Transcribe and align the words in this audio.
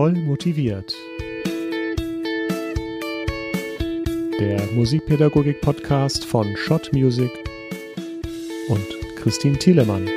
Voll 0.00 0.14
motiviert. 0.14 0.94
Der 4.40 4.62
Musikpädagogik-Podcast 4.74 6.24
von 6.24 6.56
Schott 6.56 6.90
Music 6.94 7.30
und 8.70 8.86
Christine 9.16 9.58
Thielemann. 9.58 10.08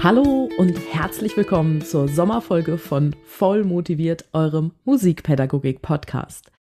Hallo 0.00 0.48
und 0.58 0.78
herzlich 0.92 1.36
willkommen 1.36 1.82
zur 1.82 2.06
Sommerfolge 2.06 2.78
von 2.78 3.16
Voll 3.24 3.64
motiviert, 3.64 4.26
eurem 4.32 4.70
Musikpädagogik-Podcast. 4.84 6.52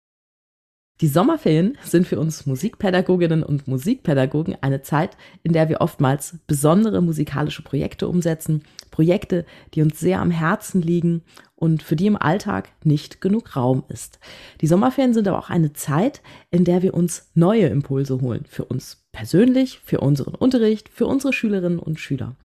Die 1.01 1.09
Sommerferien 1.09 1.77
sind 1.83 2.07
für 2.07 2.21
uns 2.21 2.47
Musikpädagoginnen 2.47 3.43
und 3.43 3.67
Musikpädagogen 3.67 4.57
eine 4.61 4.83
Zeit, 4.83 5.17
in 5.43 5.53
der 5.53 5.69
wir 5.69 5.81
oftmals 5.81 6.39
besondere 6.47 7.03
musikalische 7.03 7.63
Projekte 7.63 8.07
umsetzen, 8.07 8.63
Projekte, 8.93 9.45
die 9.75 9.83
uns 9.83 9.99
sehr 9.99 10.21
am 10.21 10.31
Herzen 10.31 10.81
liegen 10.81 11.23
und 11.57 11.83
für 11.83 11.97
die 11.97 12.07
im 12.07 12.17
Alltag 12.17 12.71
nicht 12.85 13.21
genug 13.21 13.57
Raum 13.57 13.83
ist. 13.89 14.21
Die 14.61 14.69
Sommerferien 14.69 15.15
sind 15.15 15.27
aber 15.27 15.41
auch 15.41 15.51
eine 15.51 15.73
Zeit, 15.73 16.23
in 16.53 16.65
der 16.65 16.83
wir 16.83 16.95
uns 16.95 17.29
neue 17.35 17.67
Impulse 17.67 18.21
holen, 18.21 18.45
für 18.49 18.65
uns 18.65 19.05
persönlich, 19.11 19.81
für 19.81 19.99
unseren 19.99 20.37
Unterricht, 20.37 20.89
für 20.91 21.07
unsere 21.07 21.33
Schülerinnen 21.33 21.81
und 21.81 21.99
Schüler. 21.99 22.37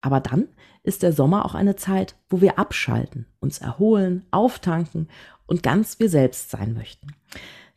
Aber 0.00 0.20
dann 0.20 0.48
ist 0.82 1.02
der 1.02 1.12
Sommer 1.12 1.44
auch 1.44 1.54
eine 1.54 1.76
Zeit, 1.76 2.14
wo 2.30 2.40
wir 2.40 2.58
abschalten, 2.58 3.26
uns 3.40 3.58
erholen, 3.58 4.24
auftanken 4.30 5.08
und 5.46 5.62
ganz 5.62 5.98
wir 5.98 6.08
selbst 6.08 6.50
sein 6.50 6.72
möchten. 6.72 7.08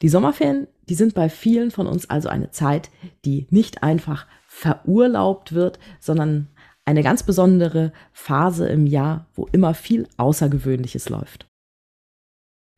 Die 0.01 0.09
Sommerferien, 0.09 0.67
die 0.89 0.95
sind 0.95 1.13
bei 1.13 1.29
vielen 1.29 1.71
von 1.71 1.87
uns 1.87 2.09
also 2.09 2.29
eine 2.29 2.51
Zeit, 2.51 2.89
die 3.23 3.47
nicht 3.49 3.83
einfach 3.83 4.25
verurlaubt 4.47 5.53
wird, 5.53 5.79
sondern 5.99 6.47
eine 6.85 7.03
ganz 7.03 7.23
besondere 7.23 7.93
Phase 8.11 8.67
im 8.67 8.87
Jahr, 8.87 9.27
wo 9.35 9.47
immer 9.51 9.73
viel 9.73 10.07
Außergewöhnliches 10.17 11.09
läuft. 11.09 11.47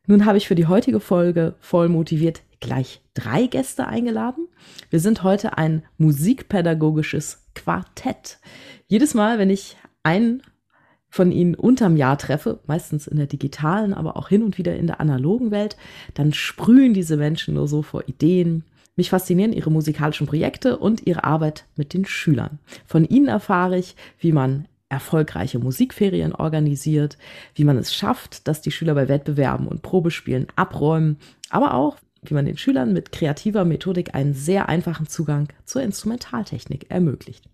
Nun 0.06 0.26
habe 0.26 0.38
ich 0.38 0.48
für 0.50 0.56
die 0.56 0.68
heutige 0.68 1.00
Folge 1.00 1.56
voll 1.60 1.88
motiviert 1.88 2.44
gleich 2.60 3.02
drei 3.14 3.48
Gäste 3.48 3.88
eingeladen. 3.88 4.48
Wir 4.90 5.00
sind 5.00 5.24
heute 5.24 5.58
ein 5.58 5.84
musikpädagogisches 5.98 7.46
Quartett. 7.56 8.40
Jedes 8.88 9.14
Mal, 9.14 9.40
wenn 9.40 9.50
ich 9.50 9.78
einen 10.04 10.44
von 11.14 11.32
ihnen 11.32 11.54
unterm 11.54 11.96
Jahr 11.96 12.18
treffe, 12.18 12.58
meistens 12.66 13.06
in 13.06 13.18
der 13.18 13.28
digitalen, 13.28 13.94
aber 13.94 14.18
auch 14.18 14.30
hin 14.30 14.42
und 14.42 14.58
wieder 14.58 14.76
in 14.76 14.88
der 14.88 15.00
analogen 15.00 15.52
Welt, 15.52 15.78
dann 16.16 16.34
sprühen 16.34 16.96
diese 16.96 17.18
Menschen 17.18 17.54
nur 17.54 17.68
so 17.68 17.84
vor 17.84 18.08
Ideen. 18.08 18.64
Mich 18.96 19.12
faszinieren 19.12 19.54
ihre 19.54 19.70
musikalischen 19.70 20.26
Projekte 20.26 20.80
und 20.80 21.06
ihre 21.06 21.24
Arbeit 21.24 21.66
mit 21.76 21.94
den 21.94 22.06
Schülern. 22.06 22.58
Von 22.88 23.06
ihnen 23.06 23.28
erfahre 23.28 23.78
ich, 23.78 23.96
wie 24.18 24.32
man 24.32 24.68
erfolgreiche 24.90 25.60
Musikferien 25.60 26.34
organisiert, 26.34 27.20
wie 27.54 27.64
man 27.64 27.78
es 27.78 27.94
schafft, 27.94 28.48
dass 28.48 28.62
die 28.62 28.72
Schüler 28.72 28.96
bei 28.96 29.08
Wettbewerben 29.08 29.68
und 29.68 29.84
Probespielen 29.84 30.48
abräumen, 30.56 31.18
aber 31.52 31.76
auch, 31.76 31.98
wie 32.24 32.34
man 32.34 32.48
den 32.48 32.58
Schülern 32.58 32.92
mit 32.92 33.12
kreativer 33.12 33.66
Methodik 33.66 34.16
einen 34.16 34.34
sehr 34.34 34.68
einfachen 34.68 35.08
Zugang 35.08 35.50
zur 35.64 35.84
Instrumentaltechnik 35.84 36.90
ermöglicht. 36.90 37.48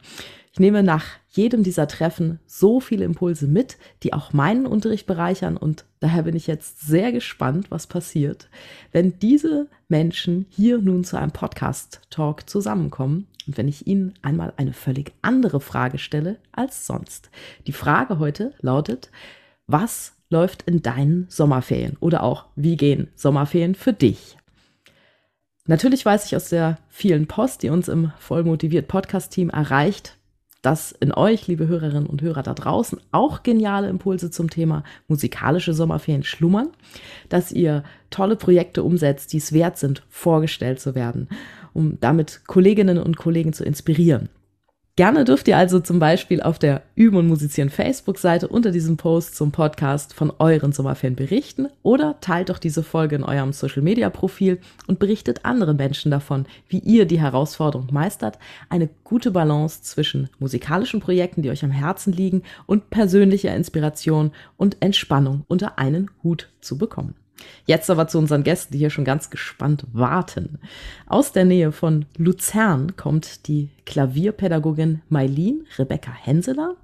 Ich 0.51 0.59
nehme 0.59 0.81
nach 0.81 1.05
jedem 1.29 1.61
dieser 1.63 1.87
Treffen 1.87 2.39
so 2.47 2.79
viele 2.79 3.05
Impulse 3.05 3.47
mit, 3.47 3.77
die 4.01 4.13
auch 4.13 4.33
meinen 4.33 4.65
Unterricht 4.65 5.05
bereichern 5.05 5.57
und 5.57 5.85
daher 5.99 6.23
bin 6.23 6.35
ich 6.35 6.47
jetzt 6.47 6.81
sehr 6.81 7.11
gespannt, 7.11 7.69
was 7.69 7.85
passiert, 7.85 8.49
wenn 8.91 9.19
diese 9.19 9.67
Menschen 9.89 10.47
hier 10.49 10.79
nun 10.79 11.03
zu 11.03 11.17
einem 11.17 11.31
Podcast-Talk 11.31 12.49
zusammenkommen 12.49 13.27
und 13.45 13.57
wenn 13.57 13.67
ich 13.67 13.85
ihnen 13.85 14.15
einmal 14.23 14.53
eine 14.57 14.73
völlig 14.73 15.13
andere 15.21 15.59
Frage 15.59 15.99
stelle 15.99 16.37
als 16.51 16.87
sonst. 16.87 17.29
Die 17.67 17.73
Frage 17.73 18.17
heute 18.17 18.53
lautet, 18.59 19.11
was 19.67 20.13
läuft 20.31 20.63
in 20.63 20.81
deinen 20.81 21.27
Sommerferien 21.29 21.97
oder 21.99 22.23
auch 22.23 22.45
wie 22.55 22.75
gehen 22.75 23.09
Sommerferien 23.15 23.75
für 23.75 23.93
dich? 23.93 24.37
Natürlich 25.65 26.03
weiß 26.03 26.25
ich 26.25 26.35
aus 26.35 26.49
der 26.49 26.79
vielen 26.87 27.27
Post, 27.27 27.61
die 27.61 27.69
uns 27.69 27.87
im 27.87 28.11
Vollmotiviert 28.17 28.87
Podcast-Team 28.87 29.51
erreicht, 29.51 30.17
dass 30.61 30.91
in 30.91 31.13
euch, 31.13 31.47
liebe 31.47 31.67
Hörerinnen 31.67 32.05
und 32.05 32.21
Hörer 32.21 32.43
da 32.43 32.53
draußen, 32.53 32.99
auch 33.11 33.43
geniale 33.43 33.87
Impulse 33.89 34.29
zum 34.29 34.49
Thema 34.49 34.83
musikalische 35.07 35.73
Sommerferien 35.73 36.23
schlummern, 36.23 36.69
dass 37.29 37.51
ihr 37.51 37.83
tolle 38.09 38.35
Projekte 38.35 38.83
umsetzt, 38.83 39.31
die 39.33 39.37
es 39.37 39.53
wert 39.53 39.77
sind, 39.77 40.03
vorgestellt 40.09 40.79
zu 40.79 40.95
werden, 40.95 41.29
um 41.73 41.99
damit 42.01 42.41
Kolleginnen 42.47 42.97
und 42.97 43.17
Kollegen 43.17 43.53
zu 43.53 43.63
inspirieren. 43.63 44.29
Gerne 44.99 45.23
dürft 45.23 45.47
ihr 45.47 45.55
also 45.55 45.79
zum 45.79 45.97
Beispiel 45.97 46.41
auf 46.41 46.59
der 46.59 46.81
Üben 46.93 47.15
und 47.15 47.27
Musizieren 47.29 47.69
Facebook-Seite 47.69 48.49
unter 48.49 48.69
diesem 48.69 48.97
Post 48.97 49.33
zum 49.33 49.53
Podcast 49.53 50.13
von 50.13 50.29
euren 50.39 50.73
Sommerferien 50.73 51.15
berichten 51.15 51.69
oder 51.83 52.19
teilt 52.19 52.49
doch 52.49 52.57
diese 52.57 52.83
Folge 52.83 53.15
in 53.15 53.23
eurem 53.23 53.53
Social-Media-Profil 53.53 54.59
und 54.87 54.99
berichtet 54.99 55.45
anderen 55.45 55.77
Menschen 55.77 56.11
davon, 56.11 56.47
wie 56.67 56.79
ihr 56.79 57.05
die 57.05 57.21
Herausforderung 57.21 57.87
meistert, 57.93 58.39
eine 58.67 58.89
gute 59.05 59.31
Balance 59.31 59.83
zwischen 59.83 60.29
musikalischen 60.37 60.99
Projekten, 60.99 61.43
die 61.43 61.49
euch 61.49 61.63
am 61.63 61.71
Herzen 61.71 62.11
liegen, 62.11 62.43
und 62.65 62.89
persönlicher 62.89 63.55
Inspiration 63.55 64.31
und 64.57 64.75
Entspannung 64.81 65.45
unter 65.47 65.79
einen 65.79 66.11
Hut 66.23 66.49
zu 66.59 66.77
bekommen. 66.77 67.15
Jetzt 67.65 67.89
aber 67.89 68.07
zu 68.07 68.17
unseren 68.17 68.43
Gästen, 68.43 68.73
die 68.73 68.79
hier 68.79 68.89
schon 68.89 69.05
ganz 69.05 69.29
gespannt 69.29 69.85
warten. 69.93 70.59
Aus 71.05 71.31
der 71.31 71.45
Nähe 71.45 71.71
von 71.71 72.05
Luzern 72.17 72.95
kommt 72.95 73.47
die 73.47 73.69
Klavierpädagogin 73.85 75.01
Mailin 75.09 75.65
Rebecca 75.77 76.11
Henseler. 76.11 76.75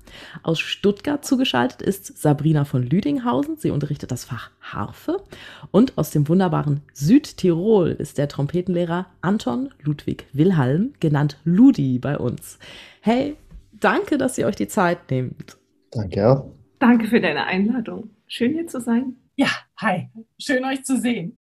Aus 0.43 0.59
Stuttgart 0.59 1.25
zugeschaltet 1.25 1.81
ist 1.81 2.17
Sabrina 2.17 2.65
von 2.65 2.83
Lüdinghausen. 2.83 3.57
Sie 3.57 3.71
unterrichtet 3.71 4.11
das 4.11 4.25
Fach 4.25 4.51
Harfe. 4.61 5.23
Und 5.71 5.97
aus 5.97 6.11
dem 6.11 6.27
wunderbaren 6.27 6.81
Südtirol 6.93 7.89
ist 7.89 8.17
der 8.17 8.27
Trompetenlehrer 8.27 9.07
Anton 9.21 9.69
Ludwig 9.81 10.25
Wilhelm, 10.33 10.93
genannt 10.99 11.37
Ludi, 11.43 11.99
bei 11.99 12.17
uns. 12.17 12.59
Hey, 13.01 13.35
danke, 13.79 14.17
dass 14.17 14.37
ihr 14.37 14.47
euch 14.47 14.55
die 14.55 14.67
Zeit 14.67 15.09
nehmt. 15.11 15.57
Danke 15.91 16.29
auch. 16.29 16.51
Danke 16.79 17.07
für 17.07 17.21
deine 17.21 17.45
Einladung. 17.45 18.09
Schön 18.27 18.53
hier 18.53 18.67
zu 18.67 18.79
sein. 18.79 19.15
Ja, 19.37 19.49
hi. 19.77 20.09
Schön 20.39 20.63
euch 20.63 20.83
zu 20.83 20.97
sehen. 20.97 21.37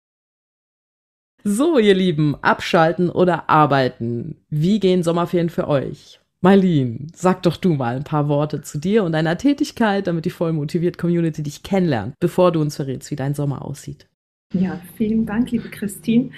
So, 1.44 1.78
ihr 1.78 1.94
Lieben, 1.94 2.36
abschalten 2.42 3.10
oder 3.10 3.50
arbeiten. 3.50 4.38
Wie 4.50 4.80
gehen 4.80 5.04
Sommerferien 5.04 5.50
für 5.50 5.68
euch? 5.68 6.20
Marlene, 6.42 7.08
sag 7.14 7.44
doch 7.44 7.58
du 7.58 7.76
mal 7.76 7.96
ein 7.96 8.04
paar 8.04 8.28
Worte 8.28 8.62
zu 8.62 8.78
dir 8.78 9.04
und 9.04 9.12
deiner 9.12 9.38
Tätigkeit, 9.38 10.08
damit 10.08 10.26
die 10.26 10.30
voll 10.30 10.54
motiviert 10.54 10.98
Community 10.98 11.44
dich 11.44 11.64
kennenlernt, 11.64 12.16
bevor 12.20 12.52
du 12.52 12.62
uns 12.62 12.76
verrätst, 12.76 13.12
wie 13.12 13.16
dein 13.16 13.34
Sommer 13.34 13.64
aussieht. 13.64 14.08
Ja, 14.54 14.82
vielen 14.98 15.26
Dank, 15.26 15.52
liebe 15.52 15.70
Christine. 15.70 16.32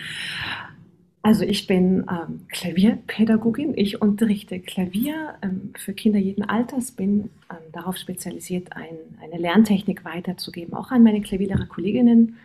Also 1.25 1.43
ich 1.43 1.65
bin 1.65 2.05
ähm, 2.07 2.45
Klavierpädagogin. 2.49 3.73
Ich 3.75 3.99
unterrichte 3.99 4.59
Klavier 4.59 5.33
ähm, 5.41 5.73
für 5.75 5.93
Kinder 5.93 6.19
jeden 6.19 6.43
Alters, 6.43 6.91
bin 6.91 7.31
ähm, 7.49 7.57
darauf 7.71 7.97
spezialisiert, 7.97 8.73
ein, 8.73 8.95
eine 9.19 9.41
Lerntechnik 9.41 10.05
weiterzugeben, 10.05 10.75
auch 10.75 10.91
an 10.91 11.01
meine 11.01 11.21
Klavierlehrer-Kolleginnen 11.21 12.37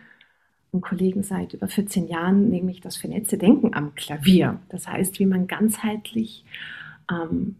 und 0.71 0.81
Kollegen 0.81 1.21
seit 1.21 1.53
über 1.53 1.67
14 1.67 2.07
Jahren, 2.07 2.49
nämlich 2.49 2.81
das 2.81 2.97
vernetzte 2.97 3.37
Denken 3.37 3.75
am 3.75 3.93
Klavier. 3.93 4.59
Das 4.69 4.87
heißt, 4.87 5.19
wie 5.19 5.27
man 5.27 5.45
ganzheitlich 5.45 6.43
ähm, 7.11 7.57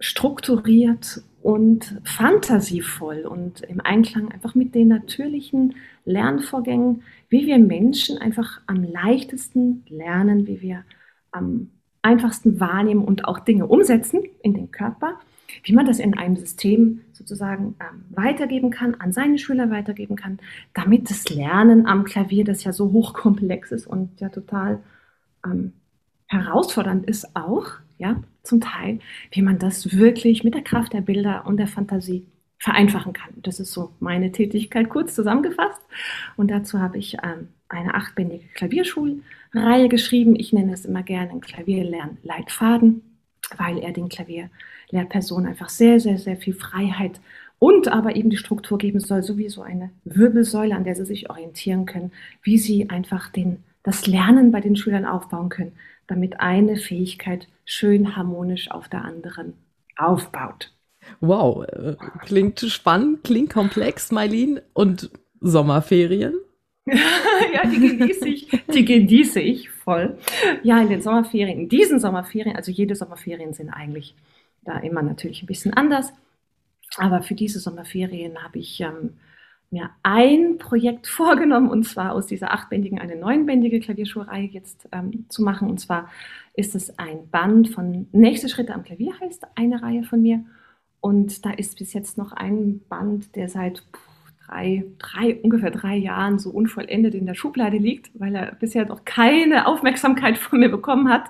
strukturiert 0.00 1.22
und 1.42 2.00
fantasievoll 2.04 3.26
und 3.26 3.62
im 3.62 3.80
Einklang 3.80 4.30
einfach 4.30 4.54
mit 4.54 4.74
den 4.74 4.88
natürlichen 4.88 5.74
Lernvorgängen, 6.04 7.02
wie 7.28 7.46
wir 7.46 7.58
Menschen 7.58 8.18
einfach 8.18 8.60
am 8.66 8.82
leichtesten 8.82 9.84
lernen, 9.88 10.46
wie 10.46 10.60
wir 10.60 10.84
am 11.30 11.70
einfachsten 12.02 12.60
wahrnehmen 12.60 13.04
und 13.04 13.24
auch 13.24 13.40
Dinge 13.40 13.66
umsetzen 13.66 14.22
in 14.42 14.54
den 14.54 14.70
Körper, 14.70 15.18
wie 15.64 15.72
man 15.72 15.86
das 15.86 15.98
in 15.98 16.14
einem 16.14 16.36
System 16.36 17.00
sozusagen 17.12 17.76
ähm, 17.80 18.04
weitergeben 18.10 18.70
kann, 18.70 18.94
an 18.96 19.12
seine 19.12 19.38
Schüler 19.38 19.70
weitergeben 19.70 20.16
kann, 20.16 20.38
damit 20.74 21.10
das 21.10 21.28
Lernen 21.28 21.86
am 21.86 22.04
Klavier, 22.04 22.44
das 22.44 22.64
ja 22.64 22.72
so 22.72 22.92
hochkomplex 22.92 23.72
ist 23.72 23.86
und 23.86 24.20
ja 24.20 24.28
total 24.28 24.80
ähm, 25.44 25.72
herausfordernd 26.26 27.06
ist 27.06 27.36
auch, 27.36 27.66
ja, 28.02 28.22
zum 28.42 28.60
Teil, 28.60 28.98
wie 29.30 29.42
man 29.42 29.58
das 29.58 29.96
wirklich 29.96 30.42
mit 30.42 30.54
der 30.54 30.62
Kraft 30.62 30.92
der 30.92 31.00
Bilder 31.00 31.46
und 31.46 31.56
der 31.56 31.68
Fantasie 31.68 32.26
vereinfachen 32.58 33.12
kann. 33.12 33.30
Das 33.36 33.60
ist 33.60 33.72
so 33.72 33.92
meine 34.00 34.32
Tätigkeit 34.32 34.88
kurz 34.88 35.14
zusammengefasst. 35.14 35.80
Und 36.36 36.50
dazu 36.50 36.80
habe 36.80 36.98
ich 36.98 37.16
ähm, 37.22 37.48
eine 37.68 37.94
achtbändige 37.94 38.44
Klavierschulreihe 38.54 39.88
geschrieben. 39.88 40.34
Ich 40.36 40.52
nenne 40.52 40.72
es 40.72 40.84
immer 40.84 41.02
gerne 41.02 41.38
Klavierlernleitfaden, 41.40 43.02
weil 43.56 43.78
er 43.78 43.92
den 43.92 44.08
Klavierlehrpersonen 44.08 45.48
einfach 45.48 45.68
sehr, 45.68 46.00
sehr, 46.00 46.18
sehr 46.18 46.36
viel 46.36 46.54
Freiheit 46.54 47.20
und 47.58 47.86
aber 47.86 48.16
eben 48.16 48.30
die 48.30 48.36
Struktur 48.36 48.78
geben 48.78 48.98
soll, 48.98 49.22
sowie 49.22 49.48
so 49.48 49.62
eine 49.62 49.90
Wirbelsäule, 50.04 50.74
an 50.74 50.82
der 50.82 50.96
sie 50.96 51.04
sich 51.04 51.30
orientieren 51.30 51.86
können, 51.86 52.10
wie 52.42 52.58
sie 52.58 52.90
einfach 52.90 53.28
den, 53.28 53.58
das 53.84 54.08
Lernen 54.08 54.50
bei 54.50 54.60
den 54.60 54.74
Schülern 54.74 55.04
aufbauen 55.04 55.48
können, 55.48 55.72
damit 56.12 56.40
eine 56.40 56.76
Fähigkeit 56.76 57.48
schön 57.64 58.16
harmonisch 58.16 58.70
auf 58.70 58.88
der 58.88 59.04
anderen 59.04 59.54
aufbaut. 59.96 60.72
Wow, 61.20 61.64
äh, 61.64 61.96
klingt 62.20 62.60
spannend, 62.60 63.24
klingt 63.24 63.50
komplex, 63.50 64.12
Mailin. 64.12 64.60
Und 64.74 65.10
Sommerferien? 65.40 66.34
ja, 66.86 67.64
die 67.64 67.96
genieße 67.96 68.28
ich, 68.28 68.48
die 68.72 68.84
genieße 68.84 69.40
ich 69.40 69.70
voll. 69.70 70.18
Ja, 70.62 70.80
in 70.80 70.88
den 70.88 71.02
Sommerferien, 71.02 71.60
in 71.60 71.68
diesen 71.68 71.98
Sommerferien, 71.98 72.56
also 72.56 72.70
jede 72.70 72.94
Sommerferien 72.94 73.52
sind 73.52 73.70
eigentlich 73.70 74.14
da 74.64 74.78
immer 74.78 75.02
natürlich 75.02 75.42
ein 75.42 75.46
bisschen 75.46 75.74
anders. 75.74 76.12
Aber 76.96 77.22
für 77.22 77.34
diese 77.34 77.58
Sommerferien 77.58 78.42
habe 78.42 78.58
ich 78.58 78.80
ähm, 78.80 79.14
mir 79.72 79.90
ein 80.02 80.58
Projekt 80.58 81.06
vorgenommen, 81.08 81.70
und 81.70 81.84
zwar 81.84 82.12
aus 82.12 82.26
dieser 82.26 82.52
achtbändigen 82.52 82.98
eine 82.98 83.16
neunbändige 83.16 83.80
Klavierschulreihe 83.80 84.46
jetzt 84.46 84.88
ähm, 84.92 85.26
zu 85.28 85.42
machen. 85.42 85.68
Und 85.68 85.78
zwar 85.80 86.08
ist 86.54 86.74
es 86.74 86.98
ein 86.98 87.28
Band 87.30 87.68
von 87.68 88.06
Nächste 88.12 88.48
Schritte 88.48 88.74
am 88.74 88.82
Klavier, 88.82 89.18
heißt 89.20 89.46
eine 89.54 89.82
Reihe 89.82 90.04
von 90.04 90.22
mir. 90.22 90.44
Und 91.00 91.44
da 91.44 91.50
ist 91.50 91.78
bis 91.78 91.92
jetzt 91.92 92.16
noch 92.16 92.32
ein 92.32 92.80
Band, 92.88 93.34
der 93.34 93.48
seit 93.48 93.82
drei, 94.46 94.84
drei, 94.98 95.36
ungefähr 95.42 95.70
drei 95.70 95.96
Jahren 95.96 96.38
so 96.38 96.50
unvollendet 96.50 97.14
in 97.14 97.26
der 97.26 97.34
Schublade 97.34 97.78
liegt, 97.78 98.10
weil 98.18 98.34
er 98.34 98.54
bisher 98.54 98.86
noch 98.86 99.04
keine 99.04 99.66
Aufmerksamkeit 99.66 100.38
von 100.38 100.60
mir 100.60 100.68
bekommen 100.68 101.08
hat. 101.08 101.24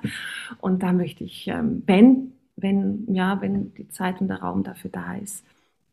Und 0.61 0.83
da 0.83 0.93
möchte 0.93 1.25
ich, 1.25 1.49
ähm, 1.49 1.83
wenn, 1.87 2.33
wenn, 2.57 3.07
ja, 3.13 3.41
wenn 3.41 3.73
die 3.75 3.89
Zeit 3.89 4.21
und 4.21 4.29
der 4.29 4.41
Raum 4.43 4.63
dafür 4.63 4.91
da 4.91 5.15
ist, 5.15 5.45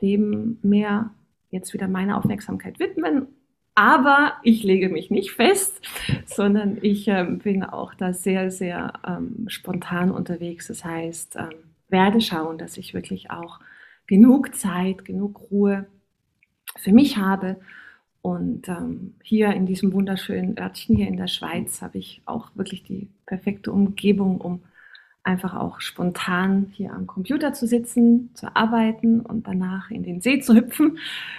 dem 0.01 0.57
mehr 0.61 1.11
jetzt 1.49 1.73
wieder 1.73 1.87
meine 1.87 2.17
Aufmerksamkeit 2.17 2.79
widmen. 2.79 3.27
Aber 3.75 4.33
ich 4.43 4.63
lege 4.63 4.89
mich 4.89 5.09
nicht 5.09 5.31
fest, 5.31 5.81
sondern 6.25 6.79
ich 6.81 7.07
ähm, 7.07 7.39
bin 7.39 7.63
auch 7.63 7.93
da 7.93 8.13
sehr, 8.13 8.51
sehr 8.51 8.93
ähm, 9.07 9.45
spontan 9.47 10.11
unterwegs. 10.11 10.67
Das 10.67 10.83
heißt, 10.83 11.37
ähm, 11.37 11.49
werde 11.87 12.19
schauen, 12.21 12.57
dass 12.57 12.77
ich 12.77 12.93
wirklich 12.93 13.31
auch 13.31 13.59
genug 14.05 14.55
Zeit, 14.55 15.05
genug 15.05 15.49
Ruhe 15.49 15.87
für 16.75 16.91
mich 16.91 17.17
habe. 17.17 17.57
Und 18.21 18.67
ähm, 18.67 19.13
hier 19.23 19.53
in 19.53 19.65
diesem 19.65 19.93
wunderschönen 19.93 20.59
Örtchen 20.59 20.97
hier 20.97 21.07
in 21.07 21.17
der 21.17 21.27
Schweiz 21.27 21.81
habe 21.81 21.99
ich 21.99 22.21
auch 22.25 22.51
wirklich 22.55 22.83
die 22.83 23.07
perfekte 23.25 23.71
Umgebung, 23.71 24.41
um 24.41 24.61
einfach 25.23 25.53
auch 25.53 25.81
spontan 25.81 26.71
hier 26.71 26.93
am 26.93 27.05
Computer 27.05 27.53
zu 27.53 27.67
sitzen, 27.67 28.31
zu 28.33 28.55
arbeiten 28.55 29.21
und 29.21 29.47
danach 29.47 29.91
in 29.91 30.03
den 30.03 30.21
See 30.21 30.39
zu 30.39 30.55
hüpfen, 30.55 30.97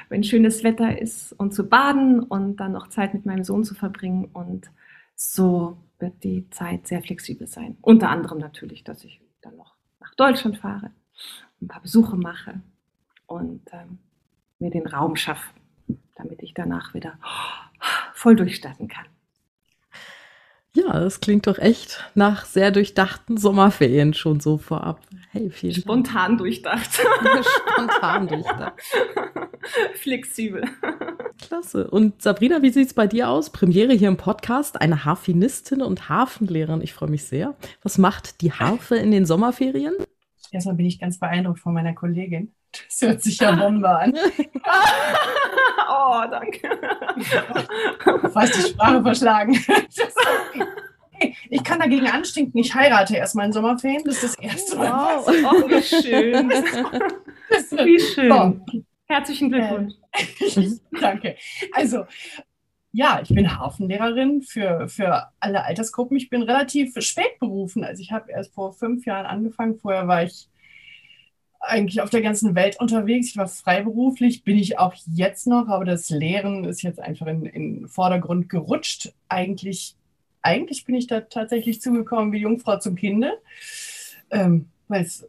wenn 0.08 0.22
schönes 0.22 0.62
Wetter 0.62 1.00
ist 1.00 1.32
und 1.32 1.54
zu 1.54 1.68
baden 1.68 2.20
und 2.20 2.56
dann 2.56 2.72
noch 2.72 2.88
Zeit 2.88 3.14
mit 3.14 3.26
meinem 3.26 3.44
Sohn 3.44 3.64
zu 3.64 3.74
verbringen. 3.74 4.26
Und 4.32 4.70
so 5.16 5.78
wird 5.98 6.22
die 6.24 6.48
Zeit 6.50 6.86
sehr 6.86 7.02
flexibel 7.02 7.46
sein. 7.46 7.76
Unter 7.80 8.10
anderem 8.10 8.38
natürlich, 8.38 8.84
dass 8.84 9.04
ich 9.04 9.20
dann 9.40 9.56
noch 9.56 9.74
nach 9.98 10.14
Deutschland 10.14 10.58
fahre, 10.58 10.90
ein 11.60 11.68
paar 11.68 11.82
Besuche 11.82 12.16
mache 12.16 12.60
und 13.26 13.62
ähm, 13.72 13.98
mir 14.58 14.70
den 14.70 14.86
Raum 14.86 15.16
schaffe, 15.16 15.50
damit 16.16 16.42
ich 16.42 16.54
danach 16.54 16.94
wieder 16.94 17.18
voll 18.14 18.36
durchstarten 18.36 18.88
kann. 18.88 19.06
Ja, 20.74 21.00
das 21.00 21.20
klingt 21.20 21.48
doch 21.48 21.58
echt 21.58 22.04
nach 22.14 22.44
sehr 22.44 22.70
durchdachten 22.70 23.36
Sommerferien 23.36 24.14
schon 24.14 24.38
so 24.38 24.56
vorab. 24.56 25.00
Hey, 25.32 25.50
viel 25.50 25.74
Spontan 25.74 26.38
durchdacht. 26.38 26.90
Spontan 27.72 28.28
durchdacht. 28.28 28.74
Flexibel. 29.94 30.62
Klasse. 31.40 31.90
Und 31.90 32.22
Sabrina, 32.22 32.62
wie 32.62 32.70
sieht 32.70 32.86
es 32.86 32.94
bei 32.94 33.08
dir 33.08 33.28
aus? 33.30 33.50
Premiere 33.50 33.92
hier 33.92 34.08
im 34.08 34.16
Podcast, 34.16 34.80
eine 34.80 35.04
Harfenistin 35.04 35.82
und 35.82 36.08
Hafenlehrerin. 36.08 36.82
Ich 36.82 36.92
freue 36.92 37.10
mich 37.10 37.24
sehr. 37.24 37.56
Was 37.82 37.98
macht 37.98 38.40
die 38.40 38.52
Harfe 38.52 38.96
in 38.96 39.10
den 39.10 39.26
Sommerferien? 39.26 39.94
Erstmal 40.52 40.76
bin 40.76 40.86
ich 40.86 41.00
ganz 41.00 41.18
beeindruckt 41.18 41.60
von 41.60 41.74
meiner 41.74 41.94
Kollegin. 41.94 42.52
Das 42.72 43.02
hört 43.02 43.22
sich 43.22 43.38
ja 43.38 43.52
Bombe 43.52 43.88
an. 43.88 44.14
oh, 45.88 46.22
danke. 46.30 46.68
Fast 48.32 48.56
die 48.56 48.70
Sprache 48.70 49.02
verschlagen. 49.02 49.58
Ich 51.50 51.64
kann 51.64 51.80
dagegen 51.80 52.06
anstinken. 52.06 52.58
Ich 52.60 52.74
heirate 52.74 53.16
erstmal 53.16 53.46
in 53.46 53.52
Sommerferien. 53.52 54.02
Das 54.04 54.22
ist 54.22 54.24
das 54.24 54.38
erste 54.38 54.76
Mal. 54.76 55.18
Wow. 55.18 55.28
Oh, 55.28 55.68
wie 55.68 55.82
schön. 55.82 56.50
wie 56.50 58.00
schön. 58.00 58.30
So. 58.30 58.60
Herzlichen 59.06 59.50
Glückwunsch. 59.50 59.94
Äh, 60.12 60.68
danke. 61.00 61.36
Also, 61.72 62.06
ja, 62.92 63.20
ich 63.22 63.28
bin 63.28 63.58
Hafenlehrerin 63.58 64.42
für, 64.42 64.88
für 64.88 65.28
alle 65.40 65.64
Altersgruppen. 65.64 66.16
Ich 66.16 66.30
bin 66.30 66.42
relativ 66.42 66.94
spät 67.00 67.38
berufen. 67.38 67.84
Also 67.84 68.02
ich 68.02 68.12
habe 68.12 68.30
erst 68.32 68.54
vor 68.54 68.72
fünf 68.72 69.06
Jahren 69.06 69.26
angefangen. 69.26 69.78
Vorher 69.78 70.08
war 70.08 70.24
ich 70.24 70.48
eigentlich 71.60 72.00
auf 72.00 72.10
der 72.10 72.22
ganzen 72.22 72.54
Welt 72.54 72.80
unterwegs. 72.80 73.28
Ich 73.28 73.36
war 73.36 73.46
freiberuflich, 73.46 74.44
bin 74.44 74.58
ich 74.58 74.78
auch 74.78 74.94
jetzt 75.06 75.46
noch, 75.46 75.68
aber 75.68 75.84
das 75.84 76.10
Lehren 76.10 76.64
ist 76.64 76.82
jetzt 76.82 77.00
einfach 77.00 77.26
in 77.26 77.44
den 77.44 77.88
Vordergrund 77.88 78.48
gerutscht. 78.48 79.12
Eigentlich, 79.28 79.94
eigentlich 80.42 80.84
bin 80.84 80.94
ich 80.94 81.06
da 81.06 81.20
tatsächlich 81.20 81.80
zugekommen 81.80 82.32
wie 82.32 82.38
Jungfrau 82.38 82.78
zum 82.78 82.96
Kinde, 82.96 83.38
ähm, 84.30 84.70
weil 84.88 85.02
es 85.02 85.28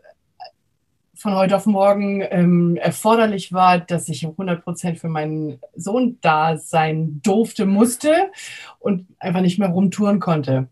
von 1.22 1.36
heute 1.36 1.56
auf 1.56 1.68
morgen 1.68 2.24
ähm, 2.32 2.78
erforderlich 2.78 3.54
war, 3.54 3.80
dass 3.80 4.10
ich 4.10 4.26
100 4.26 4.64
Prozent 4.64 5.00
für 5.00 5.10
meinen 5.10 5.60
Sohn 5.76 6.18
da 6.22 6.58
sein 6.58 7.22
durfte, 7.24 7.68
musste 7.68 8.32
und 8.80 9.06
einfach 9.20 9.42
nicht 9.42 9.60
mehr 9.60 9.70
rumtouren 9.70 10.20
konnte. 10.20 10.68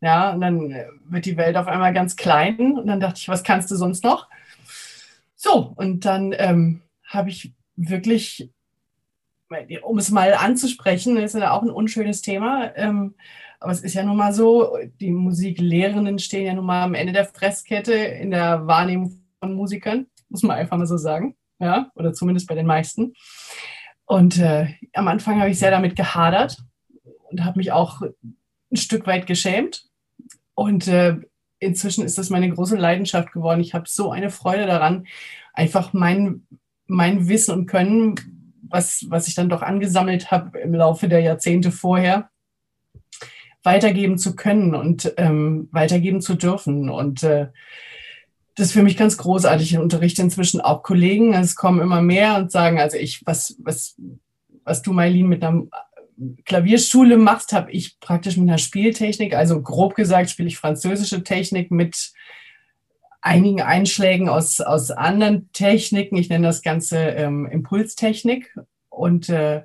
Ja, 0.00 0.32
und 0.32 0.40
dann 0.40 0.74
wird 1.04 1.26
die 1.26 1.36
Welt 1.36 1.56
auf 1.56 1.68
einmal 1.68 1.92
ganz 1.92 2.16
klein 2.16 2.76
und 2.76 2.88
dann 2.88 2.98
dachte 2.98 3.18
ich, 3.18 3.28
was 3.28 3.44
kannst 3.44 3.70
du 3.70 3.76
sonst 3.76 4.02
noch? 4.02 4.26
So, 5.44 5.72
und 5.74 6.04
dann 6.04 6.32
ähm, 6.38 6.82
habe 7.04 7.28
ich 7.28 7.52
wirklich, 7.74 8.48
um 9.82 9.98
es 9.98 10.12
mal 10.12 10.34
anzusprechen, 10.34 11.16
ist 11.16 11.34
ja 11.34 11.50
auch 11.50 11.62
ein 11.62 11.70
unschönes 11.70 12.22
Thema, 12.22 12.70
ähm, 12.76 13.16
aber 13.58 13.72
es 13.72 13.80
ist 13.80 13.94
ja 13.94 14.04
nun 14.04 14.16
mal 14.16 14.32
so, 14.32 14.78
die 15.00 15.10
Musiklehrenden 15.10 16.20
stehen 16.20 16.46
ja 16.46 16.54
nun 16.54 16.66
mal 16.66 16.84
am 16.84 16.94
Ende 16.94 17.12
der 17.12 17.24
Fresskette 17.24 17.92
in 17.92 18.30
der 18.30 18.68
Wahrnehmung 18.68 19.20
von 19.40 19.54
Musikern, 19.54 20.06
muss 20.28 20.44
man 20.44 20.56
einfach 20.56 20.76
mal 20.76 20.86
so 20.86 20.96
sagen, 20.96 21.34
ja, 21.58 21.90
oder 21.96 22.12
zumindest 22.12 22.46
bei 22.46 22.54
den 22.54 22.66
meisten. 22.66 23.14
Und 24.04 24.38
äh, 24.38 24.68
am 24.92 25.08
Anfang 25.08 25.40
habe 25.40 25.50
ich 25.50 25.58
sehr 25.58 25.72
damit 25.72 25.96
gehadert 25.96 26.56
und 27.30 27.44
habe 27.44 27.58
mich 27.58 27.72
auch 27.72 28.00
ein 28.00 28.76
Stück 28.76 29.08
weit 29.08 29.26
geschämt. 29.26 29.86
Und 30.54 30.86
äh, 30.86 31.16
inzwischen 31.62 32.04
ist 32.04 32.18
das 32.18 32.30
meine 32.30 32.50
große 32.50 32.76
Leidenschaft 32.76 33.32
geworden. 33.32 33.60
Ich 33.60 33.74
habe 33.74 33.84
so 33.88 34.10
eine 34.10 34.30
Freude 34.30 34.66
daran, 34.66 35.06
einfach 35.54 35.92
mein, 35.92 36.46
mein 36.86 37.28
Wissen 37.28 37.54
und 37.54 37.66
Können, 37.66 38.14
was, 38.62 39.06
was 39.08 39.28
ich 39.28 39.34
dann 39.34 39.48
doch 39.48 39.62
angesammelt 39.62 40.30
habe 40.30 40.58
im 40.58 40.74
Laufe 40.74 41.08
der 41.08 41.20
Jahrzehnte 41.20 41.70
vorher, 41.70 42.30
weitergeben 43.62 44.18
zu 44.18 44.34
können 44.34 44.74
und 44.74 45.14
ähm, 45.18 45.68
weitergeben 45.70 46.20
zu 46.20 46.34
dürfen. 46.34 46.90
Und 46.90 47.22
äh, 47.22 47.48
das 48.56 48.68
ist 48.68 48.72
für 48.72 48.82
mich 48.82 48.96
ganz 48.96 49.16
großartig. 49.16 49.72
Ich 49.72 49.78
unterrichte 49.78 50.22
inzwischen 50.22 50.60
auch 50.60 50.82
Kollegen. 50.82 51.32
Es 51.32 51.54
kommen 51.54 51.80
immer 51.80 52.02
mehr 52.02 52.36
und 52.36 52.50
sagen, 52.50 52.80
also 52.80 52.96
ich, 52.96 53.24
was, 53.24 53.56
was, 53.60 53.94
was 54.64 54.82
du, 54.82 54.92
Mailin, 54.92 55.28
mit 55.28 55.44
einer 55.44 55.66
Klavierschule 56.44 57.16
machst, 57.16 57.52
habe 57.52 57.70
ich 57.70 57.98
praktisch 58.00 58.36
mit 58.36 58.48
einer 58.48 58.58
Spieltechnik, 58.58 59.34
also 59.34 59.60
grob 59.62 59.94
gesagt 59.94 60.30
spiele 60.30 60.48
ich 60.48 60.58
französische 60.58 61.24
Technik 61.24 61.70
mit 61.70 62.12
einigen 63.22 63.62
Einschlägen 63.62 64.28
aus, 64.28 64.60
aus 64.60 64.90
anderen 64.90 65.50
Techniken. 65.52 66.16
Ich 66.16 66.28
nenne 66.28 66.46
das 66.46 66.62
Ganze 66.62 66.98
ähm, 66.98 67.46
Impulstechnik. 67.46 68.54
Und 68.88 69.28
äh, 69.28 69.62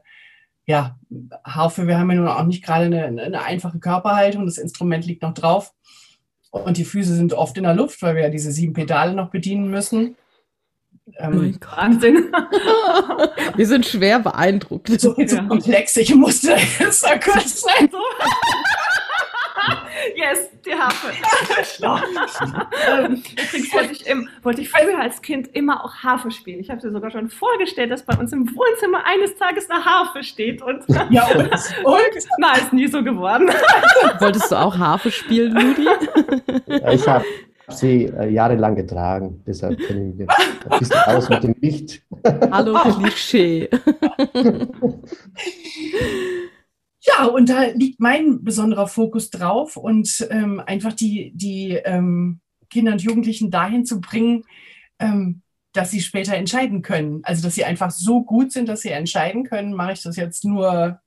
ja, 0.66 0.98
Harfe, 1.44 1.88
wir 1.88 1.98
haben 1.98 2.12
ja 2.12 2.18
nun 2.18 2.28
auch 2.28 2.46
nicht 2.46 2.64
gerade 2.64 2.86
eine, 2.86 3.24
eine 3.24 3.44
einfache 3.44 3.80
Körperhaltung. 3.80 4.46
Das 4.46 4.60
Instrument 4.60 5.06
liegt 5.06 5.24
noch 5.24 5.34
drauf. 5.34 5.74
Und 6.52 6.78
die 6.78 6.86
Füße 6.86 7.16
sind 7.16 7.34
oft 7.34 7.58
in 7.58 7.64
der 7.64 7.74
Luft, 7.74 8.02
weil 8.02 8.16
wir 8.16 8.24
ja 8.24 8.30
diese 8.30 8.52
sieben 8.52 8.74
Pedale 8.74 9.14
noch 9.14 9.32
bedienen 9.32 9.70
müssen. 9.70 10.16
Ähm, 11.18 11.58
Wahnsinn. 11.76 12.32
Wir 13.56 13.66
sind 13.66 13.86
schwer 13.86 14.20
beeindruckt. 14.20 14.90
So, 15.00 15.16
so 15.16 15.22
ja. 15.22 15.44
komplex, 15.44 15.96
ich 15.98 16.14
musste 16.14 16.56
jetzt 16.80 17.04
da 17.04 17.18
kurz 17.18 17.62
sein. 17.62 17.90
yes, 20.16 20.50
die 20.66 20.74
Harfe. 20.74 21.14
ähm, 22.88 23.24
übrigens 23.32 23.74
wollte 23.74 23.92
ich, 23.92 24.08
im, 24.08 24.30
wollte 24.44 24.62
ich 24.62 24.70
früher 24.70 25.00
als 25.00 25.22
Kind 25.22 25.50
immer 25.54 25.84
auch 25.84 25.96
Harfe 25.96 26.32
spielen. 26.32 26.60
Ich 26.60 26.70
habe 26.70 26.82
dir 26.82 26.92
sogar 26.92 27.12
schon 27.12 27.30
vorgestellt, 27.30 27.92
dass 27.92 28.04
bei 28.04 28.16
uns 28.18 28.32
im 28.34 28.48
Wohnzimmer 28.56 29.06
eines 29.06 29.36
Tages 29.36 29.70
eine 29.70 29.84
Harfe 29.84 30.24
steht. 30.24 30.62
Und 30.62 30.84
ja, 31.10 31.28
und? 31.28 31.52
und? 31.84 32.28
Na, 32.40 32.54
ist 32.54 32.74
nie 32.74 32.88
so 32.88 33.04
geworden. 33.04 33.50
Wolltest 34.20 34.52
du 34.52 34.56
auch 34.56 34.78
Harfe 34.78 35.12
spielen, 35.12 35.54
Ludi? 35.54 35.88
Ja, 36.68 36.92
ich 36.92 37.08
habe 37.08 37.26
sie 37.70 38.06
äh, 38.06 38.30
jahrelang 38.30 38.76
getragen. 38.76 39.44
Deshalb 39.46 39.80
kenne 39.80 40.10
ich 40.10 40.16
mich 40.16 40.30
ein 40.30 40.80
bisschen 40.80 41.00
aus 41.06 41.30
mit 41.30 41.44
dem 41.44 41.56
Licht. 41.60 42.04
Hallo 42.52 42.78
Klischee. 42.98 43.70
Ja, 47.02 47.26
und 47.26 47.50
da 47.50 47.64
liegt 47.74 48.00
mein 48.00 48.44
besonderer 48.44 48.88
Fokus 48.88 49.30
drauf 49.30 49.78
und 49.78 50.28
ähm, 50.30 50.62
einfach 50.66 50.94
die, 50.94 51.32
die 51.36 51.72
ähm, 51.86 52.42
Kinder 52.70 52.92
und 52.92 53.02
Jugendlichen 53.02 53.50
dahin 53.50 53.86
zu 53.86 54.02
bringen, 54.02 54.44
ähm, 55.00 55.42
dass 55.74 55.92
sie 55.92 56.02
später 56.02 56.36
entscheiden 56.36 56.82
können. 56.82 57.22
Also 57.24 57.44
dass 57.44 57.56
sie 57.56 57.64
einfach 57.64 57.92
so 57.92 58.24
gut 58.24 58.52
sind, 58.52 58.68
dass 58.68 58.82
sie 58.82 58.90
entscheiden 58.90 59.44
können, 59.44 59.74
mache 59.74 59.94
ich 59.94 60.04
das 60.04 60.18
jetzt 60.18 60.44
nur 60.44 61.00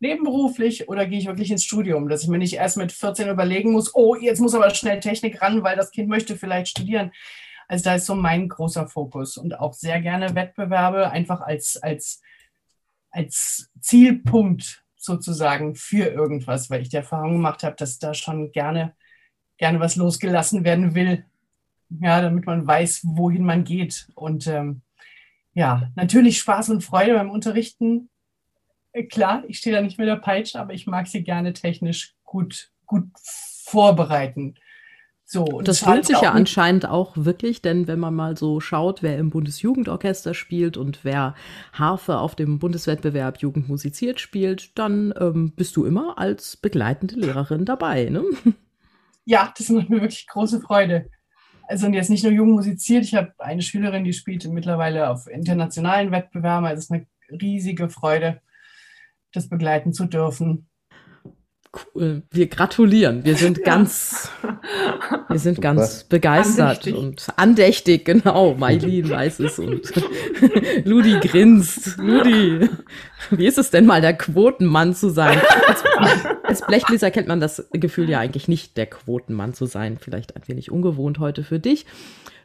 nebenberuflich 0.00 0.88
oder 0.88 1.06
gehe 1.06 1.18
ich 1.18 1.26
wirklich 1.26 1.50
ins 1.50 1.64
Studium, 1.64 2.08
dass 2.08 2.22
ich 2.22 2.28
mir 2.28 2.38
nicht 2.38 2.54
erst 2.54 2.76
mit 2.76 2.92
14 2.92 3.28
überlegen 3.28 3.72
muss, 3.72 3.94
oh, 3.94 4.14
jetzt 4.14 4.40
muss 4.40 4.54
aber 4.54 4.70
schnell 4.74 5.00
Technik 5.00 5.42
ran, 5.42 5.62
weil 5.62 5.76
das 5.76 5.90
Kind 5.90 6.08
möchte 6.08 6.36
vielleicht 6.36 6.68
studieren. 6.68 7.12
Also 7.68 7.84
da 7.84 7.94
ist 7.96 8.06
so 8.06 8.14
mein 8.14 8.48
großer 8.48 8.88
Fokus 8.88 9.36
und 9.36 9.58
auch 9.58 9.74
sehr 9.74 10.00
gerne 10.00 10.34
Wettbewerbe 10.34 11.10
einfach 11.10 11.40
als, 11.40 11.76
als, 11.76 12.22
als 13.10 13.70
Zielpunkt 13.80 14.84
sozusagen 14.96 15.74
für 15.74 16.06
irgendwas, 16.06 16.70
weil 16.70 16.82
ich 16.82 16.88
die 16.88 16.96
Erfahrung 16.96 17.34
gemacht 17.34 17.62
habe, 17.62 17.76
dass 17.76 17.98
da 17.98 18.14
schon 18.14 18.52
gerne, 18.52 18.94
gerne 19.58 19.80
was 19.80 19.96
losgelassen 19.96 20.64
werden 20.64 20.94
will, 20.94 21.24
ja, 22.00 22.20
damit 22.20 22.46
man 22.46 22.66
weiß, 22.66 23.02
wohin 23.04 23.44
man 23.44 23.64
geht. 23.64 24.08
Und 24.14 24.46
ähm, 24.46 24.82
ja, 25.54 25.90
natürlich 25.94 26.38
Spaß 26.38 26.70
und 26.70 26.84
Freude 26.84 27.14
beim 27.14 27.30
Unterrichten. 27.30 28.10
Klar, 29.04 29.44
ich 29.48 29.58
stehe 29.58 29.74
da 29.74 29.82
nicht 29.82 29.98
mit 29.98 30.08
der 30.08 30.16
Peitsche, 30.16 30.58
aber 30.58 30.72
ich 30.74 30.86
mag 30.86 31.06
sie 31.06 31.22
gerne 31.22 31.52
technisch 31.52 32.14
gut, 32.24 32.70
gut 32.86 33.08
vorbereiten. 33.16 34.54
So, 35.30 35.60
das 35.60 35.80
fühlt 35.80 36.06
sich 36.06 36.22
ja 36.22 36.32
anscheinend 36.32 36.88
auch 36.88 37.12
wirklich, 37.14 37.60
denn 37.60 37.86
wenn 37.86 37.98
man 37.98 38.14
mal 38.14 38.38
so 38.38 38.60
schaut, 38.60 39.02
wer 39.02 39.18
im 39.18 39.28
Bundesjugendorchester 39.28 40.32
spielt 40.32 40.78
und 40.78 41.04
wer 41.04 41.34
Harfe 41.74 42.16
auf 42.16 42.34
dem 42.34 42.58
Bundeswettbewerb 42.58 43.36
Jugend 43.42 43.68
musiziert 43.68 44.20
spielt, 44.20 44.78
dann 44.78 45.12
ähm, 45.20 45.52
bist 45.54 45.76
du 45.76 45.84
immer 45.84 46.16
als 46.16 46.56
begleitende 46.56 47.16
Lehrerin 47.16 47.66
dabei. 47.66 48.06
Ne? 48.06 48.24
Ja, 49.30 49.52
das 49.58 49.68
macht 49.68 49.90
mir 49.90 50.00
wirklich 50.00 50.26
große 50.26 50.58
Freude. 50.62 51.10
Also 51.64 51.86
und 51.86 51.92
jetzt 51.92 52.08
nicht 52.08 52.24
nur 52.24 52.32
Jugend 52.32 52.54
musiziert, 52.54 53.04
ich 53.04 53.14
habe 53.14 53.34
eine 53.36 53.60
Schülerin, 53.60 54.04
die 54.04 54.14
spielt 54.14 54.48
mittlerweile 54.48 55.10
auf 55.10 55.26
internationalen 55.26 56.10
Wettbewerben. 56.10 56.64
Also 56.64 56.78
es 56.78 56.84
ist 56.84 56.92
eine 56.92 57.06
riesige 57.38 57.90
Freude, 57.90 58.40
das 59.32 59.48
begleiten 59.48 59.92
zu 59.92 60.06
dürfen. 60.06 60.68
Cool. 61.94 62.22
Wir 62.30 62.46
gratulieren. 62.46 63.24
Wir 63.24 63.36
sind 63.36 63.62
ganz, 63.62 64.30
wir 65.28 65.38
sind 65.38 65.60
ganz 65.60 66.04
begeistert 66.04 66.86
andächtig. 66.86 66.96
und 66.96 67.26
andächtig, 67.36 68.04
genau. 68.06 68.54
Mailin 68.54 69.10
weiß 69.10 69.40
es 69.40 69.58
und 69.58 69.92
Ludi 70.84 71.20
grinst. 71.20 71.98
Ludi, 71.98 72.68
wie 73.30 73.46
ist 73.46 73.58
es 73.58 73.70
denn 73.70 73.84
mal, 73.84 74.00
der 74.00 74.16
Quotenmann 74.16 74.94
zu 74.94 75.10
sein? 75.10 75.38
Als, 75.66 75.84
als 76.42 76.66
Blechbläser 76.66 77.10
kennt 77.10 77.28
man 77.28 77.40
das 77.40 77.68
Gefühl 77.72 78.08
ja 78.08 78.18
eigentlich 78.18 78.48
nicht, 78.48 78.78
der 78.78 78.86
Quotenmann 78.86 79.52
zu 79.52 79.66
sein. 79.66 79.98
Vielleicht 80.00 80.36
ein 80.36 80.42
wenig 80.46 80.70
ungewohnt 80.70 81.18
heute 81.18 81.44
für 81.44 81.58
dich. 81.58 81.84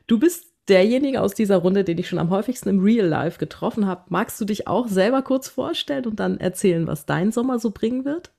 Du 0.06 0.20
bist 0.20 0.53
derjenige 0.70 1.22
aus 1.22 1.34
dieser 1.34 1.58
Runde, 1.58 1.84
den 1.84 1.98
ich 1.98 2.08
schon 2.08 2.20
am 2.20 2.30
häufigsten 2.30 2.70
im 2.70 2.80
Real 2.80 3.08
Life 3.08 3.38
getroffen 3.38 3.86
habe. 3.86 4.04
Magst 4.10 4.40
du 4.40 4.46
dich 4.46 4.68
auch 4.68 4.88
selber 4.88 5.22
kurz 5.22 5.48
vorstellen 5.48 6.06
und 6.06 6.20
dann 6.20 6.38
erzählen, 6.40 6.88
was 6.88 7.06
dein 7.06 7.32
Sommer 7.32 7.60
so 7.60 7.72
bringen 7.72 8.06
wird? 8.06 8.32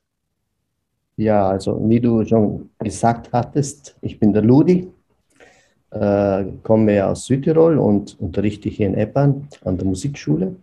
Ja, 1.16 1.49
also 1.49 1.81
wie 1.88 2.00
du 2.00 2.25
schon 2.25 2.71
gesagt 2.81 3.33
hattest, 3.33 3.97
ich 4.00 4.19
bin 4.19 4.33
der 4.33 4.43
Ludi, 4.43 4.88
äh, 5.90 6.45
komme 6.62 7.07
aus 7.07 7.26
Südtirol 7.26 7.78
und 7.78 8.19
unterrichte 8.21 8.69
hier 8.69 8.88
in 8.88 8.95
Eppern 8.95 9.49
an 9.64 9.78
der 9.78 9.87
Musikschule 9.87 10.57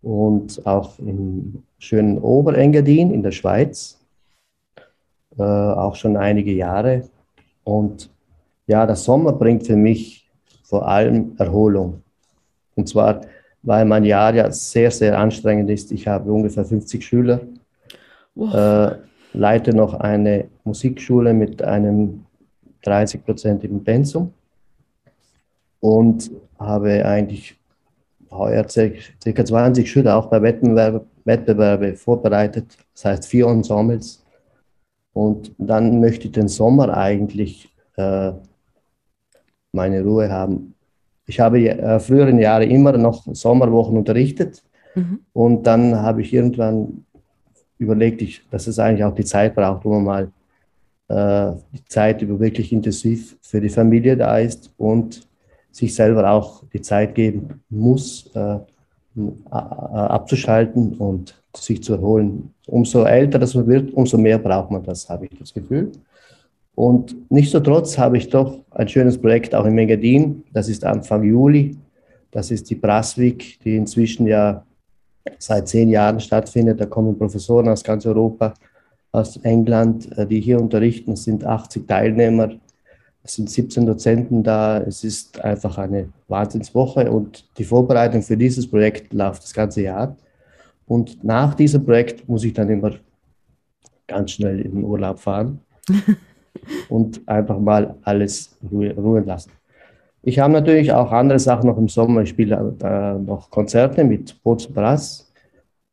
und 0.00 0.64
auch 0.66 0.98
im 0.98 1.64
schönen 1.78 2.18
Oberengadin 2.18 3.12
in 3.12 3.22
der 3.22 3.32
Schweiz, 3.32 3.98
äh, 5.38 5.42
auch 5.42 5.96
schon 5.96 6.16
einige 6.16 6.52
Jahre. 6.52 7.08
Und 7.64 8.08
ja, 8.66 8.86
der 8.86 8.96
Sommer 8.96 9.32
bringt 9.32 9.66
für 9.66 9.76
mich 9.76 10.21
vor 10.72 10.88
allem 10.88 11.34
Erholung. 11.36 12.02
Und 12.76 12.88
zwar, 12.88 13.20
weil 13.62 13.84
mein 13.84 14.04
Jahr 14.04 14.34
ja 14.34 14.50
sehr, 14.50 14.90
sehr 14.90 15.18
anstrengend 15.18 15.68
ist. 15.68 15.92
Ich 15.92 16.08
habe 16.08 16.32
ungefähr 16.32 16.64
50 16.64 17.04
Schüler. 17.04 17.42
Wow. 18.34 18.54
Äh, 18.54 18.96
leite 19.34 19.76
noch 19.76 19.92
eine 19.92 20.46
Musikschule 20.64 21.34
mit 21.34 21.62
einem 21.62 22.24
30-prozentigen 22.86 23.84
Pensum 23.84 24.32
und 25.80 26.30
habe 26.58 27.04
eigentlich 27.04 27.54
heuer 28.30 28.64
ca. 28.64 29.44
20 29.44 29.90
Schüler 29.90 30.16
auch 30.16 30.30
bei 30.30 30.40
Wettbewerbe, 30.40 31.04
Wettbewerbe 31.26 31.96
vorbereitet, 31.96 32.78
das 32.94 33.04
heißt 33.04 33.26
vier 33.26 33.46
Ensembles. 33.48 34.24
Und 35.12 35.52
dann 35.58 36.00
möchte 36.00 36.28
ich 36.28 36.32
den 36.32 36.48
Sommer 36.48 36.96
eigentlich 36.96 37.68
äh, 37.96 38.32
meine 39.72 40.02
Ruhe 40.02 40.30
haben. 40.30 40.74
Ich 41.26 41.40
habe 41.40 41.68
äh, 41.68 41.98
früheren 41.98 42.38
Jahre 42.38 42.64
immer 42.64 42.92
noch 42.92 43.24
Sommerwochen 43.32 43.96
unterrichtet 43.96 44.62
mhm. 44.94 45.20
und 45.32 45.66
dann 45.66 45.96
habe 45.96 46.22
ich 46.22 46.32
irgendwann 46.32 47.04
überlegt 47.78 48.22
ich, 48.22 48.42
dass 48.50 48.66
es 48.66 48.78
eigentlich 48.78 49.04
auch 49.04 49.14
die 49.14 49.24
Zeit 49.24 49.54
braucht, 49.54 49.84
wo 49.84 49.98
man 49.98 50.04
mal 50.04 50.32
äh, 51.08 51.56
die 51.72 51.84
Zeit 51.86 52.22
über 52.22 52.38
wirklich 52.38 52.72
intensiv 52.72 53.36
für 53.42 53.60
die 53.60 53.68
Familie 53.68 54.16
da 54.16 54.38
ist 54.38 54.72
und 54.76 55.26
sich 55.70 55.94
selber 55.94 56.30
auch 56.30 56.62
die 56.72 56.80
Zeit 56.80 57.14
geben 57.14 57.62
muss, 57.68 58.30
äh, 58.34 58.58
abzuschalten 59.50 60.94
und 60.94 61.42
sich 61.54 61.82
zu 61.82 61.94
erholen. 61.94 62.54
Umso 62.66 63.04
älter 63.04 63.38
das 63.38 63.54
man 63.54 63.66
wird, 63.66 63.92
umso 63.92 64.16
mehr 64.16 64.38
braucht 64.38 64.70
man 64.70 64.82
das, 64.82 65.08
habe 65.08 65.26
ich 65.26 65.38
das 65.38 65.52
Gefühl. 65.52 65.92
Und 66.74 67.30
nichtsdestotrotz 67.30 67.98
habe 67.98 68.16
ich 68.16 68.30
doch 68.30 68.60
ein 68.70 68.88
schönes 68.88 69.20
Projekt 69.20 69.54
auch 69.54 69.66
in 69.66 69.74
Megadin. 69.74 70.44
Das 70.52 70.68
ist 70.68 70.84
Anfang 70.84 71.22
Juli. 71.22 71.76
Das 72.30 72.50
ist 72.50 72.70
die 72.70 72.74
Braswig, 72.74 73.58
die 73.62 73.76
inzwischen 73.76 74.26
ja 74.26 74.64
seit 75.38 75.68
zehn 75.68 75.90
Jahren 75.90 76.18
stattfindet. 76.18 76.80
Da 76.80 76.86
kommen 76.86 77.18
Professoren 77.18 77.68
aus 77.68 77.84
ganz 77.84 78.06
Europa, 78.06 78.54
aus 79.12 79.36
England, 79.38 80.16
äh, 80.16 80.26
die 80.26 80.40
hier 80.40 80.60
unterrichten. 80.60 81.12
Es 81.12 81.24
sind 81.24 81.44
80 81.44 81.86
Teilnehmer, 81.86 82.52
es 83.22 83.34
sind 83.34 83.50
17 83.50 83.84
Dozenten 83.84 84.42
da. 84.42 84.78
Es 84.78 85.04
ist 85.04 85.40
einfach 85.44 85.76
eine 85.76 86.08
Wahnsinnswoche 86.28 87.10
und 87.12 87.46
die 87.58 87.64
Vorbereitung 87.64 88.22
für 88.22 88.36
dieses 88.36 88.66
Projekt 88.66 89.12
läuft 89.12 89.42
das 89.42 89.52
ganze 89.52 89.82
Jahr. 89.82 90.16
Und 90.86 91.22
nach 91.22 91.54
diesem 91.54 91.84
Projekt 91.84 92.26
muss 92.28 92.44
ich 92.44 92.54
dann 92.54 92.70
immer 92.70 92.92
ganz 94.06 94.32
schnell 94.32 94.60
in 94.60 94.72
den 94.72 94.84
Urlaub 94.84 95.20
fahren 95.20 95.60
und 96.88 97.26
einfach 97.28 97.58
mal 97.58 97.94
alles 98.02 98.56
ruhen 98.70 99.26
lassen. 99.26 99.50
Ich 100.22 100.38
habe 100.38 100.52
natürlich 100.52 100.92
auch 100.92 101.10
andere 101.10 101.38
Sachen 101.38 101.68
noch 101.68 101.78
im 101.78 101.88
Sommer. 101.88 102.22
Ich 102.22 102.28
spiele 102.28 102.76
äh, 102.80 103.14
noch 103.18 103.50
Konzerte 103.50 104.04
mit 104.04 104.40
Boz 104.42 104.66
Brass 104.66 105.32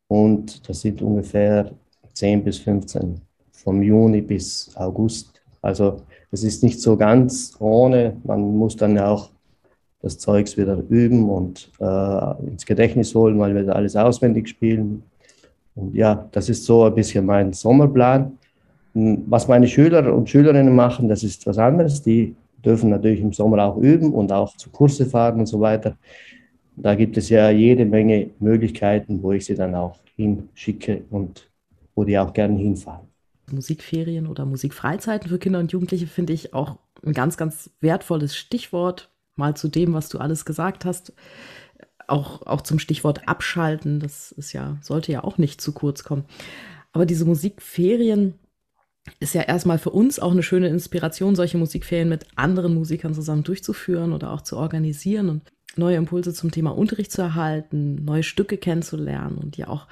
und 0.08 0.68
das 0.70 0.82
sind 0.82 1.02
ungefähr 1.02 1.72
10 2.14 2.44
bis 2.44 2.60
15 2.60 3.22
vom 3.52 3.82
Juni 3.82 4.22
bis 4.22 4.72
August. 4.76 5.42
Also 5.62 6.02
es 6.32 6.44
ist 6.44 6.64
nicht 6.64 6.80
so 6.80 6.96
ganz 6.96 7.56
ohne. 7.60 8.18
Man 8.24 8.58
muss 8.58 8.76
dann 8.76 8.98
auch 9.00 9.32
das 10.02 10.18
Zeugs 10.18 10.58
wieder 10.58 10.78
üben 10.90 11.30
und 11.30 11.72
äh, 11.80 12.48
ins 12.48 12.66
Gedächtnis 12.66 13.14
holen, 13.16 13.38
weil 13.40 13.56
wir 13.56 13.76
alles 13.76 13.96
auswendig 13.96 14.48
spielen. 14.48 15.04
Und 15.76 15.96
ja, 15.96 16.28
das 16.32 16.50
ist 16.50 16.66
so 16.66 16.86
ein 16.86 16.96
bisschen 16.96 17.26
mein 17.26 17.54
Sommerplan. 17.54 18.38
Was 18.94 19.48
meine 19.48 19.68
Schüler 19.68 20.14
und 20.14 20.30
Schülerinnen 20.30 20.76
machen, 20.76 21.08
das 21.08 21.24
ist 21.24 21.46
was 21.46 21.58
anderes. 21.58 22.02
Die 22.02 22.36
dürfen 22.66 22.90
natürlich 22.90 23.22
im 23.22 23.34
Sommer 23.34 23.64
auch 23.64 23.78
üben 23.78 24.14
und 24.14 24.32
auch 24.32 24.56
zu 24.58 24.70
Kurse 24.70 25.06
fahren 25.06 25.40
und 25.40 25.46
so 25.46 25.60
weiter. 25.60 25.96
Da 26.76 26.96
gibt 26.96 27.18
es 27.18 27.30
ja 27.30 27.50
jede 27.50 27.86
Menge 27.86 28.32
Möglichkeiten, 28.40 29.22
wo 29.22 29.32
ich 29.32 29.46
sie 29.46 29.56
dann 29.56 29.76
auch 29.76 30.00
hinschicke 30.16 31.04
und 31.10 31.50
wo 31.96 32.04
die 32.04 32.18
auch 32.18 32.34
gerne 32.34 32.58
hinfahren. 32.58 33.08
Musikferien 33.52 34.28
oder 34.28 34.46
Musikfreizeiten 34.46 35.30
für 35.30 35.40
Kinder 35.40 35.60
und 35.60 35.72
Jugendliche 35.72 36.08
finde 36.08 36.34
ich 36.34 36.54
auch 36.54 36.78
ein 37.04 37.14
ganz, 37.14 37.38
ganz 37.38 37.72
wertvolles 37.82 38.36
Stichwort. 38.36 39.10
Mal 39.36 39.56
zu 39.56 39.70
dem, 39.70 39.94
was 39.94 40.10
du 40.10 40.18
alles 40.20 40.46
gesagt 40.46 40.86
hast. 40.86 41.14
Auch, 42.08 42.46
auch 42.46 42.62
zum 42.62 42.80
Stichwort 42.80 43.28
Abschalten. 43.28 44.00
Das 44.00 44.32
ist 44.32 44.54
ja, 44.54 44.78
sollte 44.82 45.12
ja 45.12 45.24
auch 45.24 45.38
nicht 45.38 45.62
zu 45.62 45.72
kurz 45.72 46.04
kommen. 46.04 46.26
Aber 46.92 47.06
diese 47.06 47.26
Musikferien, 47.26 48.34
ist 49.20 49.34
ja 49.34 49.42
erstmal 49.42 49.80
für 49.80 49.90
uns 49.90 50.20
auch 50.20 50.32
eine 50.32 50.44
schöne 50.44 50.68
Inspiration, 50.68 51.36
solche 51.36 51.58
Musikferien 51.58 52.10
mit 52.10 52.26
anderen 52.36 52.74
Musikern 52.74 53.14
zusammen 53.14 53.44
durchzuführen 53.44 54.14
oder 54.14 54.32
auch 54.32 54.42
zu 54.42 54.58
organisieren 54.58 55.30
und 55.30 55.42
neue 55.76 55.98
Impulse 55.98 56.34
zum 56.34 56.52
Thema 56.52 56.72
Unterricht 56.72 57.12
zu 57.12 57.22
erhalten, 57.22 58.04
neue 58.04 58.24
Stücke 58.24 58.58
kennenzulernen 58.58 59.38
und 59.38 59.58
ja 59.58 59.68
auch 59.68 59.88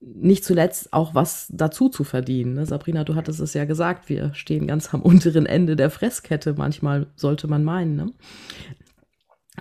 nicht 0.00 0.44
zuletzt 0.44 0.92
auch 0.92 1.14
was 1.14 1.46
dazu 1.50 1.88
zu 1.88 2.02
verdienen. 2.02 2.54
Ne? 2.54 2.66
Sabrina, 2.66 3.04
du 3.04 3.14
hattest 3.14 3.40
es 3.40 3.54
ja 3.54 3.64
gesagt, 3.64 4.08
wir 4.08 4.34
stehen 4.34 4.66
ganz 4.66 4.92
am 4.92 5.02
unteren 5.02 5.46
Ende 5.46 5.76
der 5.76 5.90
Fresskette, 5.90 6.54
manchmal 6.56 7.06
sollte 7.14 7.46
man 7.46 7.62
meinen. 7.62 7.96
Ne? 7.96 8.12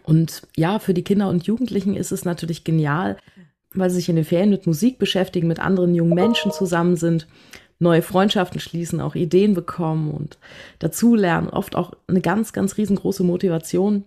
Und 0.03 0.41
ja, 0.55 0.79
für 0.79 0.93
die 0.93 1.03
Kinder 1.03 1.29
und 1.29 1.45
Jugendlichen 1.45 1.95
ist 1.95 2.11
es 2.11 2.25
natürlich 2.25 2.63
genial, 2.63 3.17
weil 3.73 3.89
sie 3.89 3.97
sich 3.97 4.09
in 4.09 4.15
den 4.15 4.25
Ferien 4.25 4.49
mit 4.49 4.65
Musik 4.65 4.97
beschäftigen, 4.97 5.47
mit 5.47 5.59
anderen 5.59 5.93
jungen 5.93 6.15
Menschen 6.15 6.51
zusammen 6.51 6.95
sind 6.95 7.27
neue 7.81 8.01
Freundschaften 8.01 8.59
schließen, 8.59 9.01
auch 9.01 9.15
Ideen 9.15 9.53
bekommen 9.53 10.11
und 10.11 10.37
dazulernen. 10.79 11.49
Oft 11.49 11.75
auch 11.75 11.93
eine 12.07 12.21
ganz, 12.21 12.53
ganz 12.53 12.77
riesengroße 12.77 13.23
Motivation, 13.23 14.05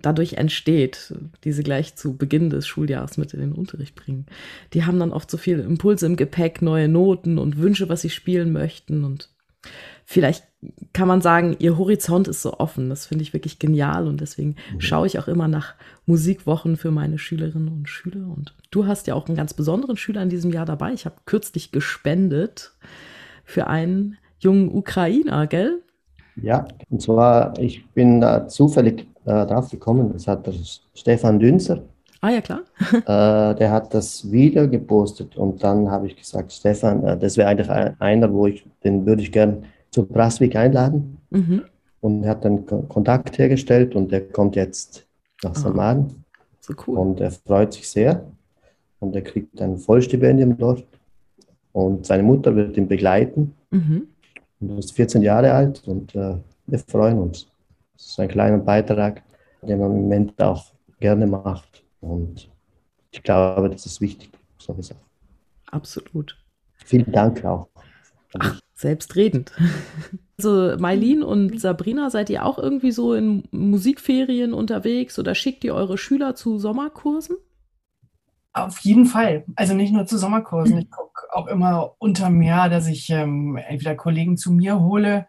dadurch 0.00 0.34
entsteht, 0.34 1.14
die 1.44 1.52
sie 1.52 1.62
gleich 1.62 1.96
zu 1.96 2.16
Beginn 2.16 2.50
des 2.50 2.66
Schuljahres 2.66 3.18
mit 3.18 3.34
in 3.34 3.40
den 3.40 3.52
Unterricht 3.52 3.94
bringen. 3.94 4.26
Die 4.72 4.84
haben 4.84 4.98
dann 4.98 5.12
oft 5.12 5.30
so 5.30 5.36
viele 5.36 5.62
Impulse 5.62 6.06
im 6.06 6.16
Gepäck, 6.16 6.62
neue 6.62 6.88
Noten 6.88 7.38
und 7.38 7.58
Wünsche, 7.58 7.88
was 7.88 8.02
sie 8.02 8.10
spielen 8.10 8.52
möchten. 8.52 9.04
Und 9.04 9.28
vielleicht 10.04 10.44
kann 10.92 11.08
man 11.08 11.20
sagen, 11.20 11.56
ihr 11.58 11.78
Horizont 11.78 12.28
ist 12.28 12.42
so 12.42 12.58
offen. 12.58 12.88
Das 12.88 13.06
finde 13.06 13.22
ich 13.22 13.32
wirklich 13.32 13.58
genial 13.58 14.06
und 14.06 14.20
deswegen 14.20 14.56
mhm. 14.72 14.80
schaue 14.80 15.06
ich 15.06 15.18
auch 15.18 15.28
immer 15.28 15.48
nach 15.48 15.74
Musikwochen 16.06 16.76
für 16.76 16.90
meine 16.90 17.18
Schülerinnen 17.18 17.68
und 17.68 17.88
Schüler. 17.88 18.28
Und 18.28 18.54
du 18.70 18.86
hast 18.86 19.06
ja 19.06 19.14
auch 19.14 19.26
einen 19.26 19.36
ganz 19.36 19.54
besonderen 19.54 19.96
Schüler 19.96 20.22
in 20.22 20.28
diesem 20.28 20.52
Jahr 20.52 20.66
dabei. 20.66 20.92
Ich 20.92 21.04
habe 21.04 21.16
kürzlich 21.26 21.72
gespendet 21.72 22.72
für 23.44 23.66
einen 23.66 24.18
jungen 24.38 24.72
Ukrainer, 24.72 25.46
gell? 25.46 25.82
Ja, 26.36 26.66
und 26.88 27.02
zwar, 27.02 27.58
ich 27.58 27.86
bin 27.90 28.20
da 28.20 28.48
zufällig 28.48 29.06
äh, 29.24 29.46
drauf 29.46 29.70
gekommen, 29.70 30.12
das 30.12 30.26
hat 30.26 30.46
der 30.46 30.54
Stefan 30.94 31.38
Dünzer. 31.38 31.82
Ah 32.22 32.30
ja, 32.30 32.40
klar. 32.40 32.62
äh, 32.92 33.54
der 33.56 33.70
hat 33.72 33.92
das 33.92 34.30
Video 34.30 34.68
gepostet 34.68 35.36
und 35.36 35.62
dann 35.62 35.90
habe 35.90 36.06
ich 36.06 36.16
gesagt, 36.16 36.52
Stefan, 36.52 37.04
äh, 37.04 37.18
das 37.18 37.36
wäre 37.36 37.48
eigentlich 37.48 37.68
einer, 37.68 38.32
wo 38.32 38.46
ich, 38.46 38.64
den 38.84 39.04
würde 39.04 39.22
ich 39.22 39.32
gerne 39.32 39.64
zu 39.90 40.06
Braswig 40.06 40.54
einladen. 40.54 41.18
Mhm. 41.30 41.64
Und 42.00 42.22
er 42.22 42.30
hat 42.30 42.44
dann 42.44 42.64
Kontakt 42.88 43.38
hergestellt 43.38 43.96
und 43.96 44.12
der 44.12 44.28
kommt 44.28 44.54
jetzt 44.54 45.04
nach 45.42 45.54
St. 45.54 45.74
Martin. 45.74 46.24
So 46.60 46.74
cool. 46.86 46.96
Und 46.96 47.20
er 47.20 47.32
freut 47.32 47.72
sich 47.72 47.88
sehr. 47.88 48.24
Und 49.00 49.16
er 49.16 49.22
kriegt 49.22 49.60
ein 49.60 49.78
Vollstipendium 49.78 50.56
dort. 50.56 50.84
Und 51.72 52.06
seine 52.06 52.22
Mutter 52.22 52.54
wird 52.54 52.76
ihn 52.76 52.86
begleiten. 52.86 53.54
Mhm. 53.70 54.06
Und 54.60 54.70
er 54.70 54.78
ist 54.78 54.92
14 54.92 55.22
Jahre 55.22 55.52
alt 55.52 55.82
und 55.86 56.14
äh, 56.14 56.36
wir 56.66 56.78
freuen 56.78 57.18
uns. 57.18 57.48
Das 57.94 58.06
ist 58.06 58.20
ein 58.20 58.28
kleiner 58.28 58.58
Beitrag, 58.58 59.22
den 59.62 59.80
man 59.80 59.90
im 59.90 60.02
Moment 60.02 60.40
auch 60.40 60.66
gerne 61.00 61.26
macht. 61.26 61.81
Und 62.02 62.50
ich 63.12 63.22
glaube, 63.22 63.70
das 63.70 63.86
ist 63.86 64.00
wichtig, 64.00 64.30
solche 64.58 64.82
Sachen. 64.82 65.00
Absolut. 65.70 66.36
Vielen 66.84 67.10
Dank 67.10 67.44
auch. 67.44 67.68
Ach, 68.38 68.60
selbstredend. 68.74 69.52
Also 70.38 70.76
Mailin 70.76 71.22
und 71.22 71.60
Sabrina, 71.60 72.10
seid 72.10 72.28
ihr 72.28 72.44
auch 72.44 72.58
irgendwie 72.58 72.90
so 72.90 73.14
in 73.14 73.44
Musikferien 73.52 74.52
unterwegs 74.52 75.16
oder 75.20 75.36
schickt 75.36 75.62
ihr 75.62 75.72
eure 75.72 75.96
Schüler 75.96 76.34
zu 76.34 76.58
Sommerkursen? 76.58 77.36
Auf 78.52 78.80
jeden 78.80 79.06
Fall. 79.06 79.44
Also 79.54 79.74
nicht 79.74 79.92
nur 79.92 80.06
zu 80.06 80.18
Sommerkursen. 80.18 80.78
Ich 80.78 80.90
gucke 80.90 81.32
auch 81.32 81.46
immer 81.46 81.94
unter 81.98 82.28
mehr, 82.28 82.68
dass 82.68 82.88
ich 82.88 83.08
ähm, 83.10 83.56
entweder 83.56 83.94
Kollegen 83.94 84.36
zu 84.36 84.50
mir 84.50 84.80
hole 84.80 85.28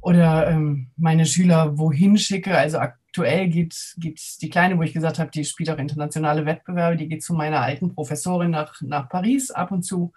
oder 0.00 0.48
ähm, 0.48 0.90
meine 0.96 1.26
Schüler 1.26 1.76
wohin 1.76 2.16
schicke. 2.16 2.56
Also 2.56 2.78
aktuell 3.10 3.48
geht, 3.48 3.94
geht 3.98 4.20
die 4.40 4.50
Kleine, 4.50 4.78
wo 4.78 4.82
ich 4.82 4.92
gesagt 4.92 5.18
habe, 5.18 5.32
die 5.32 5.44
spielt 5.44 5.68
auch 5.70 5.78
internationale 5.78 6.46
Wettbewerbe, 6.46 6.96
die 6.96 7.08
geht 7.08 7.24
zu 7.24 7.34
meiner 7.34 7.60
alten 7.60 7.92
Professorin 7.92 8.52
nach, 8.52 8.80
nach 8.82 9.08
Paris 9.08 9.50
ab 9.50 9.72
und 9.72 9.82
zu 9.82 10.12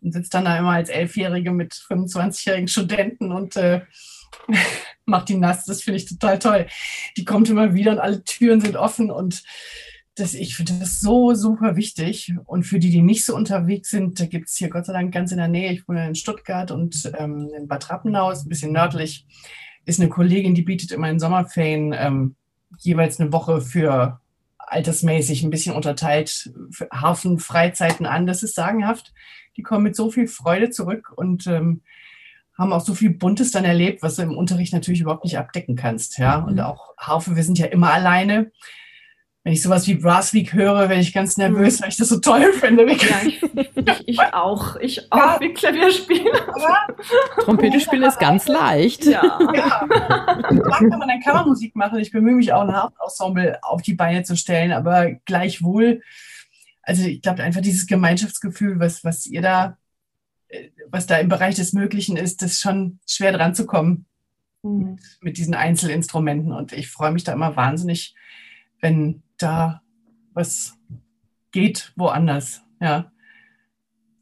und 0.00 0.12
sitzt 0.12 0.32
dann 0.32 0.44
da 0.44 0.56
immer 0.56 0.70
als 0.70 0.88
Elfjährige 0.88 1.50
mit 1.50 1.72
25-jährigen 1.74 2.68
Studenten 2.68 3.32
und 3.32 3.56
äh, 3.56 3.80
macht 5.06 5.28
die 5.28 5.36
nass. 5.36 5.64
Das 5.64 5.82
finde 5.82 5.96
ich 5.96 6.06
total 6.06 6.38
toll. 6.38 6.66
Die 7.16 7.24
kommt 7.24 7.48
immer 7.50 7.74
wieder 7.74 7.90
und 7.90 7.98
alle 7.98 8.22
Türen 8.22 8.60
sind 8.60 8.76
offen 8.76 9.10
und 9.10 9.42
das, 10.14 10.32
ich 10.32 10.56
finde 10.56 10.74
das 10.78 11.00
so 11.00 11.34
super 11.34 11.74
wichtig. 11.74 12.32
Und 12.44 12.62
für 12.62 12.78
die, 12.78 12.90
die 12.90 13.02
nicht 13.02 13.24
so 13.24 13.34
unterwegs 13.34 13.90
sind, 13.90 14.20
da 14.20 14.26
gibt 14.26 14.48
es 14.48 14.54
hier 14.54 14.70
Gott 14.70 14.86
sei 14.86 14.92
Dank 14.92 15.12
ganz 15.12 15.32
in 15.32 15.38
der 15.38 15.48
Nähe, 15.48 15.72
ich 15.72 15.88
wohne 15.88 16.06
in 16.06 16.14
Stuttgart 16.14 16.70
und 16.70 17.10
ähm, 17.18 17.50
in 17.56 17.66
Bad 17.66 17.90
Rappenau, 17.90 18.30
ist 18.30 18.46
ein 18.46 18.48
bisschen 18.48 18.72
nördlich, 18.72 19.26
ist 19.86 20.00
eine 20.00 20.10
Kollegin, 20.10 20.54
die 20.54 20.62
bietet 20.62 20.92
immer 20.92 21.08
in 21.08 21.18
Sommerferien 21.18 21.94
ähm, 21.96 22.36
jeweils 22.78 23.18
eine 23.18 23.32
Woche 23.32 23.62
für 23.62 24.20
altersmäßig 24.58 25.42
ein 25.42 25.50
bisschen 25.50 25.74
unterteilt 25.74 26.52
Hafenfreizeiten 26.92 28.04
an. 28.04 28.26
Das 28.26 28.42
ist 28.42 28.54
sagenhaft. 28.54 29.14
Die 29.56 29.62
kommen 29.62 29.84
mit 29.84 29.96
so 29.96 30.10
viel 30.10 30.26
Freude 30.26 30.70
zurück 30.70 31.12
und 31.14 31.46
ähm, 31.46 31.82
haben 32.58 32.72
auch 32.72 32.84
so 32.84 32.94
viel 32.94 33.10
Buntes 33.10 33.52
dann 33.52 33.64
erlebt, 33.64 34.02
was 34.02 34.16
du 34.16 34.22
im 34.22 34.36
Unterricht 34.36 34.72
natürlich 34.72 35.00
überhaupt 35.00 35.24
nicht 35.24 35.38
abdecken 35.38 35.76
kannst. 35.76 36.18
Ja, 36.18 36.38
und 36.38 36.54
mhm. 36.54 36.60
auch 36.60 36.96
Harfe, 36.98 37.36
wir 37.36 37.44
sind 37.44 37.58
ja 37.58 37.66
immer 37.66 37.92
alleine 37.92 38.50
wenn 39.46 39.52
ich 39.52 39.62
sowas 39.62 39.86
wie 39.86 39.94
Brass 39.94 40.34
Week 40.34 40.52
höre, 40.54 40.88
werde 40.88 41.00
ich 41.00 41.14
ganz 41.14 41.36
nervös, 41.36 41.78
mhm. 41.78 41.82
weil 41.84 41.90
ich 41.90 41.96
das 41.96 42.08
so 42.08 42.18
toll 42.18 42.52
finde. 42.52 42.84
Ja, 42.84 43.20
ich, 43.24 43.40
ich, 43.44 44.08
ich, 44.08 44.20
auch. 44.20 44.74
Ich 44.80 45.12
auch, 45.12 45.18
ja. 45.18 45.36
wie 45.38 45.54
Klavier 45.54 45.92
spielen. 45.92 46.34
Trompete 47.44 47.78
spielen 47.78 48.02
ist 48.02 48.18
ganz 48.18 48.48
leicht. 48.48 49.04
Ja. 49.04 49.38
ja. 49.54 49.86
Kann 49.86 50.88
man 50.88 51.08
dann 51.08 51.20
Kammermusik 51.20 51.76
machen. 51.76 52.00
Ich 52.00 52.10
bemühe 52.10 52.34
mich 52.34 52.52
auch, 52.52 52.62
ein 52.62 52.74
Hauptensemble 52.74 53.60
auf 53.62 53.82
die 53.82 53.94
Beine 53.94 54.24
zu 54.24 54.36
stellen, 54.36 54.72
aber 54.72 55.12
gleichwohl, 55.12 56.02
also 56.82 57.04
ich 57.04 57.22
glaube 57.22 57.44
einfach 57.44 57.60
dieses 57.60 57.86
Gemeinschaftsgefühl, 57.86 58.80
was, 58.80 59.04
was 59.04 59.26
ihr 59.26 59.42
da, 59.42 59.78
äh, 60.48 60.70
was 60.90 61.06
da 61.06 61.18
im 61.18 61.28
Bereich 61.28 61.54
des 61.54 61.72
Möglichen 61.72 62.16
ist, 62.16 62.42
das 62.42 62.54
ist 62.54 62.62
schon 62.62 62.98
schwer 63.06 63.30
dran 63.30 63.54
zu 63.54 63.64
kommen 63.64 64.06
mhm. 64.64 64.94
mit, 64.94 65.00
mit 65.20 65.36
diesen 65.38 65.54
Einzelinstrumenten. 65.54 66.50
Und 66.50 66.72
ich 66.72 66.90
freue 66.90 67.12
mich 67.12 67.22
da 67.22 67.32
immer 67.32 67.54
wahnsinnig, 67.54 68.16
wenn 68.80 69.22
da 69.38 69.82
was 70.34 70.76
geht 71.52 71.92
woanders. 71.96 72.62
Ja. 72.80 73.10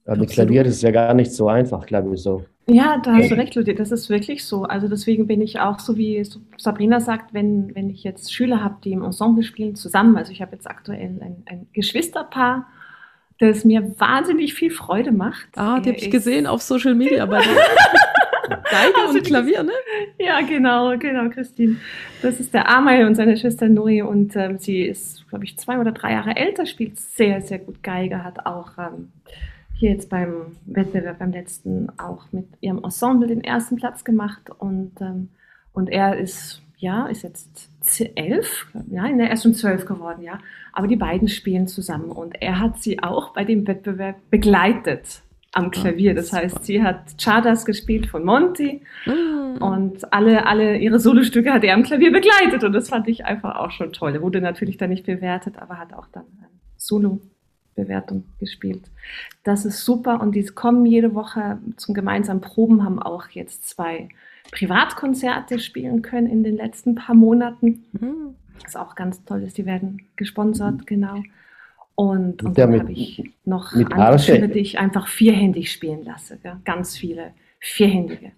Ja, 0.06 0.14
mit 0.14 0.30
Klavier 0.30 0.64
ist 0.64 0.76
es 0.76 0.82
ja 0.82 0.90
gar 0.90 1.14
nicht 1.14 1.32
so 1.32 1.48
einfach, 1.48 1.86
glaube 1.86 2.14
ich, 2.14 2.22
so. 2.22 2.44
Ja, 2.66 2.98
da 2.98 3.14
hast 3.14 3.30
du 3.30 3.34
recht, 3.36 3.54
Ludwig, 3.54 3.76
das 3.76 3.92
ist 3.92 4.08
wirklich 4.08 4.44
so. 4.44 4.64
Also 4.64 4.88
deswegen 4.88 5.26
bin 5.26 5.42
ich 5.42 5.60
auch 5.60 5.78
so, 5.78 5.96
wie 5.98 6.24
Sabrina 6.56 7.00
sagt, 7.00 7.34
wenn, 7.34 7.74
wenn 7.74 7.90
ich 7.90 8.04
jetzt 8.04 8.32
Schüler 8.32 8.62
habe, 8.64 8.76
die 8.82 8.92
im 8.92 9.02
Ensemble 9.02 9.42
spielen, 9.44 9.76
zusammen. 9.76 10.16
Also 10.16 10.32
ich 10.32 10.40
habe 10.40 10.52
jetzt 10.52 10.68
aktuell 10.68 11.20
ein, 11.20 11.42
ein 11.46 11.66
Geschwisterpaar, 11.72 12.66
das 13.38 13.64
mir 13.64 13.98
wahnsinnig 13.98 14.54
viel 14.54 14.70
Freude 14.70 15.12
macht. 15.12 15.48
Ah, 15.56 15.80
die 15.80 15.90
habe 15.90 15.98
ich 15.98 16.10
gesehen 16.10 16.46
auf 16.46 16.62
Social 16.62 16.94
Media 16.94 17.26
bei 17.26 17.40
dir. 17.42 17.56
Geige 18.74 19.08
und 19.08 19.24
Klavier, 19.24 19.62
ne? 19.62 19.72
Ja, 20.18 20.40
genau, 20.40 20.96
genau, 20.98 21.28
Christine. 21.30 21.76
Das 22.22 22.40
ist 22.40 22.52
der 22.52 22.68
Amel 22.68 23.06
und 23.06 23.14
seine 23.14 23.36
Schwester 23.36 23.68
Nuri 23.68 24.02
und 24.02 24.34
ähm, 24.36 24.58
sie 24.58 24.82
ist, 24.82 25.28
glaube 25.28 25.44
ich, 25.44 25.56
zwei 25.58 25.78
oder 25.78 25.92
drei 25.92 26.12
Jahre 26.12 26.36
älter, 26.36 26.66
spielt 26.66 26.98
sehr, 26.98 27.40
sehr 27.40 27.58
gut 27.58 27.82
Geige, 27.82 28.24
hat 28.24 28.46
auch 28.46 28.72
ähm, 28.78 29.12
hier 29.74 29.90
jetzt 29.90 30.10
beim 30.10 30.56
Wettbewerb, 30.66 31.18
beim 31.18 31.32
letzten, 31.32 31.88
auch 31.98 32.26
mit 32.32 32.46
ihrem 32.60 32.82
Ensemble 32.82 33.28
den 33.28 33.42
ersten 33.44 33.76
Platz 33.76 34.04
gemacht 34.04 34.50
und, 34.58 34.92
ähm, 35.00 35.28
und 35.72 35.88
er 35.88 36.16
ist, 36.16 36.62
ja, 36.78 37.06
ist 37.06 37.22
jetzt 37.22 37.70
elf, 38.14 38.66
ja, 38.90 39.06
er 39.06 39.32
ist 39.32 39.42
schon 39.42 39.54
zwölf 39.54 39.86
geworden, 39.86 40.22
ja. 40.22 40.38
Aber 40.72 40.88
die 40.88 40.96
beiden 40.96 41.28
spielen 41.28 41.68
zusammen 41.68 42.10
und 42.10 42.40
er 42.40 42.58
hat 42.58 42.82
sie 42.82 43.02
auch 43.02 43.32
bei 43.32 43.44
dem 43.44 43.66
Wettbewerb 43.66 44.16
begleitet 44.30 45.23
am 45.54 45.70
Klavier. 45.70 46.14
Das 46.14 46.32
heißt, 46.32 46.64
sie 46.64 46.82
hat 46.82 47.16
Chardas 47.22 47.64
gespielt 47.64 48.06
von 48.06 48.24
Monty 48.24 48.82
mm. 49.06 49.62
und 49.62 50.12
alle, 50.12 50.46
alle 50.46 50.78
ihre 50.78 50.98
Solostücke 50.98 51.52
hat 51.52 51.64
er 51.64 51.74
am 51.74 51.84
Klavier 51.84 52.12
begleitet 52.12 52.64
und 52.64 52.72
das 52.72 52.88
fand 52.88 53.08
ich 53.08 53.24
einfach 53.24 53.56
auch 53.56 53.70
schon 53.70 53.92
toll. 53.92 54.14
Er 54.14 54.22
wurde 54.22 54.40
natürlich 54.40 54.76
dann 54.76 54.90
nicht 54.90 55.06
bewertet, 55.06 55.58
aber 55.58 55.78
hat 55.78 55.92
auch 55.92 56.08
dann 56.12 56.24
eine 56.38 56.48
Solo-Bewertung 56.76 58.24
gespielt. 58.40 58.82
Das 59.44 59.64
ist 59.64 59.84
super 59.84 60.20
und 60.20 60.34
die 60.34 60.44
kommen 60.44 60.84
jede 60.86 61.14
Woche 61.14 61.58
zum 61.76 61.94
gemeinsamen 61.94 62.40
Proben, 62.40 62.84
haben 62.84 63.00
auch 63.00 63.28
jetzt 63.28 63.68
zwei 63.68 64.08
Privatkonzerte 64.50 65.60
spielen 65.60 66.02
können 66.02 66.26
in 66.26 66.42
den 66.42 66.56
letzten 66.56 66.96
paar 66.96 67.14
Monaten. 67.14 67.84
Mm. 67.92 68.34
Was 68.64 68.74
auch 68.76 68.96
ganz 68.96 69.24
toll 69.24 69.42
ist, 69.42 69.56
die 69.56 69.66
werden 69.66 70.02
gesponsert, 70.16 70.86
genau. 70.86 71.22
Und, 71.96 72.42
und 72.42 72.58
dann 72.58 72.80
habe 72.80 72.92
ich 72.92 73.22
noch 73.44 73.72
andere 73.72 74.18
Schüler, 74.18 74.48
die 74.48 74.58
ich 74.58 74.78
einfach 74.78 75.06
vierhändig 75.06 75.70
spielen 75.70 76.04
lasse. 76.04 76.38
Ja? 76.42 76.60
Ganz 76.64 76.96
viele 76.96 77.30
vierhändige. 77.60 78.32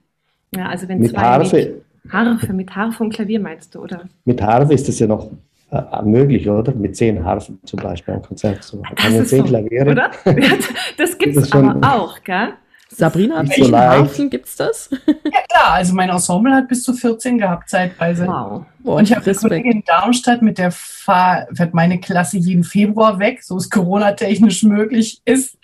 Ja, 0.54 0.68
also 0.68 0.88
wenn 0.88 0.98
mit 0.98 1.10
zwei 1.10 1.20
Harfe, 1.20 1.82
mit 2.02 2.12
Harfe, 2.12 2.52
mit 2.52 2.76
Harfe 2.76 3.02
und 3.02 3.14
Klavier 3.14 3.40
meinst 3.40 3.74
du, 3.74 3.80
oder? 3.80 4.08
Mit 4.24 4.42
Harfe 4.42 4.74
ist 4.74 4.86
das 4.88 4.98
ja 4.98 5.06
noch 5.06 5.30
äh, 5.70 6.02
möglich, 6.02 6.48
oder? 6.48 6.74
Mit 6.74 6.96
zehn 6.96 7.24
Harfen 7.24 7.58
zum 7.64 7.80
Beispiel 7.80 8.14
am 8.14 8.22
Konzert. 8.22 8.62
So. 8.62 8.82
Das 8.94 9.12
ist 9.12 9.30
zehn 9.30 9.40
so, 9.40 9.44
Klaviere. 9.46 9.90
Oder? 9.90 10.10
das 10.98 11.18
gibt 11.18 11.36
es 11.36 11.50
aber 11.52 11.78
auch, 11.94 12.22
gell? 12.22 12.52
Sabrina, 12.88 13.46
welchen 13.48 13.70
so 13.70 13.76
Hafen 13.76 14.30
gibt 14.30 14.46
es 14.46 14.56
das? 14.56 14.90
Ja 15.06 15.42
klar, 15.48 15.72
also 15.74 15.94
mein 15.94 16.08
Ensemble 16.08 16.54
hat 16.54 16.68
bis 16.68 16.82
zu 16.82 16.94
14 16.94 17.38
gehabt 17.38 17.68
zeitweise. 17.68 18.26
Wow. 18.26 18.64
Und 18.84 19.04
ich 19.04 19.14
habe 19.14 19.24
eine 19.24 19.34
Kollegin 19.34 19.72
in 19.72 19.84
Darmstadt, 19.84 20.40
mit 20.42 20.58
der 20.58 20.70
fahr, 20.70 21.46
fährt 21.52 21.74
meine 21.74 22.00
Klasse 22.00 22.38
jeden 22.38 22.64
Februar 22.64 23.18
weg, 23.18 23.42
so 23.42 23.56
es 23.56 23.68
Corona-technisch 23.70 24.62
möglich 24.62 25.20
ist. 25.24 25.58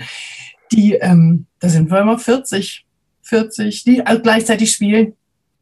Die, 0.73 0.95
ähm, 0.95 1.47
da 1.61 1.69
sind 1.69 1.91
wir 1.91 2.01
immer 2.01 2.19
40, 2.19 2.85
40, 3.23 3.85
die 3.85 4.05
also 4.05 4.21
gleichzeitig 4.21 4.73
spielen. 4.73 5.15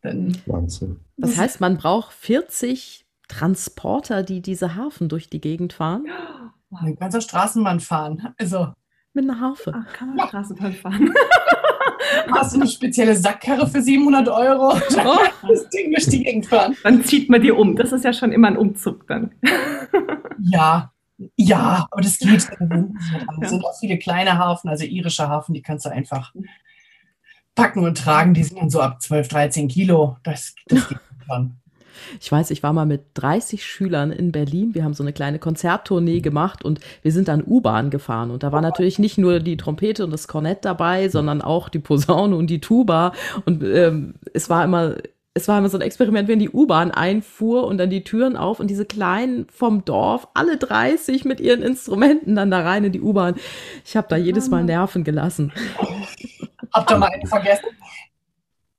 Dann 0.03 0.37
Wahnsinn. 0.47 1.01
Das 1.19 1.37
heißt, 1.37 1.61
man 1.61 1.77
braucht 1.77 2.13
40 2.15 3.05
Transporter, 3.29 4.23
die 4.23 4.41
diese 4.41 4.75
Hafen 4.75 5.09
durch 5.09 5.29
die 5.29 5.41
Gegend 5.41 5.73
fahren? 5.73 6.07
Ein 6.73 6.97
ganzer 6.97 7.21
Straßenbahn 7.21 7.81
fahren. 7.81 8.35
Also 8.39 8.73
mit 9.15 9.25
einer 9.25 9.41
Harfe. 9.41 9.73
Ach, 9.75 9.93
kann 9.93 10.15
man 10.15 10.29
Straßenbahn 10.29 10.73
fahren. 10.73 11.15
Hast 12.33 12.55
du 12.55 12.61
eine 12.61 12.69
spezielle 12.69 13.15
Sackkarre 13.17 13.67
für 13.67 13.83
700 13.83 14.29
Euro? 14.29 14.75
Oh. 14.75 15.19
Das 15.49 15.69
Ding 15.71 15.93
durch 15.93 16.07
die 16.07 16.23
Gegend 16.23 16.47
fahren. 16.47 16.77
Dann 16.83 17.05
zieht 17.05 17.29
man 17.29 17.43
die 17.43 17.51
um. 17.51 17.77
Das 17.77 17.93
ist 17.93 18.05
ja 18.05 18.13
schon 18.13 18.33
immer 18.33 18.49
ein 18.49 18.57
Umzug 18.57 19.07
dann. 19.07 19.33
Ja, 20.43 20.91
ja, 21.37 21.87
aber 21.91 22.01
das 22.01 22.19
geht. 22.19 22.49
Es 23.43 23.51
sind 23.51 23.63
auch 23.63 23.79
viele 23.79 23.99
kleine 23.99 24.39
Hafen, 24.39 24.71
also 24.71 24.87
irische 24.87 25.29
Hafen, 25.29 25.53
die 25.53 25.61
kannst 25.61 25.85
du 25.85 25.91
einfach 25.91 26.33
packen 27.55 27.85
und 27.85 27.99
tragen. 27.99 28.33
Die 28.33 28.43
sind 28.43 28.59
dann 28.59 28.71
so 28.71 28.81
ab 28.81 29.03
12, 29.03 29.29
13 29.29 29.69
Kilo. 29.69 30.17
Das, 30.23 30.55
das 30.67 30.89
geht 30.89 30.99
schon. 31.27 31.60
Ich 32.21 32.31
weiß, 32.31 32.51
ich 32.51 32.63
war 32.63 32.73
mal 32.73 32.87
mit 32.87 33.03
30 33.15 33.65
Schülern 33.65 34.13
in 34.13 34.33
Berlin. 34.33 34.75
Wir 34.75 34.85
haben 34.85 34.95
so 34.95 35.03
eine 35.03 35.13
kleine 35.13 35.39
Konzerttournee 35.39 36.21
gemacht 36.21 36.65
und 36.65 36.81
wir 37.03 37.13
sind 37.13 37.29
dann 37.29 37.45
U-Bahn 37.47 37.91
gefahren. 37.91 38.31
Und 38.31 38.43
da 38.43 38.53
war 38.53 38.61
natürlich 38.61 38.99
nicht 38.99 39.19
nur 39.19 39.41
die 39.41 39.57
Trompete 39.57 40.05
und 40.05 40.11
das 40.11 40.29
Kornett 40.29 40.65
dabei, 40.65 41.09
sondern 41.09 41.43
auch 41.43 41.69
die 41.69 41.79
Posaune 41.79 42.37
und 42.37 42.49
die 42.49 42.61
Tuba. 42.61 43.13
Und 43.45 43.63
ähm, 43.63 44.15
es 44.33 44.51
war 44.51 44.65
immer 44.65 44.97
es 45.33 45.47
war 45.47 45.59
immer 45.59 45.69
so 45.69 45.79
ein 45.79 45.83
Experiment, 45.83 46.29
wenn 46.29 46.41
die 46.41 46.51
U-Bahn 46.51 46.91
einfuhr 46.91 47.67
und 47.67 47.79
dann 47.79 47.89
die 47.89 48.03
Türen 48.03 48.37
auf 48.37 48.59
und 48.59 48.69
diese 48.69 48.85
Kleinen 48.85 49.47
vom 49.49 49.85
Dorf, 49.85 50.27
alle 50.35 50.57
30 50.57 51.25
mit 51.25 51.39
ihren 51.39 51.63
Instrumenten 51.63 52.35
dann 52.35 52.51
da 52.51 52.63
rein 52.63 52.85
in 52.85 52.93
die 52.93 53.01
U-Bahn. 53.01 53.37
Ich 53.85 53.97
habe 53.97 54.09
da 54.11 54.17
jedes 54.17 54.51
Mal 54.51 54.65
Nerven 54.65 55.05
gelassen. 55.05 55.53
Habt 56.73 56.91
ihr 56.91 56.99
mal 56.99 57.11
einen 57.11 57.27
vergessen? 57.27 57.67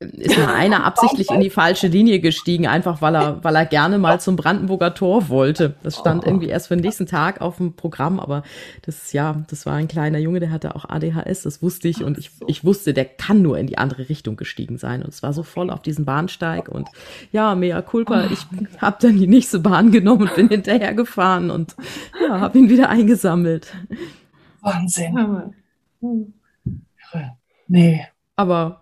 Ist 0.01 0.37
mal 0.37 0.53
einer 0.53 0.83
absichtlich 0.83 1.29
in 1.29 1.41
die 1.41 1.51
falsche 1.51 1.87
Linie 1.87 2.19
gestiegen, 2.19 2.65
einfach 2.65 3.01
weil 3.01 3.15
er, 3.15 3.43
weil 3.43 3.55
er 3.55 3.65
gerne 3.65 3.99
mal 3.99 4.19
zum 4.19 4.35
Brandenburger 4.35 4.95
Tor 4.95 5.29
wollte. 5.29 5.75
Das 5.83 5.97
stand 5.97 6.25
irgendwie 6.25 6.47
erst 6.47 6.67
für 6.67 6.75
den 6.75 6.83
nächsten 6.83 7.05
Tag 7.05 7.39
auf 7.39 7.57
dem 7.57 7.73
Programm, 7.73 8.19
aber 8.19 8.43
das, 8.81 9.13
ja, 9.13 9.43
das 9.49 9.65
war 9.65 9.75
ein 9.75 9.87
kleiner 9.87 10.17
Junge, 10.17 10.39
der 10.39 10.51
hatte 10.51 10.75
auch 10.75 10.85
ADHS, 10.89 11.43
das 11.43 11.61
wusste 11.61 11.87
ich 11.87 12.03
und 12.03 12.17
ich, 12.17 12.31
ich 12.47 12.65
wusste, 12.65 12.93
der 12.93 13.05
kann 13.05 13.41
nur 13.41 13.59
in 13.59 13.67
die 13.67 13.77
andere 13.77 14.09
Richtung 14.09 14.37
gestiegen 14.37 14.77
sein 14.77 15.03
und 15.03 15.09
es 15.09 15.21
war 15.21 15.33
so 15.33 15.43
voll 15.43 15.69
auf 15.69 15.83
diesem 15.83 16.05
Bahnsteig 16.05 16.67
und 16.67 16.89
ja, 17.31 17.53
mea 17.53 17.81
culpa, 17.81 18.25
ich 18.25 18.47
habe 18.79 18.97
dann 18.99 19.17
die 19.17 19.27
nächste 19.27 19.59
Bahn 19.59 19.91
genommen 19.91 20.23
und 20.23 20.35
bin 20.35 20.49
hinterher 20.49 20.95
gefahren 20.95 21.51
und 21.51 21.75
ja, 22.19 22.39
habe 22.39 22.57
ihn 22.57 22.69
wieder 22.69 22.89
eingesammelt. 22.89 23.67
Wahnsinn. 24.61 25.53
Nee. 27.67 28.07
Aber 28.35 28.80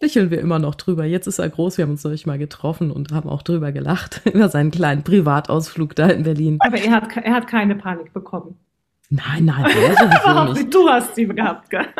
lächeln 0.00 0.30
wir 0.30 0.40
immer 0.40 0.58
noch 0.58 0.74
drüber. 0.74 1.04
Jetzt 1.04 1.26
ist 1.26 1.38
er 1.38 1.48
groß, 1.48 1.78
wir 1.78 1.84
haben 1.84 1.92
uns 1.92 2.04
neulich 2.04 2.26
mal 2.26 2.38
getroffen 2.38 2.90
und 2.90 3.12
haben 3.12 3.28
auch 3.28 3.42
drüber 3.42 3.72
gelacht, 3.72 4.22
über 4.32 4.48
seinen 4.48 4.70
kleinen 4.70 5.02
Privatausflug 5.02 5.94
da 5.94 6.08
in 6.08 6.22
Berlin. 6.22 6.58
Aber 6.60 6.78
er 6.78 6.92
hat, 6.92 7.16
er 7.16 7.34
hat 7.34 7.46
keine 7.46 7.74
Panik 7.74 8.12
bekommen. 8.12 8.56
Nein, 9.10 9.46
nein, 9.46 9.64
sowieso 9.96 10.52
nicht. 10.52 10.74
Du 10.74 10.86
hast 10.88 11.14
sie 11.14 11.26
gehabt, 11.26 11.70
gell? 11.70 11.86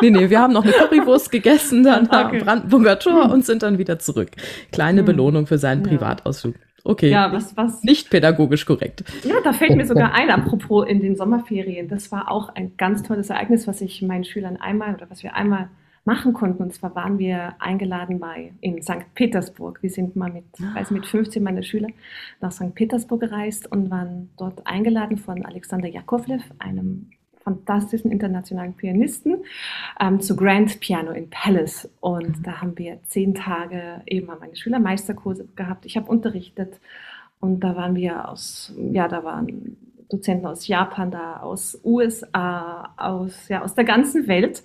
Nee, 0.00 0.10
nee, 0.10 0.30
wir 0.30 0.38
haben 0.38 0.52
noch 0.52 0.62
eine 0.62 0.72
Currywurst 0.72 1.32
gegessen 1.32 1.82
dann 1.82 2.06
okay. 2.06 2.16
am 2.16 2.38
Brandenburger 2.38 3.00
Tor 3.00 3.32
und 3.32 3.44
sind 3.44 3.64
dann 3.64 3.78
wieder 3.78 3.98
zurück. 3.98 4.30
Kleine 4.70 5.00
hm. 5.00 5.06
Belohnung 5.06 5.46
für 5.48 5.58
seinen 5.58 5.82
Privatausflug. 5.82 6.54
Okay. 6.84 7.10
Ja, 7.10 7.32
was, 7.32 7.56
was? 7.56 7.82
Nicht 7.82 8.08
pädagogisch 8.08 8.64
korrekt. 8.64 9.02
Ja, 9.24 9.34
da 9.42 9.52
fällt 9.52 9.76
mir 9.76 9.86
sogar 9.86 10.14
ein, 10.14 10.30
apropos 10.30 10.86
in 10.88 11.00
den 11.00 11.16
Sommerferien. 11.16 11.88
Das 11.88 12.12
war 12.12 12.30
auch 12.30 12.50
ein 12.50 12.76
ganz 12.76 13.02
tolles 13.02 13.28
Ereignis, 13.28 13.66
was 13.66 13.80
ich 13.80 14.02
meinen 14.02 14.22
Schülern 14.22 14.56
einmal 14.56 14.94
oder 14.94 15.10
was 15.10 15.24
wir 15.24 15.34
einmal 15.34 15.68
machen 16.08 16.32
konnten. 16.32 16.62
Und 16.62 16.74
zwar 16.74 16.94
waren 16.94 17.18
wir 17.18 17.54
eingeladen 17.58 18.18
bei 18.18 18.54
in 18.62 18.82
St. 18.82 19.14
Petersburg. 19.14 19.82
Wir 19.82 19.90
sind 19.90 20.16
mal 20.16 20.32
mit, 20.32 20.46
also 20.74 20.94
mit 20.94 21.06
15 21.06 21.42
meiner 21.42 21.62
Schüler 21.62 21.88
nach 22.40 22.50
St. 22.50 22.74
Petersburg 22.74 23.20
gereist 23.20 23.70
und 23.70 23.90
waren 23.90 24.30
dort 24.38 24.66
eingeladen 24.66 25.18
von 25.18 25.44
Alexander 25.44 25.86
Jakovlev, 25.86 26.42
einem 26.58 27.10
fantastischen 27.44 28.10
internationalen 28.10 28.72
Pianisten, 28.72 29.44
ähm, 30.00 30.20
zu 30.20 30.34
Grand 30.34 30.80
Piano 30.80 31.12
in 31.12 31.28
Palace. 31.28 31.90
Und 32.00 32.46
da 32.46 32.62
haben 32.62 32.78
wir 32.78 33.02
zehn 33.04 33.34
Tage 33.34 34.00
eben 34.06 34.28
meine 34.40 34.56
Schüler 34.56 34.78
Meisterkurse 34.78 35.46
gehabt. 35.56 35.84
Ich 35.84 35.98
habe 35.98 36.10
unterrichtet 36.10 36.80
und 37.38 37.60
da 37.60 37.76
waren 37.76 37.94
wir 37.94 38.30
aus, 38.30 38.74
ja, 38.92 39.08
da 39.08 39.24
waren 39.24 39.76
Dozenten 40.08 40.46
aus 40.46 40.66
Japan 40.66 41.10
da, 41.10 41.40
aus 41.40 41.78
USA, 41.84 42.94
aus, 42.96 43.48
ja, 43.48 43.62
aus 43.62 43.74
der 43.74 43.84
ganzen 43.84 44.26
Welt 44.26 44.62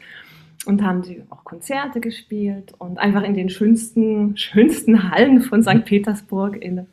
und 0.66 0.84
haben 0.84 1.04
sie 1.04 1.24
auch 1.30 1.44
Konzerte 1.44 2.00
gespielt 2.00 2.74
und 2.78 2.98
einfach 2.98 3.24
in 3.24 3.34
den 3.34 3.50
schönsten, 3.50 4.38
schönsten 4.42 5.12
Hallen 5.12 5.42
von 5.42 5.64
St. 5.64 5.84
Petersburg 5.86 6.62
in 6.62 6.88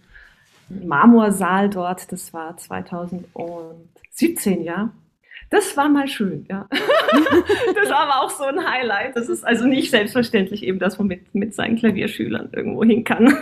Marmorsaal 0.68 1.70
dort. 1.70 2.10
Das 2.12 2.32
war 2.32 2.56
2017, 2.56 4.62
ja. 4.62 4.92
Das 5.50 5.76
war 5.76 5.88
mal 5.88 6.06
schön, 6.06 6.46
ja. 6.48 6.68
das 7.74 7.90
war 7.90 8.08
aber 8.08 8.22
auch 8.22 8.30
so 8.30 8.44
ein 8.44 8.64
Highlight. 8.64 9.16
Das 9.16 9.28
ist 9.28 9.44
also 9.44 9.66
nicht 9.66 9.90
selbstverständlich 9.90 10.62
eben, 10.62 10.78
dass 10.78 10.96
man 10.98 11.08
mit, 11.08 11.34
mit 11.34 11.54
seinen 11.54 11.74
Klavierschülern 11.74 12.50
irgendwo 12.52 12.84
hin 12.84 13.02
kann. 13.02 13.36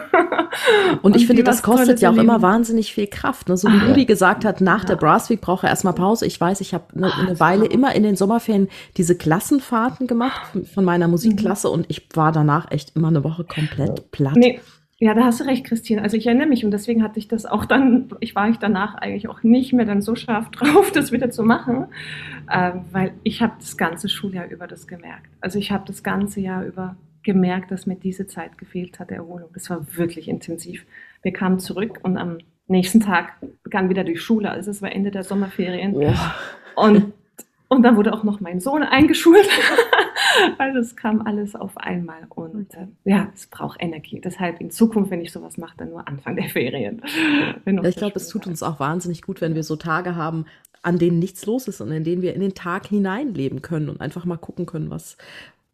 Und 1.03 1.16
ich 1.16 1.27
finde, 1.27 1.44
das 1.44 1.62
kostet 1.62 2.01
ja 2.01 2.11
auch 2.11 2.16
immer 2.16 2.40
wahnsinnig 2.40 2.94
viel 2.94 3.09
Kraft. 3.09 3.51
Ne? 3.51 3.59
So 3.59 3.68
wie 3.68 3.87
Rudi 3.87 4.07
gesagt 4.07 4.47
hat, 4.47 4.62
nach 4.62 4.87
der 4.87 4.97
Brass 4.97 5.29
Week 5.29 5.42
braucht 5.42 5.64
er 5.64 5.68
erstmal 5.68 5.92
Pause. 5.92 6.25
Ich 6.25 6.40
weiß, 6.40 6.62
ich 6.62 6.73
habe 6.73 6.87
eine, 6.97 7.14
eine 7.14 7.40
Weile 7.40 7.66
immer 7.66 7.94
in 7.94 8.05
den 8.05 8.16
Sommerferien 8.16 8.68
diese 8.97 9.14
Klassenfahrten 9.14 10.07
gemacht 10.07 10.40
von 10.75 10.87
meiner 10.87 11.09
Musikklasse 11.09 11.68
mhm. 11.68 11.75
und 11.75 11.87
ich 11.88 12.09
war 12.14 12.33
danach 12.33 12.71
echt 12.71 12.97
immer 12.97 13.09
eine 13.09 13.23
Woche 13.23 13.44
komplett 13.44 14.11
platt. 14.12 14.37
Nee. 14.37 14.61
Ja, 15.01 15.15
da 15.15 15.25
hast 15.25 15.39
du 15.39 15.45
recht, 15.45 15.65
Christine. 15.65 16.03
Also 16.03 16.17
ich 16.17 16.27
erinnere 16.27 16.49
mich 16.49 16.65
und 16.65 16.73
deswegen 16.73 17.05
hatte 17.05 17.21
ich 17.21 17.29
das 17.29 17.47
auch 17.47 17.65
dann, 17.65 18.09
ich 18.19 18.35
war 18.35 18.49
ich 18.49 18.57
danach 18.57 18.97
eigentlich 18.97 19.29
auch 19.29 19.45
nicht 19.45 19.73
mehr 19.73 19.85
dann 19.85 20.03
so 20.03 20.17
scharf 20.17 20.51
drauf, 20.51 20.91
das 20.91 21.13
wieder 21.13 21.31
zu 21.31 21.45
machen, 21.45 21.87
äh, 22.51 22.73
weil 22.91 23.13
ich 23.23 23.41
habe 23.41 23.55
das 23.61 23.77
ganze 23.77 24.09
Schuljahr 24.09 24.49
über 24.49 24.67
das 24.67 24.89
gemerkt. 24.89 25.31
Also 25.41 25.59
ich 25.59 25.71
habe 25.71 25.85
das 25.87 26.03
ganze 26.03 26.41
Jahr 26.41 26.65
über 26.65 26.97
gemerkt, 27.23 27.71
dass 27.71 27.87
mir 27.87 27.97
diese 27.97 28.27
Zeit 28.27 28.59
gefehlt 28.59 28.99
hat, 28.99 29.11
der 29.11 29.19
Erholung. 29.19 29.51
Das 29.53 29.71
war 29.71 29.97
wirklich 29.97 30.29
intensiv. 30.29 30.85
Wir 31.23 31.33
kamen 31.33 31.59
zurück 31.59 32.01
und 32.03 32.17
am 32.17 32.39
nächsten 32.67 33.01
Tag 33.01 33.35
begann 33.63 33.89
wieder 33.91 34.03
die 34.03 34.17
Schule. 34.17 34.51
Also 34.51 34.71
es 34.71 34.83
war 34.83 34.91
Ende 34.91 35.11
der 35.11 35.23
Sommerferien. 35.23 36.01
Ja. 36.01 36.35
Und, 36.75 37.13
und 37.69 37.83
dann 37.83 37.97
wurde 37.97 38.13
auch 38.13 38.25
noch 38.25 38.41
mein 38.41 38.61
Sohn 38.61 38.83
eingeschult. 38.83 39.49
Also 40.59 40.79
es 40.79 40.95
kam 40.95 41.23
alles 41.23 41.55
auf 41.55 41.77
einmal 41.79 42.27
und 42.29 42.73
äh, 42.75 42.87
ja, 43.05 43.29
es 43.35 43.47
braucht 43.47 43.81
Energie. 43.81 44.21
Deshalb 44.21 44.61
in 44.61 44.71
Zukunft, 44.71 45.11
wenn 45.11 45.21
ich 45.21 45.33
sowas 45.33 45.57
mache, 45.57 45.75
dann 45.79 45.91
nur 45.91 46.07
Anfang 46.07 46.37
der 46.37 46.49
Ferien. 46.49 47.03
ich 47.85 47.97
glaube, 47.97 48.17
es 48.17 48.29
tut 48.29 48.47
uns 48.47 48.63
auch 48.63 48.79
wahnsinnig 48.79 49.23
gut, 49.23 49.41
wenn 49.41 49.55
wir 49.55 49.65
so 49.65 49.77
Tage 49.77 50.17
haben, 50.17 50.45
an 50.83 50.99
denen 50.99 51.19
nichts 51.19 51.47
los 51.47 51.67
ist 51.67 51.81
und 51.81 51.91
in 51.91 52.05
denen 52.05 52.23
wir 52.23 52.35
in 52.35 52.41
den 52.41 52.55
Tag 52.55 52.87
hineinleben 52.87 53.63
können 53.63 53.89
und 53.89 54.01
einfach 54.01 54.25
mal 54.27 54.37
gucken 54.37 54.67
können, 54.67 54.91
was, 54.91 55.17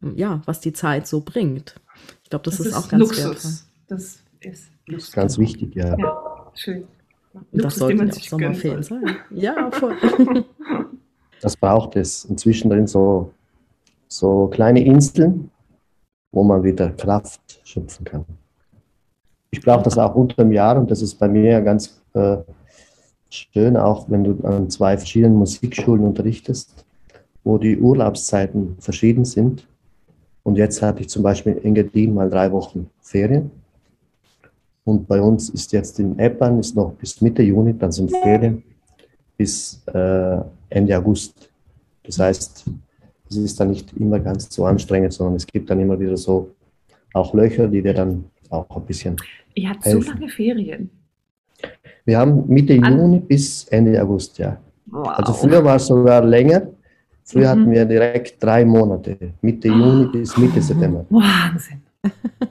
ja, 0.01 0.41
was 0.45 0.61
die 0.61 0.73
Zeit 0.73 1.05
so 1.05 1.21
bringt. 1.21 1.75
Ich 2.23 2.29
glaube, 2.29 2.43
das, 2.43 2.57
das, 2.57 2.67
ist, 2.67 2.75
auch 2.75 2.87
ganz 2.87 3.01
Luxus. 3.01 3.25
wertvoll. 3.25 3.51
Das 3.87 4.23
ist 4.39 4.71
Luxus. 4.87 5.11
Ganz 5.11 5.37
wichtig, 5.37 5.75
ja. 5.75 5.97
ja 5.97 6.51
schön. 6.55 6.87
Und 7.33 7.63
das 7.63 7.75
sollte 7.75 8.03
ja 8.03 8.09
auch 8.09 8.21
Sommerferien 8.21 8.83
sein. 8.83 9.17
Ja, 9.31 9.69
voll. 9.71 9.95
Das 11.41 11.55
braucht 11.55 11.95
es. 11.95 12.25
Inzwischen 12.25 12.69
drin 12.69 12.87
so 12.87 13.31
so 14.07 14.47
kleine 14.47 14.83
Inseln, 14.83 15.49
wo 16.31 16.43
man 16.43 16.63
wieder 16.63 16.89
Kraft 16.89 17.61
schöpfen 17.63 18.05
kann. 18.05 18.25
Ich 19.51 19.61
brauche 19.61 19.83
das 19.83 19.97
auch 19.97 20.15
unter 20.15 20.43
dem 20.43 20.51
Jahr 20.51 20.77
und 20.77 20.91
das 20.91 21.01
ist 21.01 21.15
bei 21.15 21.27
mir 21.27 21.61
ganz 21.61 22.01
äh, 22.13 22.37
schön, 23.29 23.77
auch 23.77 24.09
wenn 24.09 24.23
du 24.23 24.45
an 24.45 24.69
zwei 24.69 24.97
verschiedenen 24.97 25.37
Musikschulen 25.37 26.03
unterrichtest, 26.03 26.85
wo 27.43 27.57
die 27.57 27.77
Urlaubszeiten 27.77 28.75
verschieden 28.79 29.25
sind. 29.25 29.67
Und 30.43 30.57
jetzt 30.57 30.81
hatte 30.81 31.01
ich 31.01 31.09
zum 31.09 31.23
Beispiel 31.23 31.53
in 31.53 31.63
Engadin 31.63 32.13
mal 32.13 32.29
drei 32.29 32.51
Wochen 32.51 32.89
Ferien. 33.01 33.49
Und 34.83 35.07
bei 35.07 35.19
uns 35.19 35.49
ist 35.49 35.71
jetzt 35.71 35.99
in 35.99 36.19
Eppan 36.19 36.59
ist 36.59 36.75
noch 36.75 36.91
bis 36.93 37.19
Mitte 37.21 37.41
Juni, 37.41 37.75
dann 37.75 37.91
sind 37.91 38.11
Ferien 38.11 38.61
bis 39.37 39.81
äh, 39.87 40.37
Ende 40.69 40.97
August. 40.97 41.49
Das 42.03 42.19
heißt, 42.19 42.65
es 43.29 43.37
ist 43.37 43.59
dann 43.59 43.71
nicht 43.71 43.93
immer 43.93 44.19
ganz 44.19 44.53
so 44.53 44.65
anstrengend, 44.65 45.13
sondern 45.13 45.35
es 45.35 45.47
gibt 45.47 45.69
dann 45.69 45.79
immer 45.79 45.99
wieder 45.99 46.17
so 46.17 46.51
auch 47.13 47.33
Löcher, 47.33 47.67
die 47.67 47.81
dir 47.81 47.93
dann 47.93 48.25
auch 48.49 48.75
ein 48.75 48.85
bisschen. 48.85 49.15
Ihr 49.55 49.69
habt 49.69 49.85
helfen. 49.85 50.01
so 50.01 50.11
lange 50.11 50.29
Ferien. 50.29 50.89
Wir 52.03 52.19
haben 52.19 52.43
Mitte 52.47 52.79
An 52.83 52.99
Juni 52.99 53.19
bis 53.19 53.65
Ende 53.65 54.01
August, 54.01 54.37
ja. 54.37 54.57
Wow. 54.87 55.07
Also 55.07 55.33
früher 55.33 55.63
war 55.63 55.77
es 55.77 55.87
sogar 55.87 56.23
länger. 56.23 56.67
Früher 57.23 57.55
mhm. 57.55 57.61
hatten 57.61 57.71
wir 57.71 57.85
direkt 57.85 58.43
drei 58.43 58.63
Monate, 58.63 59.17
Mitte 59.41 59.67
Juni 59.67 60.05
bis 60.11 60.37
Mitte 60.37 60.61
September. 60.61 61.05
Wahnsinn. 61.09 61.81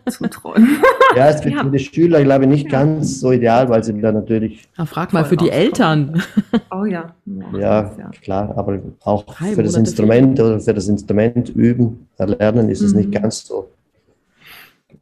Zuträumen. 0.09 0.79
ja, 1.17 1.29
es 1.29 1.45
wird 1.45 1.55
ja. 1.55 1.63
für 1.63 1.71
die 1.71 1.79
Schüler, 1.79 2.23
glaube 2.23 2.45
ich, 2.45 2.51
nicht 2.51 2.69
ganz 2.69 3.21
so 3.21 3.33
ideal, 3.33 3.69
weil 3.69 3.83
sie 3.83 3.99
da 4.01 4.13
natürlich. 4.13 4.69
Ja, 4.77 4.87
frag 4.87 5.13
mal 5.13 5.25
für 5.25 5.37
die 5.37 5.51
Eltern. 5.51 6.23
Oh 6.71 6.85
ja. 6.85 7.15
Ja, 7.53 7.93
ja, 7.99 8.11
klar, 8.23 8.53
aber 8.57 8.81
auch 9.03 9.25
Drei 9.25 9.53
für 9.53 9.63
das 9.63 9.75
Instrument 9.75 10.39
oder 10.41 10.61
für 10.61 10.75
das 10.75 10.89
Instrument 10.89 11.49
üben, 11.51 12.09
erlernen 12.17 12.69
ist 12.69 12.81
mhm. 12.81 12.87
es 12.87 12.95
nicht 12.95 13.09
mhm. 13.09 13.13
ganz 13.13 13.47
so 13.47 13.69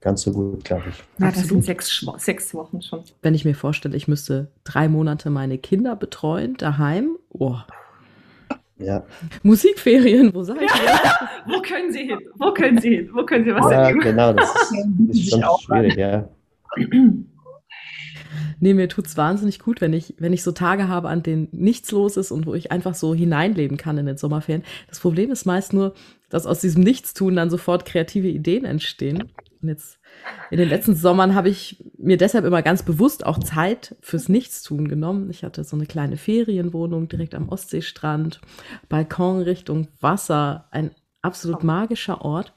ganz 0.03 0.23
so 0.23 0.33
gut, 0.33 0.65
glaube 0.65 0.83
ich. 0.91 1.03
Ja, 1.19 1.31
das 1.31 1.47
sind 1.47 1.65
sechs, 1.65 2.05
sechs 2.19 2.53
Wochen 2.55 2.83
schon. 2.83 3.05
Wenn 3.23 3.35
ich 3.35 3.45
mir 3.45 3.55
vorstelle, 3.55 3.97
ich 3.97 4.09
müsste 4.09 4.49
drei 4.65 4.89
Monate 4.89 5.31
meine 5.31 5.59
Kinder 5.59 5.97
betreuen 5.97 6.57
daheim, 6.59 7.17
oh, 7.31 7.57
Ja. 8.79 9.05
Musikferien, 9.43 10.35
wo 10.35 10.43
seid 10.43 10.61
ihr? 10.63 10.69
Wo 11.47 11.61
können 11.61 11.93
Sie 11.93 12.07
hin? 12.07 12.19
Wo 12.37 12.53
können 12.53 12.81
Sie 12.81 12.97
hin? 12.97 13.11
Wo 13.13 13.25
können 13.25 13.45
Sie 13.45 13.55
was 13.55 13.71
Ja, 13.71 13.83
erleben? 13.83 14.01
genau, 14.01 14.33
das 14.33 14.49
ist, 14.55 14.75
das 15.09 15.17
ist 15.17 15.31
schon 15.31 15.43
schwierig, 15.61 15.97
ja. 15.97 16.29
Nee, 18.61 18.75
mir 18.75 18.89
tut's 18.89 19.17
wahnsinnig 19.17 19.59
gut, 19.59 19.81
wenn 19.81 19.93
ich, 19.93 20.15
wenn 20.19 20.33
ich 20.33 20.43
so 20.43 20.53
Tage 20.53 20.89
habe, 20.89 21.09
an 21.09 21.23
denen 21.23 21.49
nichts 21.53 21.91
los 21.91 22.17
ist 22.17 22.31
und 22.31 22.47
wo 22.47 22.55
ich 22.55 22.71
einfach 22.71 22.95
so 22.95 23.15
hineinleben 23.15 23.77
kann 23.77 23.99
in 23.99 24.07
den 24.07 24.17
Sommerferien. 24.17 24.63
Das 24.89 25.01
Problem 25.01 25.31
ist 25.33 25.45
meist 25.47 25.73
nur, 25.73 25.95
dass 26.29 26.47
aus 26.47 26.61
diesem 26.61 26.83
Nichtstun 26.83 27.37
dann 27.37 27.51
sofort 27.51 27.85
kreative 27.85 28.29
Ideen 28.29 28.65
entstehen. 28.65 29.33
Und 29.61 29.69
jetzt 29.69 29.99
in 30.51 30.59
den 30.59 30.69
letzten 30.69 30.95
Sommern 30.95 31.35
habe 31.35 31.49
ich 31.49 31.83
mir 31.97 32.17
deshalb 32.17 32.45
immer 32.45 32.63
ganz 32.63 32.83
bewusst 32.83 33.25
auch 33.25 33.39
Zeit 33.39 33.97
fürs 34.01 34.29
Nichtstun 34.29 34.89
genommen. 34.89 35.31
Ich 35.31 35.45
hatte 35.45 35.65
so 35.65 35.77
eine 35.77 35.87
kleine 35.87 36.17
Ferienwohnung 36.17 37.09
direkt 37.09 37.35
am 37.35 37.49
Ostseestrand, 37.49 38.41
Balkon 38.89 39.43
Richtung 39.43 39.89
Wasser, 40.01 40.69
ein 40.71 40.91
absolut 41.23 41.65
magischer 41.65 42.23
Ort. 42.23 42.53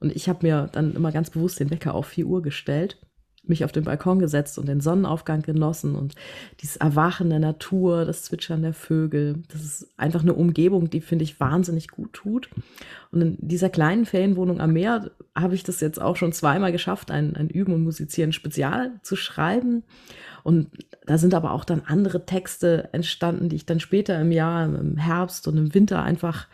Und 0.00 0.14
ich 0.14 0.28
habe 0.28 0.46
mir 0.46 0.68
dann 0.72 0.94
immer 0.94 1.12
ganz 1.12 1.30
bewusst 1.30 1.60
den 1.60 1.70
Wecker 1.70 1.94
auf 1.94 2.08
4 2.08 2.26
Uhr 2.26 2.42
gestellt, 2.42 2.98
mich 3.42 3.64
auf 3.64 3.72
den 3.72 3.84
Balkon 3.84 4.18
gesetzt 4.18 4.58
und 4.58 4.68
den 4.68 4.80
Sonnenaufgang 4.80 5.42
genossen 5.42 5.94
und 5.94 6.14
dieses 6.60 6.76
Erwachen 6.76 7.30
der 7.30 7.38
Natur, 7.38 8.04
das 8.04 8.22
Zwitschern 8.22 8.62
der 8.62 8.74
Vögel. 8.74 9.42
Das 9.52 9.62
ist 9.62 9.88
einfach 9.96 10.22
eine 10.22 10.34
Umgebung, 10.34 10.90
die, 10.90 11.00
finde 11.00 11.24
ich, 11.24 11.40
wahnsinnig 11.40 11.88
gut 11.88 12.12
tut. 12.12 12.50
Und 13.10 13.22
in 13.22 13.36
dieser 13.40 13.70
kleinen 13.70 14.04
Ferienwohnung 14.04 14.60
am 14.60 14.72
Meer 14.72 15.10
habe 15.34 15.54
ich 15.54 15.64
das 15.64 15.80
jetzt 15.80 16.00
auch 16.00 16.16
schon 16.16 16.32
zweimal 16.32 16.70
geschafft, 16.70 17.10
ein, 17.10 17.34
ein 17.34 17.48
Üben 17.48 17.72
und 17.72 17.82
Musizieren 17.82 18.32
Spezial 18.32 18.92
zu 19.02 19.16
schreiben. 19.16 19.84
Und 20.42 20.68
da 21.06 21.18
sind 21.18 21.34
aber 21.34 21.52
auch 21.52 21.64
dann 21.64 21.82
andere 21.86 22.26
Texte 22.26 22.88
entstanden, 22.92 23.48
die 23.48 23.56
ich 23.56 23.66
dann 23.66 23.80
später 23.80 24.20
im 24.20 24.32
Jahr, 24.32 24.64
im 24.64 24.96
Herbst 24.96 25.48
und 25.48 25.56
im 25.56 25.74
Winter 25.74 26.02
einfach 26.02 26.46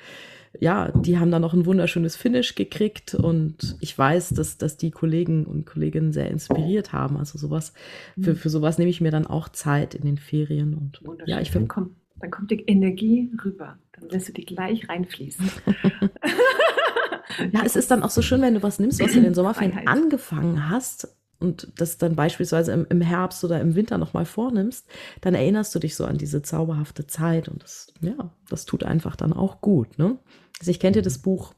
ja, 0.60 0.90
die 0.92 1.18
haben 1.18 1.30
dann 1.30 1.42
noch 1.42 1.54
ein 1.54 1.66
wunderschönes 1.66 2.16
Finish 2.16 2.54
gekriegt 2.54 3.14
und 3.14 3.76
ich 3.80 3.96
weiß, 3.96 4.30
dass, 4.30 4.58
dass 4.58 4.76
die 4.76 4.90
Kollegen 4.90 5.44
und 5.44 5.66
Kolleginnen 5.66 6.12
sehr 6.12 6.30
inspiriert 6.30 6.92
haben. 6.92 7.16
Also 7.16 7.38
sowas, 7.38 7.72
für, 8.20 8.34
für 8.34 8.48
sowas 8.48 8.78
nehme 8.78 8.90
ich 8.90 9.00
mir 9.00 9.10
dann 9.10 9.26
auch 9.26 9.48
Zeit 9.48 9.94
in 9.94 10.04
den 10.04 10.18
Ferien 10.18 10.74
und 10.74 11.00
Wunderschön. 11.04 11.30
ja, 11.30 11.40
ich 11.40 11.48
dann, 11.48 11.52
finde, 11.52 11.68
kommt, 11.68 11.90
dann 12.20 12.30
kommt 12.30 12.50
die 12.50 12.62
Energie 12.66 13.30
rüber. 13.44 13.78
Dann 13.92 14.08
lässt 14.10 14.28
du 14.28 14.32
die 14.32 14.44
gleich 14.44 14.88
reinfließen. 14.88 15.50
ja, 17.52 17.62
es 17.64 17.76
ist 17.76 17.90
dann 17.90 18.02
auch 18.02 18.10
so 18.10 18.22
schön, 18.22 18.42
wenn 18.42 18.54
du 18.54 18.62
was 18.62 18.78
nimmst, 18.78 19.02
was 19.02 19.12
du 19.12 19.18
in 19.18 19.24
den 19.24 19.34
Sommerferien 19.34 19.86
angefangen 19.86 20.68
hast 20.68 21.15
und 21.38 21.68
das 21.76 21.98
dann 21.98 22.16
beispielsweise 22.16 22.72
im, 22.72 22.86
im 22.88 23.00
Herbst 23.00 23.44
oder 23.44 23.60
im 23.60 23.74
Winter 23.74 23.98
nochmal 23.98 24.24
vornimmst, 24.24 24.86
dann 25.20 25.34
erinnerst 25.34 25.74
du 25.74 25.78
dich 25.78 25.94
so 25.96 26.04
an 26.04 26.18
diese 26.18 26.42
zauberhafte 26.42 27.06
Zeit 27.06 27.48
und 27.48 27.62
das, 27.62 27.92
ja, 28.00 28.30
das 28.48 28.64
tut 28.64 28.84
einfach 28.84 29.16
dann 29.16 29.32
auch 29.32 29.60
gut, 29.60 29.98
ne? 29.98 30.18
Also 30.58 30.70
ich 30.70 30.80
kenne 30.80 31.02
das 31.02 31.18
Buch, 31.18 31.52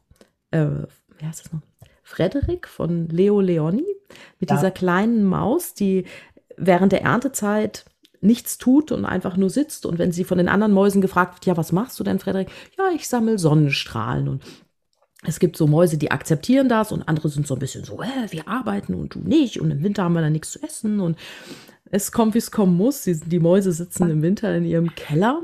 äh, 0.50 0.66
wie 1.18 1.26
heißt 1.26 1.44
das 1.44 1.52
noch? 1.52 1.60
Frederik 2.02 2.66
von 2.66 3.08
Leo 3.08 3.40
Leoni 3.40 3.84
mit 4.40 4.50
Ja. 4.50 4.56
dieser 4.56 4.70
kleinen 4.70 5.24
Maus, 5.24 5.74
die 5.74 6.06
während 6.56 6.92
der 6.92 7.02
Erntezeit 7.02 7.84
nichts 8.20 8.58
tut 8.58 8.90
und 8.90 9.04
einfach 9.04 9.36
nur 9.36 9.50
sitzt. 9.50 9.86
Und 9.86 9.98
wenn 9.98 10.10
sie 10.10 10.24
von 10.24 10.38
den 10.38 10.48
anderen 10.48 10.72
Mäusen 10.72 11.00
gefragt 11.00 11.34
wird, 11.34 11.46
ja, 11.46 11.56
was 11.56 11.70
machst 11.70 12.00
du 12.00 12.04
denn, 12.04 12.18
Frederik? 12.18 12.48
Ja, 12.76 12.90
ich 12.94 13.06
sammle 13.06 13.38
Sonnenstrahlen. 13.38 14.28
Und 14.28 14.42
es 15.26 15.40
gibt 15.40 15.56
so 15.56 15.66
Mäuse, 15.66 15.98
die 15.98 16.10
akzeptieren 16.10 16.68
das 16.68 16.92
und 16.92 17.08
andere 17.08 17.28
sind 17.28 17.46
so 17.46 17.54
ein 17.54 17.60
bisschen 17.60 17.84
so, 17.84 18.00
äh, 18.02 18.30
wir 18.30 18.46
arbeiten 18.46 18.94
und 18.94 19.14
du 19.14 19.18
nicht. 19.18 19.60
Und 19.60 19.70
im 19.70 19.82
Winter 19.82 20.04
haben 20.04 20.12
wir 20.12 20.20
dann 20.20 20.32
nichts 20.32 20.52
zu 20.52 20.62
essen. 20.62 21.00
Und 21.00 21.18
es 21.90 22.12
kommt, 22.12 22.34
wie 22.34 22.38
es 22.38 22.50
kommen 22.50 22.76
muss. 22.76 23.02
Die, 23.02 23.18
die 23.18 23.40
Mäuse 23.40 23.72
sitzen 23.72 24.10
im 24.10 24.22
Winter 24.22 24.54
in 24.54 24.64
ihrem 24.64 24.94
Keller. 24.94 25.42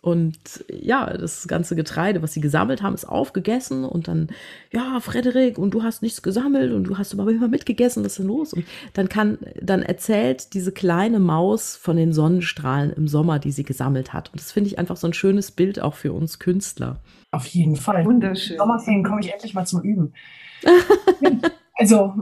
Und 0.00 0.64
ja, 0.70 1.16
das 1.16 1.48
ganze 1.48 1.74
Getreide, 1.74 2.22
was 2.22 2.32
sie 2.32 2.40
gesammelt 2.40 2.80
haben, 2.80 2.94
ist 2.94 3.08
aufgegessen. 3.08 3.84
Und 3.84 4.06
dann, 4.06 4.28
ja, 4.72 5.00
Frederik, 5.00 5.58
und 5.58 5.72
du 5.72 5.82
hast 5.82 6.02
nichts 6.02 6.22
gesammelt 6.22 6.72
und 6.72 6.84
du 6.84 6.96
hast 6.96 7.12
aber 7.12 7.28
immer 7.28 7.48
mitgegessen, 7.48 8.04
was 8.04 8.12
ist 8.12 8.18
denn 8.20 8.28
los? 8.28 8.52
Und 8.52 8.64
dann 8.92 9.08
kann, 9.08 9.38
dann 9.60 9.82
erzählt 9.82 10.54
diese 10.54 10.70
kleine 10.70 11.18
Maus 11.18 11.74
von 11.74 11.96
den 11.96 12.12
Sonnenstrahlen 12.12 12.92
im 12.92 13.08
Sommer, 13.08 13.40
die 13.40 13.50
sie 13.50 13.64
gesammelt 13.64 14.12
hat. 14.12 14.30
Und 14.30 14.40
das 14.40 14.52
finde 14.52 14.68
ich 14.68 14.78
einfach 14.78 14.96
so 14.96 15.08
ein 15.08 15.12
schönes 15.12 15.50
Bild 15.50 15.80
auch 15.80 15.94
für 15.94 16.12
uns 16.12 16.38
Künstler. 16.38 17.00
Auf 17.36 17.46
jeden 17.48 17.76
Fall. 17.76 18.06
Wunderschön. 18.06 18.56
Sommerferien 18.56 19.04
komme 19.04 19.20
ich 19.20 19.30
endlich 19.30 19.52
mal 19.52 19.66
zum 19.66 19.82
Üben. 19.82 20.14
also, 21.74 22.14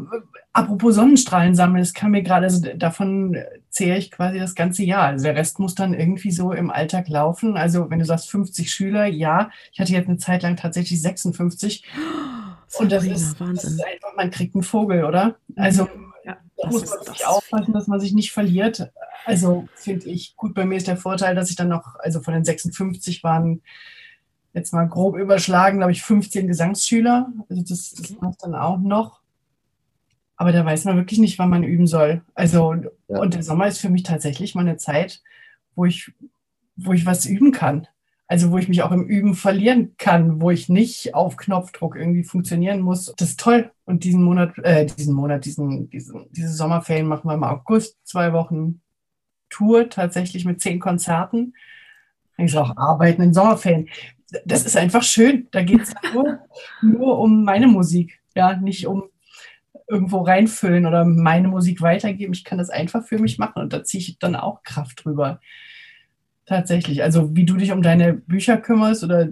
apropos 0.53 0.97
Sonnenstrahlen 0.97 1.55
sammeln, 1.55 1.83
das 1.83 1.95
kann 1.95 2.11
mir 2.11 2.25
gerade, 2.25 2.47
also 2.47 2.67
davon 2.75 3.37
zehre 3.71 3.97
ich 3.97 4.11
quasi 4.11 4.41
das 4.41 4.57
ganze 4.57 4.83
Jahr. 4.83 5.05
Also 5.05 5.27
der 5.27 5.37
Rest 5.37 5.61
muss 5.61 5.77
dann 5.77 5.95
irgendwie 5.95 6.33
so 6.33 6.53
im 6.53 6.69
Alltag 6.69 7.09
laufen. 7.09 7.57
Also, 7.57 7.91
wenn 7.91 8.01
du 8.01 8.05
sagst 8.05 8.29
50 8.29 8.73
Schüler, 8.73 9.07
ja, 9.07 9.51
ich 9.73 9.79
hatte 9.79 9.93
jetzt 9.93 10.09
eine 10.09 10.19
Zeit 10.19 10.43
lang 10.43 10.57
tatsächlich 10.57 11.01
56. 11.01 11.85
Und 12.81 12.91
das 12.91 13.05
ist, 13.05 13.41
das 13.41 13.63
ist 13.63 13.85
einfach, 13.85 14.17
man 14.17 14.33
kriegt 14.33 14.57
einen 14.57 14.65
Vogel, 14.65 15.05
oder? 15.05 15.37
Also, 15.55 15.89
Ja, 16.25 16.39
da 16.57 16.67
muss 16.71 16.91
man 16.91 16.99
wirklich 17.07 17.25
aufpassen, 17.25 17.73
dass 17.73 17.87
man 17.87 18.01
sich 18.01 18.15
nicht 18.15 18.33
verliert. 18.33 18.91
Also 19.27 19.69
finde 19.77 20.07
ich 20.07 20.35
gut. 20.35 20.55
Bei 20.55 20.65
mir 20.65 20.77
ist 20.77 20.89
der 20.89 20.97
Vorteil, 20.97 21.37
dass 21.37 21.51
ich 21.51 21.57
dann 21.57 21.69
noch, 21.69 21.95
also 22.01 22.21
von 22.21 22.35
den 22.35 22.45
56 22.45 23.23
waren 23.23 23.63
jetzt 24.55 24.73
mal 24.73 24.89
grob 24.89 25.17
überschlagen, 25.17 25.79
glaube 25.79 25.93
ich, 25.93 26.03
15 26.03 26.47
Gesangsschüler. 26.47 27.33
Also 27.49 27.63
das, 27.63 27.93
das 27.93 28.19
macht 28.21 28.43
dann 28.43 28.55
auch 28.55 28.79
noch. 28.79 29.21
Aber 30.37 30.53
da 30.53 30.65
weiß 30.65 30.85
man 30.85 30.97
wirklich 30.97 31.21
nicht, 31.21 31.39
wann 31.39 31.51
man 31.51 31.63
üben 31.65 31.87
soll. 31.87 32.23
Also, 32.35 32.75
Ja. 32.75 33.19
und 33.21 33.35
der 33.35 33.43
Sommer 33.43 33.67
ist 33.67 33.79
für 33.79 33.91
mich 33.91 34.03
tatsächlich 34.05 34.55
mal 34.55 34.63
eine 34.63 34.77
Zeit, 34.77 35.23
wo 35.75 35.85
ich, 35.85 36.13
wo 36.77 36.93
ich 36.93 37.07
was 37.07 37.27
üben 37.27 37.53
kann. 37.53 37.87
Also 38.27 38.51
wo 38.51 38.59
ich 38.59 38.69
mich 38.69 38.83
auch 38.83 38.91
im 38.91 39.07
Üben 39.07 39.35
verlieren 39.35 39.95
kann, 39.99 40.41
wo 40.41 40.51
ich 40.51 40.69
nicht 40.69 41.15
auf 41.15 41.37
Knopfdruck 41.37 41.95
irgendwie 41.95 42.25
funktionieren 42.25 42.81
muss. 42.81 43.13
Das 43.17 43.31
ist 43.31 43.41
toll. 43.41 43.71
Und 43.85 44.03
diesen 44.05 44.23
Monat, 44.23 44.57
äh, 44.59 44.87
diesen 44.87 45.15
Monat, 45.15 45.45
diesen, 45.45 45.91
diesen, 45.91 46.27
diese 46.31 46.49
Sommerferien 46.53 47.07
machen 47.07 47.29
wir 47.29 47.35
im 47.35 47.45
August, 47.45 47.99
zwei 48.05 48.33
Wochen 48.33 48.81
Tour, 49.51 49.89
tatsächlich 49.91 50.45
mit 50.47 50.61
zehn 50.61 50.81
Konzerten. 50.81 51.55
Ich 52.39 52.51
sage 52.51 52.71
auch 52.71 52.77
arbeiten 52.77 53.23
in 53.23 53.35
Sommerferien. 53.35 53.89
Das 54.45 54.65
ist 54.65 54.77
einfach 54.77 55.03
schön. 55.03 55.49
Da 55.51 55.63
geht 55.63 55.83
es 55.83 55.95
nur, 56.13 56.39
nur 56.83 57.19
um 57.19 57.45
meine 57.45 57.67
Musik, 57.67 58.21
ja, 58.35 58.57
nicht 58.57 58.87
um 58.87 59.05
irgendwo 59.89 60.23
reinfüllen 60.23 60.87
oder 60.87 61.05
meine 61.05 61.49
Musik 61.49 61.83
weitergeben. 61.83 62.33
Ich 62.33 62.45
kann 62.45 62.59
das 62.59 62.71
einfach 62.71 63.05
für 63.05 63.19
mich 63.19 63.39
machen 63.39 63.63
und 63.63 63.73
da 63.73 63.85
ziehe 63.85 64.01
ich 64.01 64.19
dann 64.19 64.35
auch 64.35 64.63
Kraft 64.63 65.05
drüber. 65.05 65.41
Tatsächlich. 66.47 67.03
Also 67.03 67.35
wie 67.35 67.47
du 67.47 67.57
dich 67.57 67.73
um 67.73 67.81
deine 67.81 68.13
Bücher 68.13 68.59
kümmerst 68.59 69.03
oder 69.03 69.29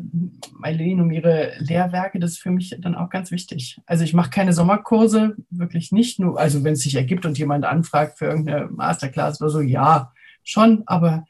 Eileen 0.62 0.98
um 0.98 1.10
ihre 1.10 1.52
Lehrwerke, 1.58 2.18
das 2.18 2.32
ist 2.32 2.38
für 2.38 2.50
mich 2.50 2.74
dann 2.80 2.94
auch 2.94 3.10
ganz 3.10 3.30
wichtig. 3.30 3.78
Also 3.84 4.02
ich 4.02 4.14
mache 4.14 4.30
keine 4.30 4.54
Sommerkurse, 4.54 5.36
wirklich 5.50 5.92
nicht. 5.92 6.20
Nur, 6.20 6.40
also 6.40 6.64
wenn 6.64 6.72
es 6.72 6.80
sich 6.80 6.94
ergibt 6.94 7.26
und 7.26 7.36
jemand 7.36 7.66
anfragt 7.66 8.16
für 8.18 8.26
irgendeine 8.26 8.68
Masterclass 8.68 9.42
oder 9.42 9.50
so, 9.50 9.60
ja, 9.60 10.12
schon, 10.42 10.84
aber 10.86 11.26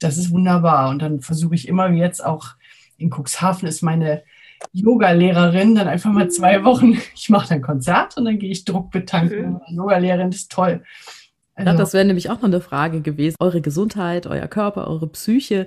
das 0.00 0.16
ist 0.18 0.30
wunderbar. 0.30 0.90
Und 0.90 1.00
dann 1.02 1.20
versuche 1.20 1.54
ich 1.54 1.68
immer 1.68 1.92
wie 1.92 1.98
jetzt 1.98 2.24
auch 2.24 2.48
in 2.96 3.10
Cuxhaven 3.10 3.68
ist 3.68 3.82
meine 3.82 4.22
Yoga-Lehrerin, 4.72 5.76
dann 5.76 5.86
einfach 5.86 6.10
mal 6.10 6.28
zwei 6.30 6.64
Wochen, 6.64 6.98
ich 7.14 7.28
mache 7.30 7.54
ein 7.54 7.62
Konzert 7.62 8.16
und 8.16 8.24
dann 8.24 8.38
gehe 8.38 8.50
ich 8.50 8.64
druckbetanken. 8.64 9.30
Schön. 9.38 9.52
Meine 9.52 9.76
Yoga-Lehrerin 9.76 10.30
ist 10.30 10.50
toll. 10.50 10.82
Ja, 11.56 11.64
Also- 11.66 11.78
das 11.78 11.92
wäre 11.94 12.04
nämlich 12.04 12.28
auch 12.30 12.36
noch 12.38 12.44
eine 12.44 12.60
Frage 12.60 13.00
gewesen. 13.00 13.36
Eure 13.40 13.60
Gesundheit, 13.60 14.26
euer 14.26 14.48
Körper, 14.48 14.88
eure 14.88 15.06
Psyche. 15.08 15.66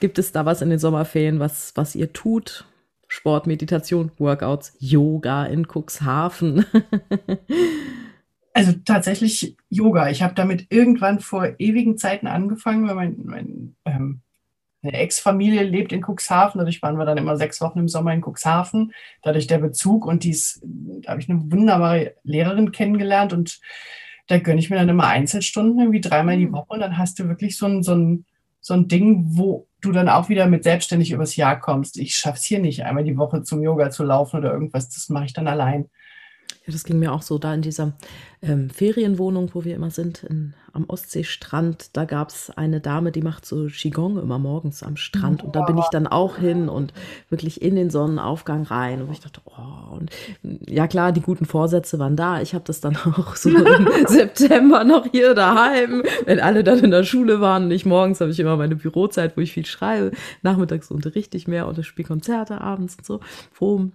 Gibt 0.00 0.18
es 0.18 0.30
da 0.30 0.46
was 0.46 0.62
in 0.62 0.70
den 0.70 0.78
Sommerferien, 0.78 1.40
was, 1.40 1.72
was 1.74 1.94
ihr 1.96 2.12
tut? 2.12 2.64
Sport, 3.08 3.46
Meditation, 3.46 4.12
Workouts, 4.18 4.74
Yoga 4.78 5.44
in 5.46 5.66
Cuxhaven. 5.66 6.64
Also 8.54 8.72
tatsächlich 8.84 9.56
Yoga. 9.68 10.10
Ich 10.10 10.22
habe 10.22 10.34
damit 10.34 10.66
irgendwann 10.70 11.20
vor 11.20 11.48
ewigen 11.58 11.96
Zeiten 11.96 12.26
angefangen, 12.26 12.88
weil 12.88 12.94
mein, 12.94 13.16
mein 13.24 13.76
ähm, 13.84 14.20
eine 14.82 14.92
Ex-Familie 14.92 15.64
lebt 15.64 15.92
in 15.92 16.02
Cuxhaven. 16.04 16.58
Dadurch 16.58 16.82
waren 16.82 16.96
wir 16.96 17.04
dann 17.04 17.18
immer 17.18 17.36
sechs 17.36 17.60
Wochen 17.60 17.80
im 17.80 17.88
Sommer 17.88 18.12
in 18.12 18.22
Cuxhaven. 18.22 18.92
Dadurch 19.22 19.46
der 19.46 19.58
Bezug 19.58 20.06
und 20.06 20.24
dies, 20.24 20.60
da 20.62 21.12
habe 21.12 21.20
ich 21.20 21.28
eine 21.28 21.50
wunderbare 21.50 22.14
Lehrerin 22.22 22.72
kennengelernt 22.72 23.32
und 23.32 23.60
da 24.28 24.38
gönne 24.38 24.60
ich 24.60 24.70
mir 24.70 24.76
dann 24.76 24.88
immer 24.88 25.06
Einzelstunden, 25.08 25.80
irgendwie 25.80 26.00
dreimal 26.00 26.36
die 26.36 26.46
Mhm. 26.46 26.52
Woche. 26.52 26.66
Und 26.68 26.80
dann 26.80 26.98
hast 26.98 27.18
du 27.18 27.28
wirklich 27.28 27.56
so 27.56 27.66
ein, 27.66 27.82
so 27.82 27.94
ein, 27.94 28.24
so 28.60 28.74
ein 28.74 28.86
Ding, 28.88 29.24
wo 29.36 29.66
du 29.80 29.92
dann 29.92 30.08
auch 30.08 30.28
wieder 30.28 30.46
mit 30.46 30.64
selbstständig 30.64 31.12
übers 31.12 31.36
Jahr 31.36 31.58
kommst. 31.58 31.96
Ich 31.98 32.16
schaffe 32.16 32.38
es 32.38 32.44
hier 32.44 32.58
nicht, 32.58 32.84
einmal 32.84 33.04
die 33.04 33.16
Woche 33.16 33.42
zum 33.42 33.62
Yoga 33.62 33.90
zu 33.90 34.04
laufen 34.04 34.36
oder 34.36 34.52
irgendwas. 34.52 34.90
Das 34.90 35.08
mache 35.08 35.24
ich 35.26 35.32
dann 35.32 35.48
allein. 35.48 35.88
Ja, 36.68 36.72
das 36.72 36.84
ging 36.84 36.98
mir 36.98 37.14
auch 37.14 37.22
so 37.22 37.38
da 37.38 37.54
in 37.54 37.62
dieser 37.62 37.94
ähm, 38.42 38.68
Ferienwohnung, 38.68 39.52
wo 39.54 39.64
wir 39.64 39.74
immer 39.74 39.90
sind, 39.90 40.22
in, 40.24 40.52
am 40.74 40.84
Ostseestrand. 40.84 41.96
Da 41.96 42.04
gab 42.04 42.28
es 42.28 42.50
eine 42.50 42.82
Dame, 42.82 43.10
die 43.10 43.22
macht 43.22 43.46
so 43.46 43.68
Qigong 43.68 44.18
immer 44.18 44.38
morgens 44.38 44.82
am 44.82 44.98
Strand. 44.98 45.42
Und 45.42 45.56
da 45.56 45.62
bin 45.62 45.78
ich 45.78 45.86
dann 45.92 46.06
auch 46.06 46.36
hin 46.36 46.68
und 46.68 46.92
wirklich 47.30 47.62
in 47.62 47.74
den 47.74 47.88
Sonnenaufgang 47.88 48.64
rein. 48.64 49.00
Und 49.00 49.10
ich 49.10 49.20
dachte, 49.20 49.40
oh, 49.46 49.96
und 49.96 50.10
ja 50.42 50.86
klar, 50.88 51.12
die 51.12 51.22
guten 51.22 51.46
Vorsätze 51.46 51.98
waren 51.98 52.16
da. 52.16 52.42
Ich 52.42 52.52
habe 52.52 52.64
das 52.66 52.82
dann 52.82 52.96
auch 53.16 53.34
so 53.34 53.48
im 53.48 53.88
September 54.06 54.84
noch 54.84 55.06
hier 55.10 55.34
daheim, 55.34 56.02
wenn 56.26 56.38
alle 56.38 56.64
dann 56.64 56.80
in 56.80 56.90
der 56.90 57.04
Schule 57.04 57.40
waren. 57.40 57.68
Nicht 57.68 57.86
morgens 57.86 58.20
habe 58.20 58.30
ich 58.30 58.40
immer 58.40 58.58
meine 58.58 58.76
Bürozeit, 58.76 59.38
wo 59.38 59.40
ich 59.40 59.54
viel 59.54 59.64
schreibe. 59.64 60.10
Nachmittags 60.42 60.90
unterrichte 60.90 61.38
ich 61.38 61.48
mehr 61.48 61.66
oder 61.66 61.82
spiele 61.82 62.08
Konzerte 62.08 62.60
abends 62.60 62.96
und 62.96 63.06
so. 63.06 63.20
Wo 63.58 63.90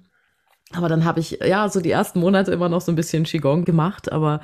aber 0.72 0.90
dann 0.90 1.06
habe 1.06 1.20
ich 1.20 1.40
ja 1.46 1.70
so 1.70 1.82
die 1.82 1.92
ersten 1.92 2.20
Monate 2.20 2.52
immer 2.52 2.70
noch 2.70 2.82
so 2.82 2.92
ein 2.92 2.96
bisschen 2.96 3.24
Qigong 3.24 3.66
gemacht, 3.66 4.12
aber 4.12 4.42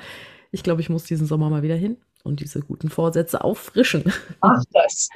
ich 0.52 0.62
glaube, 0.62 0.80
ich 0.80 0.90
muss 0.90 1.04
diesen 1.04 1.26
Sommer 1.26 1.50
mal 1.50 1.62
wieder 1.62 1.76
hin 1.76 1.96
und 2.24 2.40
diese 2.40 2.60
guten 2.60 2.88
Vorsätze 2.88 3.42
auffrischen. 3.42 4.04
Ach, 4.40 4.62
das. 4.72 5.08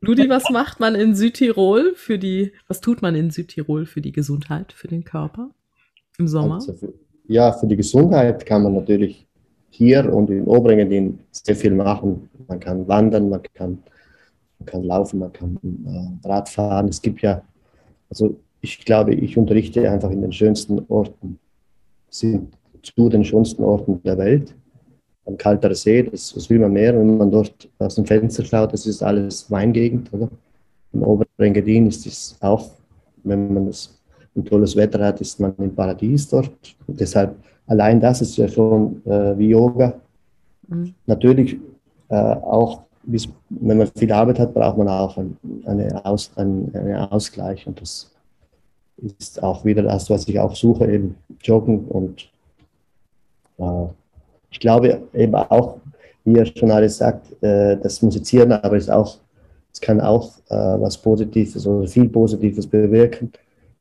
Ludi, 0.00 0.28
was 0.28 0.50
macht 0.50 0.80
man 0.80 0.94
in 0.94 1.14
Südtirol 1.14 1.94
für 1.96 2.18
die, 2.18 2.52
was 2.68 2.80
tut 2.80 3.02
man 3.02 3.14
in 3.14 3.30
Südtirol 3.30 3.86
für 3.86 4.00
die 4.00 4.12
Gesundheit, 4.12 4.72
für 4.72 4.88
den 4.88 5.04
Körper 5.04 5.50
im 6.18 6.28
Sommer? 6.28 6.54
Also 6.54 6.74
für, 6.74 6.92
ja, 7.26 7.52
für 7.52 7.66
die 7.66 7.76
Gesundheit 7.76 8.46
kann 8.46 8.62
man 8.62 8.74
natürlich 8.74 9.26
hier 9.70 10.12
und 10.12 10.30
in 10.30 10.44
Oberengadin 10.44 11.18
sehr 11.30 11.56
viel 11.56 11.72
machen. 11.72 12.28
Man 12.46 12.60
kann 12.60 12.86
wandern, 12.86 13.30
man 13.30 13.42
kann, 13.54 13.82
man 14.58 14.66
kann 14.66 14.84
laufen, 14.84 15.18
man 15.18 15.32
kann 15.32 15.58
äh, 15.64 16.28
Radfahren. 16.28 16.88
Es 16.88 17.00
gibt 17.00 17.22
ja, 17.22 17.42
also 18.08 18.38
ich 18.62 18.84
glaube, 18.84 19.12
ich 19.12 19.36
unterrichte 19.36 19.90
einfach 19.90 20.10
in 20.10 20.22
den 20.22 20.32
schönsten 20.32 20.84
Orten, 20.88 21.38
sind 22.08 22.56
zu 22.82 23.08
den 23.08 23.24
schönsten 23.24 23.62
Orten 23.64 24.00
der 24.04 24.16
Welt. 24.16 24.54
Am 25.26 25.36
Kalter 25.36 25.74
See, 25.74 26.04
das, 26.04 26.32
das 26.32 26.48
will 26.48 26.60
man 26.60 26.72
mehr, 26.72 26.96
wenn 26.96 27.16
man 27.16 27.30
dort 27.30 27.68
aus 27.78 27.96
dem 27.96 28.06
Fenster 28.06 28.44
schaut, 28.44 28.72
das 28.72 28.86
ist 28.86 29.02
alles 29.02 29.50
Weingegend, 29.50 30.12
oder? 30.12 30.28
Im 30.92 31.02
oberen 31.02 31.26
Engadin 31.38 31.86
ist 31.88 32.06
es 32.06 32.36
auch, 32.40 32.70
wenn 33.24 33.52
man 33.52 33.66
das 33.66 33.98
ein 34.36 34.44
tolles 34.44 34.76
Wetter 34.76 35.04
hat, 35.04 35.20
ist 35.20 35.40
man 35.40 35.54
im 35.58 35.74
Paradies 35.74 36.28
dort. 36.28 36.52
Und 36.86 37.00
deshalb, 37.00 37.34
allein 37.66 38.00
das 38.00 38.20
ist 38.20 38.36
ja 38.36 38.46
schon 38.46 39.04
äh, 39.06 39.36
wie 39.38 39.48
Yoga. 39.48 40.00
Mhm. 40.68 40.94
Natürlich 41.06 41.58
äh, 42.08 42.14
auch, 42.14 42.82
wenn 43.04 43.78
man 43.78 43.88
viel 43.96 44.12
Arbeit 44.12 44.38
hat, 44.38 44.54
braucht 44.54 44.78
man 44.78 44.88
auch 44.88 45.16
ein, 45.16 45.36
eine 45.64 46.04
Aus, 46.04 46.30
einen, 46.36 46.74
einen 46.74 46.96
Ausgleich 46.96 47.66
und 47.66 47.80
das 47.80 48.11
ist 48.96 49.42
auch 49.42 49.64
wieder 49.64 49.82
das, 49.82 50.10
was 50.10 50.28
ich 50.28 50.38
auch 50.38 50.54
suche, 50.54 50.90
eben 50.90 51.16
Joggen 51.42 51.86
und 51.86 52.30
äh, 53.58 53.86
ich 54.50 54.60
glaube 54.60 55.02
eben 55.14 55.34
auch, 55.34 55.78
wie 56.24 56.36
er 56.36 56.46
schon 56.46 56.70
alles 56.70 56.98
sagt, 56.98 57.32
äh, 57.42 57.76
das 57.78 58.02
Musizieren 58.02 58.52
aber 58.52 58.76
ist 58.76 58.90
auch, 58.90 59.18
es 59.72 59.80
kann 59.80 60.00
auch 60.00 60.36
äh, 60.50 60.54
was 60.54 60.98
Positives 60.98 61.66
oder 61.66 61.88
viel 61.88 62.08
Positives 62.08 62.66
bewirken. 62.66 63.32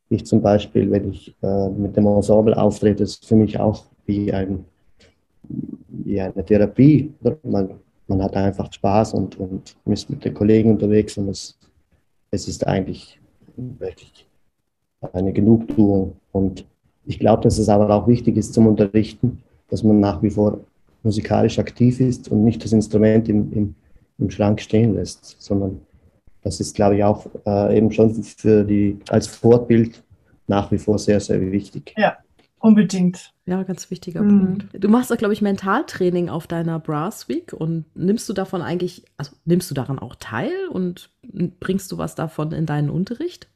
Ich 0.10 0.26
zum 0.26 0.42
Beispiel, 0.42 0.90
wenn 0.90 1.12
ich 1.12 1.36
äh, 1.42 1.70
mit 1.70 1.96
dem 1.96 2.08
Ensemble 2.08 2.58
auftrete, 2.58 3.04
ist 3.04 3.26
für 3.26 3.36
mich 3.36 3.60
auch 3.60 3.86
wie, 4.06 4.34
ein, 4.34 4.66
wie 5.90 6.20
eine 6.20 6.44
Therapie. 6.44 7.14
Man, 7.44 7.72
man 8.08 8.24
hat 8.24 8.36
einfach 8.36 8.72
Spaß 8.72 9.14
und, 9.14 9.40
und 9.40 9.76
ist 9.86 10.10
mit 10.10 10.24
den 10.24 10.34
Kollegen 10.34 10.72
unterwegs 10.72 11.18
und 11.18 11.30
es, 11.30 11.58
es 12.32 12.48
ist 12.48 12.66
eigentlich 12.66 13.20
wirklich 13.56 14.26
eine 15.14 15.34
Genugtuung. 15.34 16.16
Und 16.32 16.66
ich 17.06 17.20
glaube, 17.20 17.44
dass 17.44 17.58
es 17.58 17.70
aber 17.70 17.90
auch 17.90 18.08
wichtig 18.08 18.38
ist 18.38 18.54
zum 18.54 18.68
Unterrichten, 18.68 19.42
dass 19.70 19.84
man 19.84 20.00
nach 20.00 20.22
wie 20.22 20.30
vor 20.30 20.60
musikalisch 21.04 21.60
aktiv 21.60 22.00
ist 22.00 22.30
und 22.30 22.44
nicht 22.44 22.64
das 22.64 22.74
Instrument 22.74 23.28
im, 23.28 23.52
im, 23.54 23.76
im 24.20 24.30
Schrank 24.30 24.62
stehen 24.62 24.96
lässt, 24.96 25.42
sondern 25.42 25.82
das 26.44 26.60
ist, 26.60 26.76
glaube 26.76 26.96
ich, 26.96 27.04
auch 27.04 27.26
äh, 27.46 27.78
eben 27.78 27.92
schon 27.92 28.14
für 28.24 28.64
die, 28.64 29.00
als 29.10 29.28
Fortbild 29.28 30.04
nach 30.48 30.72
wie 30.72 30.78
vor 30.78 31.00
sehr, 31.00 31.20
sehr 31.20 31.40
wichtig. 31.52 31.94
Ja, 31.98 32.18
unbedingt. 32.60 33.34
Ja, 33.46 33.64
ganz 33.64 33.90
wichtiger 33.90 34.22
mhm. 34.22 34.40
Punkt. 34.40 34.68
Du 34.74 34.90
machst 34.90 35.12
auch, 35.12 35.18
glaube 35.18 35.34
ich, 35.34 35.42
Mentaltraining 35.42 36.30
auf 36.30 36.48
deiner 36.48 36.80
Brass 36.80 37.30
Week 37.30 37.54
und 37.54 37.86
nimmst 37.96 38.28
du 38.30 38.34
davon 38.34 38.62
eigentlich, 38.62 39.04
also 39.18 39.36
nimmst 39.46 39.70
du 39.70 39.76
daran 39.76 40.00
auch 40.00 40.16
teil 40.16 40.52
und 40.72 41.10
bringst 41.60 41.92
du 41.92 41.98
was 41.98 42.16
davon 42.16 42.52
in 42.52 42.66
deinen 42.66 42.90
Unterricht? 42.90 43.50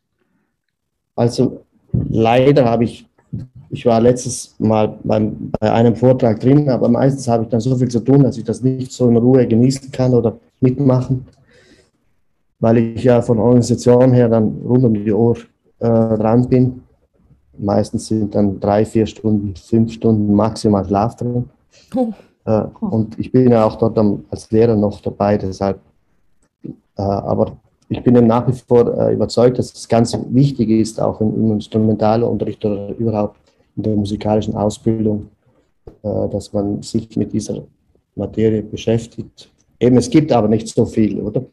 Also 1.16 1.62
leider 2.10 2.66
habe 2.66 2.84
ich, 2.84 3.08
ich 3.70 3.86
war 3.86 4.02
letztes 4.02 4.56
Mal 4.60 4.98
beim, 5.04 5.52
bei 5.60 5.72
einem 5.72 5.96
Vortrag 5.96 6.40
drin, 6.40 6.70
aber 6.70 6.90
meistens 6.90 7.28
habe 7.28 7.44
ich 7.44 7.50
dann 7.50 7.62
so 7.62 7.76
viel 7.76 7.88
zu 7.88 8.02
tun, 8.02 8.24
dass 8.24 8.38
ich 8.38 8.44
das 8.44 8.62
nicht 8.62 8.92
so 8.92 9.10
in 9.10 9.18
Ruhe 9.18 9.48
genießen 9.48 9.92
kann 9.92 10.14
oder 10.14 10.38
mitmachen, 10.60 11.26
weil 12.60 12.78
ich 12.78 13.04
ja 13.04 13.22
von 13.22 13.40
Organisation 13.40 14.12
her 14.14 14.30
dann 14.30 14.62
rund 14.66 14.84
um 14.84 14.94
die 14.94 15.12
Uhr 15.12 15.38
äh, 15.80 15.88
dran 15.88 16.48
bin. 16.50 16.82
Meistens 17.58 18.08
sind 18.08 18.36
dann 18.36 18.60
drei, 18.60 18.86
vier 18.86 19.06
Stunden, 19.06 19.56
fünf 19.56 19.94
Stunden 19.94 20.34
maximal 20.34 20.86
Schlaf 20.86 21.16
drin. 21.16 21.50
Oh. 21.96 22.12
Äh, 22.46 22.64
oh. 22.82 22.88
Und 22.88 23.18
ich 23.18 23.32
bin 23.32 23.50
ja 23.50 23.66
auch 23.66 23.78
dort 23.78 23.98
am, 23.98 24.26
als 24.30 24.52
Lehrer 24.52 24.76
noch 24.76 25.00
dabei, 25.02 25.38
deshalb. 25.38 25.80
Äh, 26.64 27.02
aber 27.02 27.58
ich 27.90 28.02
bin 28.04 28.14
nach 28.26 28.48
wie 28.48 28.54
vor 28.54 28.98
äh, 28.98 29.14
überzeugt, 29.14 29.60
dass 29.60 29.74
es 29.74 29.88
ganz 29.88 30.18
wichtig 30.30 30.70
ist, 30.70 31.00
auch 31.00 31.22
im, 31.22 31.36
im 31.36 31.52
Instrumentalunterricht 31.54 32.64
oder 32.66 32.90
überhaupt 32.98 33.40
in 33.78 33.84
der 33.84 33.96
musikalischen 33.96 34.56
Ausbildung, 34.56 35.30
äh, 36.04 36.30
dass 36.30 36.52
man 36.54 36.82
sich 36.82 37.16
mit 37.16 37.34
dieser 37.34 37.64
Materie 38.16 38.64
beschäftigt. 38.64 39.50
Eben, 39.80 39.98
es 39.98 40.10
gibt 40.10 40.32
aber 40.32 40.48
nicht 40.48 40.70
so 40.70 40.86
viel, 40.86 41.20
oder? 41.20 41.44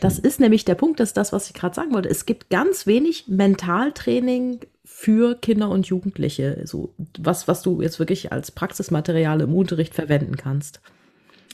Das 0.00 0.18
ist 0.18 0.38
nämlich 0.38 0.64
der 0.64 0.74
Punkt, 0.74 1.00
das 1.00 1.10
ist 1.10 1.16
das, 1.16 1.32
was 1.32 1.48
ich 1.48 1.54
gerade 1.54 1.74
sagen 1.74 1.94
wollte. 1.94 2.10
Es 2.10 2.26
gibt 2.26 2.50
ganz 2.50 2.86
wenig 2.86 3.26
Mentaltraining 3.26 4.60
für 4.84 5.34
Kinder 5.34 5.70
und 5.70 5.86
Jugendliche, 5.86 6.60
so 6.64 6.90
was, 7.18 7.48
was 7.48 7.62
du 7.62 7.80
jetzt 7.80 7.98
wirklich 7.98 8.32
als 8.32 8.50
Praxismaterial 8.50 9.40
im 9.40 9.54
Unterricht 9.54 9.94
verwenden 9.94 10.36
kannst. 10.36 10.80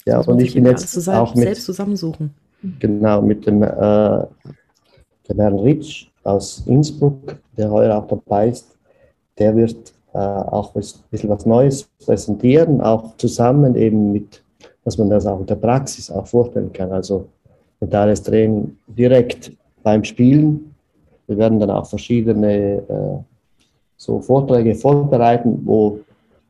Ja, 0.04 0.20
und 0.20 0.40
ich 0.40 0.54
bin 0.54 0.66
jetzt 0.66 1.08
auch 1.08 1.34
mit, 1.34 1.44
selbst 1.44 1.64
zusammensuchen. 1.64 2.34
Genau, 2.80 3.22
mit 3.22 3.46
dem, 3.46 3.62
äh, 3.62 4.24
dem 5.28 5.40
Herrn 5.40 5.58
Ritsch 5.58 6.08
aus 6.24 6.62
Innsbruck, 6.66 7.36
der 7.56 7.70
heuer 7.70 7.96
auch 7.96 8.06
dabei 8.06 8.48
ist. 8.48 8.76
Der 9.38 9.54
wird 9.54 9.92
äh, 10.12 10.18
auch 10.18 10.74
ein 10.74 10.82
bisschen 11.10 11.30
was 11.30 11.46
Neues 11.46 11.88
präsentieren, 12.04 12.80
auch 12.80 13.16
zusammen 13.16 13.76
eben 13.76 14.12
mit, 14.12 14.42
dass 14.84 14.98
man 14.98 15.10
das 15.10 15.26
auch 15.26 15.40
in 15.40 15.46
der 15.46 15.56
Praxis 15.56 16.10
auch 16.10 16.26
vorstellen 16.26 16.72
kann. 16.72 16.90
Also 16.90 17.28
mentales 17.80 18.22
Training 18.22 18.76
direkt 18.86 19.52
beim 19.82 20.02
Spielen. 20.04 20.74
Wir 21.26 21.38
werden 21.38 21.60
dann 21.60 21.70
auch 21.70 21.86
verschiedene 21.86 22.78
äh, 22.88 23.18
so 23.96 24.20
Vorträge 24.20 24.74
vorbereiten, 24.74 25.60
wo, 25.64 26.00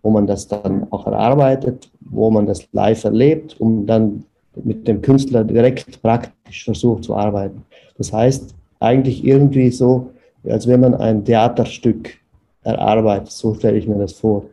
wo 0.02 0.10
man 0.10 0.26
das 0.26 0.46
dann 0.46 0.86
auch 0.90 1.06
erarbeitet, 1.06 1.90
wo 2.00 2.30
man 2.30 2.46
das 2.46 2.66
live 2.72 3.04
erlebt, 3.04 3.60
um 3.60 3.86
dann 3.86 4.24
mit 4.64 4.86
dem 4.88 5.02
Künstler 5.02 5.44
direkt 5.44 6.00
praktisch 6.02 6.64
versucht 6.64 7.04
zu 7.04 7.14
arbeiten. 7.14 7.62
Das 7.98 8.12
heißt, 8.12 8.54
eigentlich 8.80 9.24
irgendwie 9.24 9.70
so, 9.70 10.10
als 10.44 10.66
wenn 10.66 10.80
man 10.80 10.94
ein 10.94 11.24
Theaterstück 11.24 12.18
erarbeitet, 12.62 13.30
so 13.30 13.54
stelle 13.54 13.78
ich 13.78 13.86
mir 13.86 13.98
das 13.98 14.12
vor. 14.12 14.44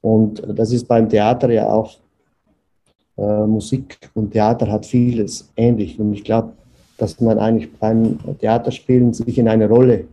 Und 0.00 0.42
das 0.46 0.72
ist 0.72 0.86
beim 0.86 1.08
Theater 1.08 1.50
ja 1.50 1.68
auch, 1.68 1.96
äh, 3.16 3.46
Musik 3.46 3.98
und 4.14 4.30
Theater 4.30 4.70
hat 4.70 4.86
vieles 4.86 5.50
ähnlich. 5.56 5.98
Und 5.98 6.12
ich 6.14 6.24
glaube, 6.24 6.52
dass 6.96 7.20
man 7.20 7.38
eigentlich 7.38 7.72
beim 7.78 8.18
Theaterspielen 8.38 9.12
sich 9.12 9.38
in 9.38 9.48
eine 9.48 9.68
Rolle 9.68 10.04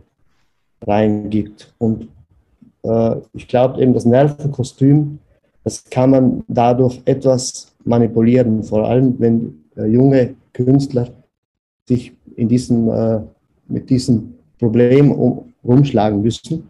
reingibt. 0.86 1.72
Und 1.78 2.08
äh, 2.82 3.16
ich 3.32 3.48
glaube 3.48 3.80
eben, 3.80 3.94
das 3.94 4.04
Nervenkostüm, 4.04 5.18
das 5.64 5.84
kann 5.84 6.10
man 6.10 6.44
dadurch 6.48 7.00
etwas 7.04 7.72
manipulieren, 7.86 8.62
vor 8.62 8.88
allem 8.88 9.14
wenn 9.18 9.64
äh, 9.76 9.86
junge 9.86 10.34
Künstler 10.52 11.08
sich 11.88 12.12
in 12.36 12.48
diesem, 12.48 12.90
äh, 12.90 13.20
mit 13.68 13.88
diesem 13.88 14.34
Problem 14.58 15.12
um, 15.12 15.52
rumschlagen 15.64 16.20
müssen, 16.22 16.68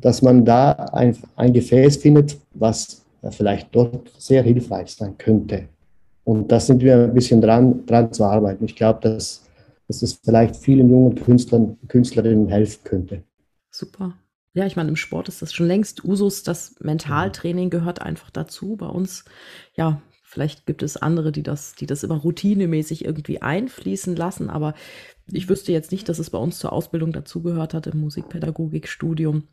dass 0.00 0.22
man 0.22 0.44
da 0.44 0.72
ein, 0.72 1.16
ein 1.36 1.52
Gefäß 1.52 1.96
findet, 1.96 2.38
was 2.54 3.04
äh, 3.22 3.30
vielleicht 3.30 3.74
dort 3.74 4.10
sehr 4.18 4.42
hilfreich 4.42 4.90
sein 4.94 5.16
könnte. 5.16 5.68
Und 6.24 6.52
da 6.52 6.60
sind 6.60 6.82
wir 6.82 7.04
ein 7.04 7.14
bisschen 7.14 7.40
dran, 7.40 7.84
dran 7.86 8.12
zu 8.12 8.24
arbeiten. 8.24 8.64
Ich 8.64 8.76
glaube, 8.76 9.00
dass, 9.00 9.44
dass 9.88 10.02
es 10.02 10.14
vielleicht 10.24 10.56
vielen 10.56 10.88
jungen 10.88 11.14
Künstlern, 11.16 11.76
Künstlerinnen 11.88 12.48
helfen 12.48 12.80
könnte. 12.84 13.22
Super. 13.70 14.14
Ja, 14.54 14.66
ich 14.66 14.76
meine, 14.76 14.90
im 14.90 14.96
Sport 14.96 15.28
ist 15.28 15.40
das 15.40 15.52
schon 15.54 15.66
längst 15.66 16.04
Usus. 16.04 16.42
Das 16.42 16.76
Mentaltraining 16.80 17.70
gehört 17.70 18.02
einfach 18.02 18.30
dazu. 18.30 18.76
Bei 18.76 18.86
uns, 18.86 19.24
ja, 19.74 20.02
vielleicht 20.24 20.66
gibt 20.66 20.82
es 20.82 20.98
andere, 20.98 21.32
die 21.32 21.42
das, 21.42 21.74
die 21.74 21.86
das 21.86 22.02
immer 22.02 22.16
routinemäßig 22.16 23.04
irgendwie 23.04 23.40
einfließen 23.40 24.14
lassen. 24.14 24.50
Aber 24.50 24.74
ich 25.30 25.48
wüsste 25.48 25.72
jetzt 25.72 25.90
nicht, 25.90 26.08
dass 26.08 26.18
es 26.18 26.30
bei 26.30 26.38
uns 26.38 26.58
zur 26.58 26.72
Ausbildung 26.72 27.12
dazugehört 27.12 27.72
hat 27.74 27.86
im 27.86 28.00
Musikpädagogikstudium. 28.00 29.48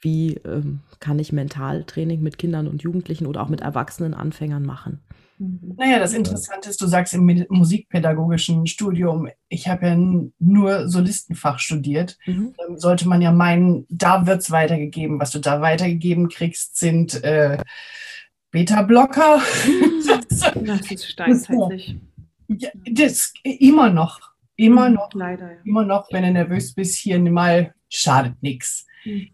wie 0.00 0.34
ähm, 0.44 0.80
kann 1.00 1.18
ich 1.18 1.32
Mentaltraining 1.32 2.22
mit 2.22 2.38
Kindern 2.38 2.68
und 2.68 2.82
Jugendlichen 2.82 3.26
oder 3.26 3.42
auch 3.42 3.48
mit 3.48 3.60
erwachsenen 3.60 4.14
Anfängern 4.14 4.64
machen. 4.64 5.00
Mhm. 5.42 5.74
Naja, 5.76 5.98
das 5.98 6.12
Interessante 6.12 6.70
ist, 6.70 6.80
du 6.80 6.86
sagst 6.86 7.14
im 7.14 7.46
musikpädagogischen 7.48 8.66
Studium, 8.66 9.28
ich 9.48 9.66
habe 9.68 9.86
ja 9.86 9.96
nur 10.38 10.88
Solistenfach 10.88 11.58
studiert, 11.58 12.16
mhm. 12.26 12.54
sollte 12.76 13.08
man 13.08 13.20
ja 13.20 13.32
meinen, 13.32 13.84
da 13.88 14.26
wird 14.26 14.42
es 14.42 14.50
weitergegeben. 14.52 15.18
Was 15.18 15.32
du 15.32 15.40
da 15.40 15.60
weitergegeben 15.60 16.28
kriegst, 16.28 16.76
sind 16.76 17.22
äh, 17.24 17.58
Beta-Blocker. 18.52 19.42
das 20.64 20.90
ist 20.90 21.10
steinzeitlich. 21.10 21.96
Ja, 22.46 22.70
das 22.90 23.32
immer 23.42 23.90
noch. 23.90 24.20
Immer 24.54 24.90
mhm, 24.90 24.94
noch. 24.94 25.12
Leider, 25.12 25.50
ja. 25.50 25.58
Immer 25.64 25.84
noch, 25.84 26.06
wenn 26.12 26.22
du 26.22 26.30
nervös 26.30 26.72
bist, 26.72 26.94
hier 26.96 27.18
mal 27.18 27.74
schadet 27.88 28.40
nichts. 28.42 28.86
Mhm. 29.04 29.28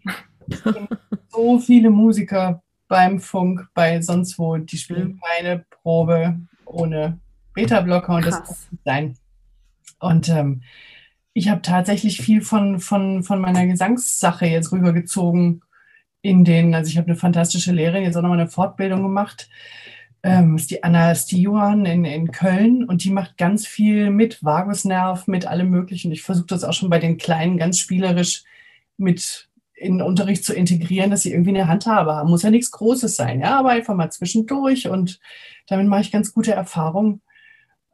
So 1.30 1.60
viele 1.60 1.90
Musiker 1.90 2.62
beim 2.88 3.20
Funk, 3.20 3.68
bei 3.74 4.00
sonst 4.02 4.38
wo, 4.38 4.56
die 4.56 4.78
spielen 4.78 5.08
mhm. 5.08 5.20
keine 5.20 5.64
Probe 5.70 6.40
ohne 6.64 7.18
Beta-Blocker 7.54 8.16
und 8.16 8.22
Krass. 8.22 8.40
das 8.40 8.48
muss 8.48 8.66
sein. 8.84 9.16
Und 10.00 10.28
ähm, 10.28 10.62
ich 11.32 11.48
habe 11.48 11.62
tatsächlich 11.62 12.20
viel 12.20 12.42
von, 12.42 12.80
von, 12.80 13.22
von 13.22 13.40
meiner 13.40 13.66
Gesangssache 13.66 14.46
jetzt 14.46 14.72
rübergezogen 14.72 15.62
in 16.20 16.44
den, 16.44 16.74
also 16.74 16.90
ich 16.90 16.98
habe 16.98 17.08
eine 17.08 17.16
fantastische 17.16 17.72
Lehrerin, 17.72 18.02
jetzt 18.02 18.16
auch 18.16 18.22
nochmal 18.22 18.40
eine 18.40 18.50
Fortbildung 18.50 19.02
gemacht. 19.02 19.48
Ähm, 20.24 20.56
ist 20.56 20.70
die 20.72 20.82
Anna 20.82 21.14
Stijuan 21.14 21.86
in, 21.86 22.04
in 22.04 22.32
Köln 22.32 22.84
und 22.84 23.04
die 23.04 23.10
macht 23.10 23.36
ganz 23.36 23.68
viel 23.68 24.10
mit 24.10 24.42
Vagusnerv, 24.42 25.28
mit 25.28 25.46
allem 25.46 25.70
Möglichen. 25.70 26.10
Ich 26.10 26.22
versuche 26.22 26.48
das 26.48 26.64
auch 26.64 26.72
schon 26.72 26.90
bei 26.90 26.98
den 26.98 27.18
Kleinen 27.18 27.56
ganz 27.56 27.78
spielerisch 27.78 28.42
mit 28.96 29.47
in 29.78 29.98
den 29.98 30.06
Unterricht 30.06 30.44
zu 30.44 30.54
integrieren, 30.54 31.10
dass 31.10 31.22
sie 31.22 31.32
irgendwie 31.32 31.50
eine 31.50 31.68
Handhabe 31.68 32.14
haben. 32.14 32.30
Muss 32.30 32.42
ja 32.42 32.50
nichts 32.50 32.70
Großes 32.70 33.16
sein, 33.16 33.40
ja, 33.40 33.58
aber 33.58 33.70
einfach 33.70 33.94
mal 33.94 34.10
zwischendurch 34.10 34.88
und 34.88 35.20
damit 35.68 35.86
mache 35.86 36.00
ich 36.00 36.12
ganz 36.12 36.32
gute 36.32 36.52
Erfahrungen. 36.52 37.22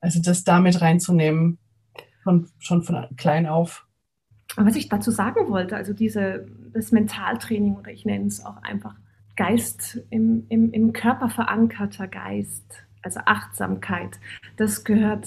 Also 0.00 0.20
das 0.20 0.44
damit 0.44 0.80
reinzunehmen, 0.80 1.58
von, 2.22 2.48
schon 2.58 2.82
von 2.82 3.06
klein 3.16 3.46
auf. 3.46 3.86
Was 4.56 4.76
ich 4.76 4.88
dazu 4.88 5.10
sagen 5.10 5.48
wollte, 5.48 5.76
also 5.76 5.92
diese, 5.92 6.46
das 6.72 6.92
Mentaltraining 6.92 7.76
oder 7.76 7.90
ich 7.90 8.04
nenne 8.04 8.26
es 8.26 8.44
auch 8.44 8.62
einfach 8.62 8.94
Geist 9.36 10.00
im, 10.10 10.46
im, 10.48 10.72
im 10.72 10.92
Körper 10.92 11.28
verankerter 11.28 12.06
Geist, 12.06 12.64
also 13.02 13.20
Achtsamkeit, 13.24 14.18
das 14.56 14.84
gehört 14.84 15.26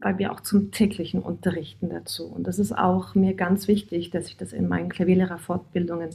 bei 0.00 0.14
mir 0.14 0.32
auch 0.32 0.40
zum 0.40 0.70
täglichen 0.70 1.20
Unterrichten 1.22 1.90
dazu. 1.90 2.26
Und 2.26 2.46
das 2.46 2.58
ist 2.58 2.76
auch 2.76 3.14
mir 3.14 3.34
ganz 3.34 3.68
wichtig, 3.68 4.10
dass 4.10 4.28
ich 4.28 4.36
das 4.36 4.52
in 4.52 4.66
meinen 4.68 4.88
Klavierlehrerfortbildungen 4.88 6.10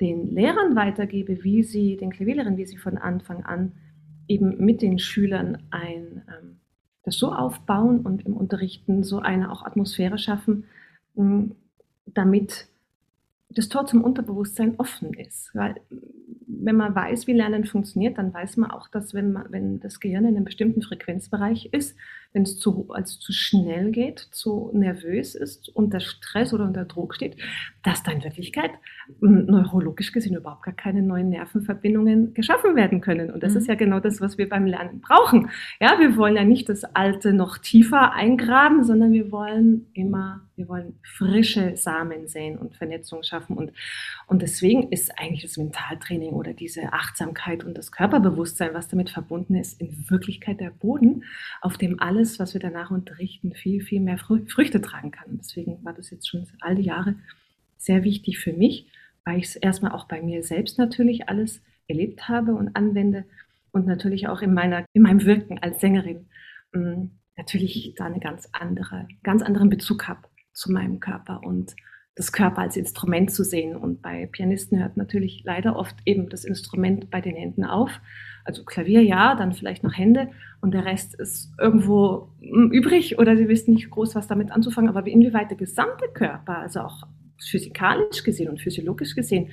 den 0.00 0.34
Lehrern 0.34 0.76
weitergebe, 0.76 1.42
wie 1.42 1.62
sie, 1.62 1.96
den 1.96 2.10
Klavierlehrern, 2.10 2.56
wie 2.56 2.66
sie 2.66 2.76
von 2.76 2.98
Anfang 2.98 3.44
an 3.44 3.72
eben 4.28 4.64
mit 4.64 4.82
den 4.82 4.98
Schülern 4.98 5.62
ein, 5.70 6.22
ähm, 6.28 6.56
das 7.02 7.16
so 7.16 7.32
aufbauen 7.32 8.00
und 8.00 8.26
im 8.26 8.36
Unterrichten 8.36 9.04
so 9.04 9.20
eine 9.20 9.50
auch 9.50 9.64
Atmosphäre 9.64 10.18
schaffen, 10.18 10.64
mh, 11.14 11.50
damit 12.06 12.68
das 13.48 13.68
Tor 13.68 13.86
zum 13.86 14.02
Unterbewusstsein 14.02 14.74
offen 14.78 15.14
ist. 15.14 15.50
Weil 15.54 15.76
wenn 16.46 16.76
man 16.76 16.94
weiß, 16.94 17.26
wie 17.26 17.32
Lernen 17.32 17.64
funktioniert, 17.64 18.18
dann 18.18 18.34
weiß 18.34 18.56
man 18.56 18.70
auch, 18.70 18.88
dass 18.88 19.14
wenn, 19.14 19.32
man, 19.32 19.46
wenn 19.50 19.80
das 19.80 20.00
Gehirn 20.00 20.24
in 20.24 20.36
einem 20.36 20.44
bestimmten 20.44 20.82
Frequenzbereich 20.82 21.70
ist, 21.72 21.96
wenn 22.36 22.42
es 22.42 22.58
zu, 22.58 22.90
als 22.90 23.18
zu 23.18 23.32
schnell 23.32 23.92
geht, 23.92 24.18
zu 24.30 24.70
nervös 24.74 25.34
ist, 25.34 25.70
unter 25.70 26.00
Stress 26.00 26.52
oder 26.52 26.66
unter 26.66 26.84
Druck 26.84 27.14
steht, 27.14 27.38
dass 27.82 28.02
da 28.02 28.12
in 28.12 28.22
Wirklichkeit 28.22 28.72
neurologisch 29.20 30.12
gesehen 30.12 30.36
überhaupt 30.36 30.64
gar 30.64 30.74
keine 30.74 31.02
neuen 31.02 31.30
Nervenverbindungen 31.30 32.34
geschaffen 32.34 32.76
werden 32.76 33.00
können. 33.00 33.30
Und 33.30 33.42
das 33.42 33.52
mhm. 33.52 33.58
ist 33.58 33.68
ja 33.68 33.74
genau 33.74 34.00
das, 34.00 34.20
was 34.20 34.36
wir 34.36 34.48
beim 34.48 34.66
Lernen 34.66 35.00
brauchen. 35.00 35.50
Ja, 35.80 35.98
wir 35.98 36.16
wollen 36.16 36.36
ja 36.36 36.44
nicht 36.44 36.68
das 36.68 36.84
Alte 36.84 37.32
noch 37.32 37.58
tiefer 37.58 38.12
eingraben, 38.12 38.84
sondern 38.84 39.12
wir 39.12 39.32
wollen 39.32 39.86
immer, 39.94 40.42
wir 40.56 40.68
wollen 40.68 40.98
frische 41.02 41.76
Samen 41.76 42.28
säen 42.28 42.58
und 42.58 42.76
Vernetzung 42.76 43.22
schaffen. 43.22 43.56
Und, 43.56 43.72
und 44.26 44.42
deswegen 44.42 44.90
ist 44.90 45.18
eigentlich 45.18 45.42
das 45.42 45.56
Mentaltraining 45.56 46.32
oder 46.32 46.52
diese 46.52 46.92
Achtsamkeit 46.92 47.64
und 47.64 47.78
das 47.78 47.92
Körperbewusstsein, 47.92 48.74
was 48.74 48.88
damit 48.88 49.10
verbunden 49.10 49.54
ist, 49.54 49.80
in 49.80 50.10
Wirklichkeit 50.10 50.60
der 50.60 50.70
Boden, 50.70 51.24
auf 51.60 51.78
dem 51.78 52.00
alles 52.00 52.26
alles, 52.26 52.38
was 52.38 52.54
wir 52.54 52.60
danach 52.60 52.90
unterrichten, 52.90 53.52
viel, 53.52 53.82
viel 53.82 54.00
mehr 54.00 54.18
Früchte 54.18 54.80
tragen 54.80 55.10
kann. 55.10 55.38
Deswegen 55.38 55.84
war 55.84 55.92
das 55.92 56.10
jetzt 56.10 56.28
schon 56.28 56.46
all 56.60 56.74
die 56.74 56.82
Jahre 56.82 57.14
sehr 57.76 58.04
wichtig 58.04 58.38
für 58.38 58.52
mich, 58.52 58.86
weil 59.26 59.38
ich 59.38 59.44
es 59.46 59.56
erstmal 59.56 59.92
auch 59.92 60.06
bei 60.08 60.22
mir 60.22 60.42
selbst 60.42 60.78
natürlich 60.78 61.28
alles 61.28 61.60
erlebt 61.88 62.28
habe 62.28 62.54
und 62.54 62.74
anwende 62.74 63.26
und 63.72 63.86
natürlich 63.86 64.28
auch 64.28 64.40
in, 64.40 64.54
meiner, 64.54 64.86
in 64.94 65.02
meinem 65.02 65.24
Wirken 65.26 65.58
als 65.58 65.80
Sängerin 65.80 66.28
ähm, 66.74 67.10
natürlich 67.36 67.94
da 67.98 68.06
eine 68.06 68.20
ganz 68.20 68.48
andere, 68.52 69.06
ganz 69.22 69.42
anderen 69.42 69.68
Bezug 69.68 70.08
habe 70.08 70.20
zu 70.52 70.72
meinem 70.72 71.00
Körper 71.00 71.42
und 71.42 71.74
das 72.14 72.32
Körper 72.32 72.62
als 72.62 72.78
Instrument 72.78 73.30
zu 73.30 73.44
sehen. 73.44 73.76
Und 73.76 74.00
bei 74.00 74.26
Pianisten 74.26 74.78
hört 74.78 74.96
natürlich 74.96 75.42
leider 75.44 75.76
oft 75.76 75.96
eben 76.06 76.30
das 76.30 76.44
Instrument 76.44 77.10
bei 77.10 77.20
den 77.20 77.36
Händen 77.36 77.64
auf. 77.64 77.90
Also 78.44 78.64
Klavier 78.64 79.02
ja, 79.02 79.34
dann 79.34 79.52
vielleicht 79.52 79.82
noch 79.82 79.92
Hände 79.92 80.30
und 80.62 80.72
der 80.72 80.86
Rest 80.86 81.14
ist 81.14 81.52
irgendwo 81.60 82.30
hm, 82.40 82.70
übrig 82.72 83.18
oder 83.18 83.36
sie 83.36 83.48
wissen 83.48 83.74
nicht 83.74 83.90
groß 83.90 84.14
was 84.14 84.28
damit 84.28 84.50
anzufangen. 84.50 84.88
Aber 84.88 85.06
inwieweit 85.06 85.50
der 85.50 85.58
gesamte 85.58 86.08
Körper, 86.14 86.58
also 86.58 86.80
auch 86.80 87.02
physikalisch 87.38 88.22
gesehen 88.22 88.48
und 88.48 88.60
physiologisch 88.60 89.14
gesehen, 89.14 89.50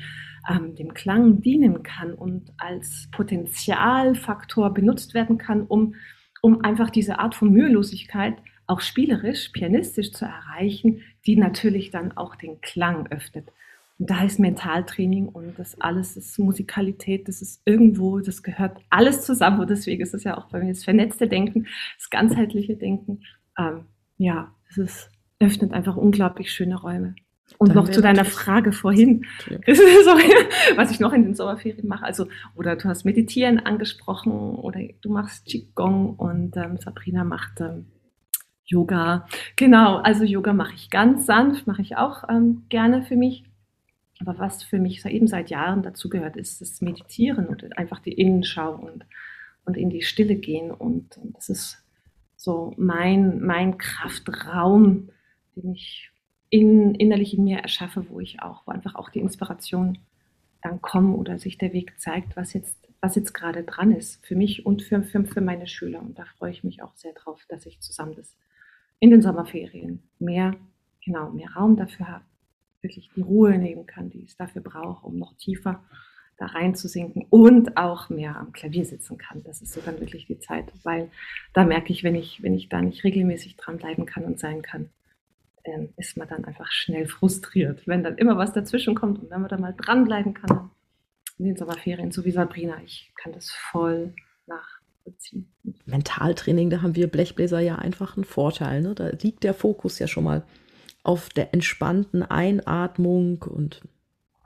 ähm, 0.50 0.76
dem 0.76 0.94
Klang 0.94 1.42
dienen 1.42 1.84
kann 1.84 2.14
und 2.14 2.52
als 2.58 3.10
Potenzialfaktor 3.12 4.74
benutzt 4.74 5.14
werden 5.14 5.38
kann, 5.38 5.64
um, 5.64 5.96
um 6.42 6.62
einfach 6.64 6.90
diese 6.90 7.20
Art 7.20 7.36
von 7.36 7.52
Mühelosigkeit 7.52 8.36
auch 8.68 8.82
spielerisch, 8.82 9.50
pianistisch 9.50 10.12
zu 10.12 10.26
erreichen, 10.26 11.02
die 11.26 11.36
natürlich 11.36 11.92
dann 11.92 12.12
auch 12.14 12.36
den 12.36 12.62
Klang 12.62 13.08
öffnet. 13.08 13.50
Und 14.00 14.10
da 14.10 14.24
ist 14.24 14.40
Mentaltraining 14.40 15.30
und 15.30 15.58
das 15.60 15.80
alles 15.80 16.18
ist 16.18 16.40
Musikalität, 16.40 17.28
das 17.28 17.42
ist 17.42 17.62
irgendwo, 17.66 18.20
das 18.20 18.42
gehört 18.42 18.80
alles 18.90 19.22
zusammen. 19.22 19.60
Und 19.60 19.70
deswegen 19.70 20.02
ist 20.02 20.14
es 20.14 20.24
ja 20.24 20.38
auch 20.38 20.50
bei 20.50 20.60
mir 20.60 20.74
das 20.74 20.84
vernetzte 20.84 21.28
Denken, 21.28 21.68
das 21.98 22.10
ganzheitliche 22.10 22.76
Denken. 22.76 23.22
Ähm, 23.58 23.86
ja, 24.18 24.54
es 24.76 25.10
öffnet 25.40 25.74
einfach 25.74 25.96
unglaublich 25.96 26.52
schöne 26.52 26.76
Räume. 26.76 27.16
Und 27.58 27.70
Dann 27.70 27.78
noch 27.78 27.90
zu 27.90 28.02
deiner 28.02 28.26
Frage 28.26 28.72
vorhin, 28.72 29.26
was 30.76 30.92
ich 30.92 31.00
noch 31.00 31.14
in 31.14 31.24
den 31.24 31.36
Sommerferien 31.36 31.88
mache. 31.88 32.06
Also, 32.06 32.28
oder 32.56 32.76
du 32.76 32.90
hast 32.90 33.06
Meditieren 33.06 33.60
angesprochen 33.60 34.32
oder 34.32 34.80
du 35.02 35.12
machst 35.12 35.46
Qigong 35.46 36.16
und 36.16 36.58
ähm, 36.58 36.78
Sabrina 36.78 37.24
macht 37.24 37.62
ähm, 37.62 37.86
Yoga. 38.66 39.28
Genau, 39.56 39.98
also 39.98 40.24
Yoga 40.24 40.54
mache 40.54 40.74
ich 40.76 40.90
ganz 40.90 41.26
sanft, 41.26 41.68
mache 41.68 41.82
ich 41.82 41.98
auch 41.98 42.24
ähm, 42.30 42.64
gerne 42.70 43.04
für 43.04 43.16
mich. 43.16 43.44
Aber 44.20 44.40
was 44.40 44.64
für 44.64 44.80
mich 44.80 45.06
eben 45.06 45.28
seit 45.28 45.50
Jahren 45.50 45.84
dazu 45.84 46.10
gehört, 46.10 46.38
ist 46.38 46.62
das 46.62 46.82
Meditieren 46.82 47.48
und 47.48 47.78
einfach 47.78 48.00
die 48.00 48.14
Innenschau 48.14 48.76
und, 48.76 49.06
und 49.66 49.76
in 49.76 49.90
die 49.90 50.02
Stille 50.02 50.36
gehen. 50.36 50.72
Und, 50.72 51.18
und 51.18 51.36
das 51.36 51.50
ist 51.50 51.84
so 52.38 52.74
mein, 52.78 53.42
mein 53.42 53.78
Kraftraum, 53.78 55.10
den 55.56 55.74
ich 55.74 56.13
in, 56.54 56.94
innerlich 56.94 57.36
in 57.36 57.46
mir 57.46 57.58
erschaffe, 57.58 58.06
wo 58.10 58.20
ich 58.20 58.44
auch, 58.44 58.68
wo 58.68 58.72
einfach 58.72 58.94
auch 58.94 59.10
die 59.10 59.22
Inspiration 59.22 59.98
dann 60.62 60.84
kommt 60.84 61.18
oder 61.18 61.40
sich 61.40 61.58
der 61.58 61.74
Weg 61.74 62.00
zeigt, 62.00 62.38
was 62.38 62.54
jetzt, 62.54 62.78
was 63.02 63.16
jetzt 63.16 63.34
gerade 63.34 63.64
dran 63.64 63.92
ist 63.92 64.24
für 64.24 64.36
mich 64.36 64.64
und 64.64 64.84
für, 64.84 65.02
für, 65.02 65.26
für 65.26 65.42
meine 65.42 65.66
Schüler. 65.66 66.00
Und 66.00 66.20
da 66.20 66.26
freue 66.38 66.52
ich 66.52 66.64
mich 66.64 66.84
auch 66.84 66.94
sehr 66.94 67.14
drauf, 67.14 67.44
dass 67.50 67.66
ich 67.66 67.80
zusammen 67.80 68.14
das 68.16 68.38
in 69.00 69.10
den 69.10 69.24
Sommerferien 69.24 70.04
mehr, 70.20 70.56
genau, 71.04 71.32
mehr 71.32 71.50
Raum 71.54 71.76
dafür 71.76 72.08
habe, 72.08 72.26
wirklich 72.82 73.10
die 73.16 73.22
Ruhe 73.22 73.58
nehmen 73.58 73.88
kann, 73.88 74.12
die 74.12 74.24
es 74.24 74.38
dafür 74.38 74.62
braucht, 74.62 75.04
um 75.06 75.18
noch 75.18 75.34
tiefer 75.38 75.84
da 76.38 76.46
reinzusinken 76.46 77.26
und 77.32 77.78
auch 77.78 78.10
mehr 78.10 78.38
am 78.38 78.52
Klavier 78.52 78.86
sitzen 78.86 79.18
kann. 79.18 79.42
Das 79.44 79.64
ist 79.64 79.74
so 79.74 79.82
dann 79.82 80.00
wirklich 80.00 80.28
die 80.28 80.40
Zeit, 80.40 80.72
weil 80.84 81.10
da 81.54 81.66
merke 81.66 81.92
ich, 81.92 82.04
wenn 82.04 82.16
ich, 82.16 82.44
wenn 82.44 82.54
ich 82.54 82.70
da 82.70 82.80
nicht 82.80 83.04
regelmäßig 83.04 83.58
dranbleiben 83.58 84.06
kann 84.06 84.26
und 84.26 84.40
sein 84.40 84.62
kann, 84.62 84.92
dann 85.66 85.90
ist 85.98 86.18
man 86.18 86.28
dann 86.28 86.46
einfach 86.46 86.72
schnell 86.72 87.08
frustriert, 87.08 87.88
wenn 87.88 88.04
dann 88.04 88.18
immer 88.18 88.38
was 88.38 88.54
dazwischen 88.54 88.96
kommt 88.96 89.20
und 89.20 89.30
wenn 89.30 89.42
man 89.42 89.50
da 89.50 89.58
mal 89.58 89.74
dranbleiben 89.74 90.34
kann 90.34 90.70
in 91.38 91.46
den 91.46 91.56
Sommerferien, 91.56 92.12
so 92.12 92.26
wie 92.26 92.32
Sabrina, 92.32 92.82
ich 92.84 93.12
kann 93.16 93.32
das 93.32 93.50
voll 93.50 94.14
nach 94.46 94.82
beziehen. 95.04 95.52
Mentaltraining, 95.86 96.70
da 96.70 96.82
haben 96.82 96.96
wir 96.96 97.08
Blechbläser 97.08 97.60
ja 97.60 97.76
einfach 97.76 98.16
einen 98.16 98.24
Vorteil. 98.24 98.82
Ne? 98.82 98.96
Da 98.96 99.10
liegt 99.10 99.44
der 99.44 99.54
Fokus 99.54 100.00
ja 100.00 100.08
schon 100.08 100.24
mal 100.24 100.44
auf 101.04 101.30
der 101.30 101.54
entspannten 101.54 102.24
Einatmung 102.24 103.42
und 103.44 103.82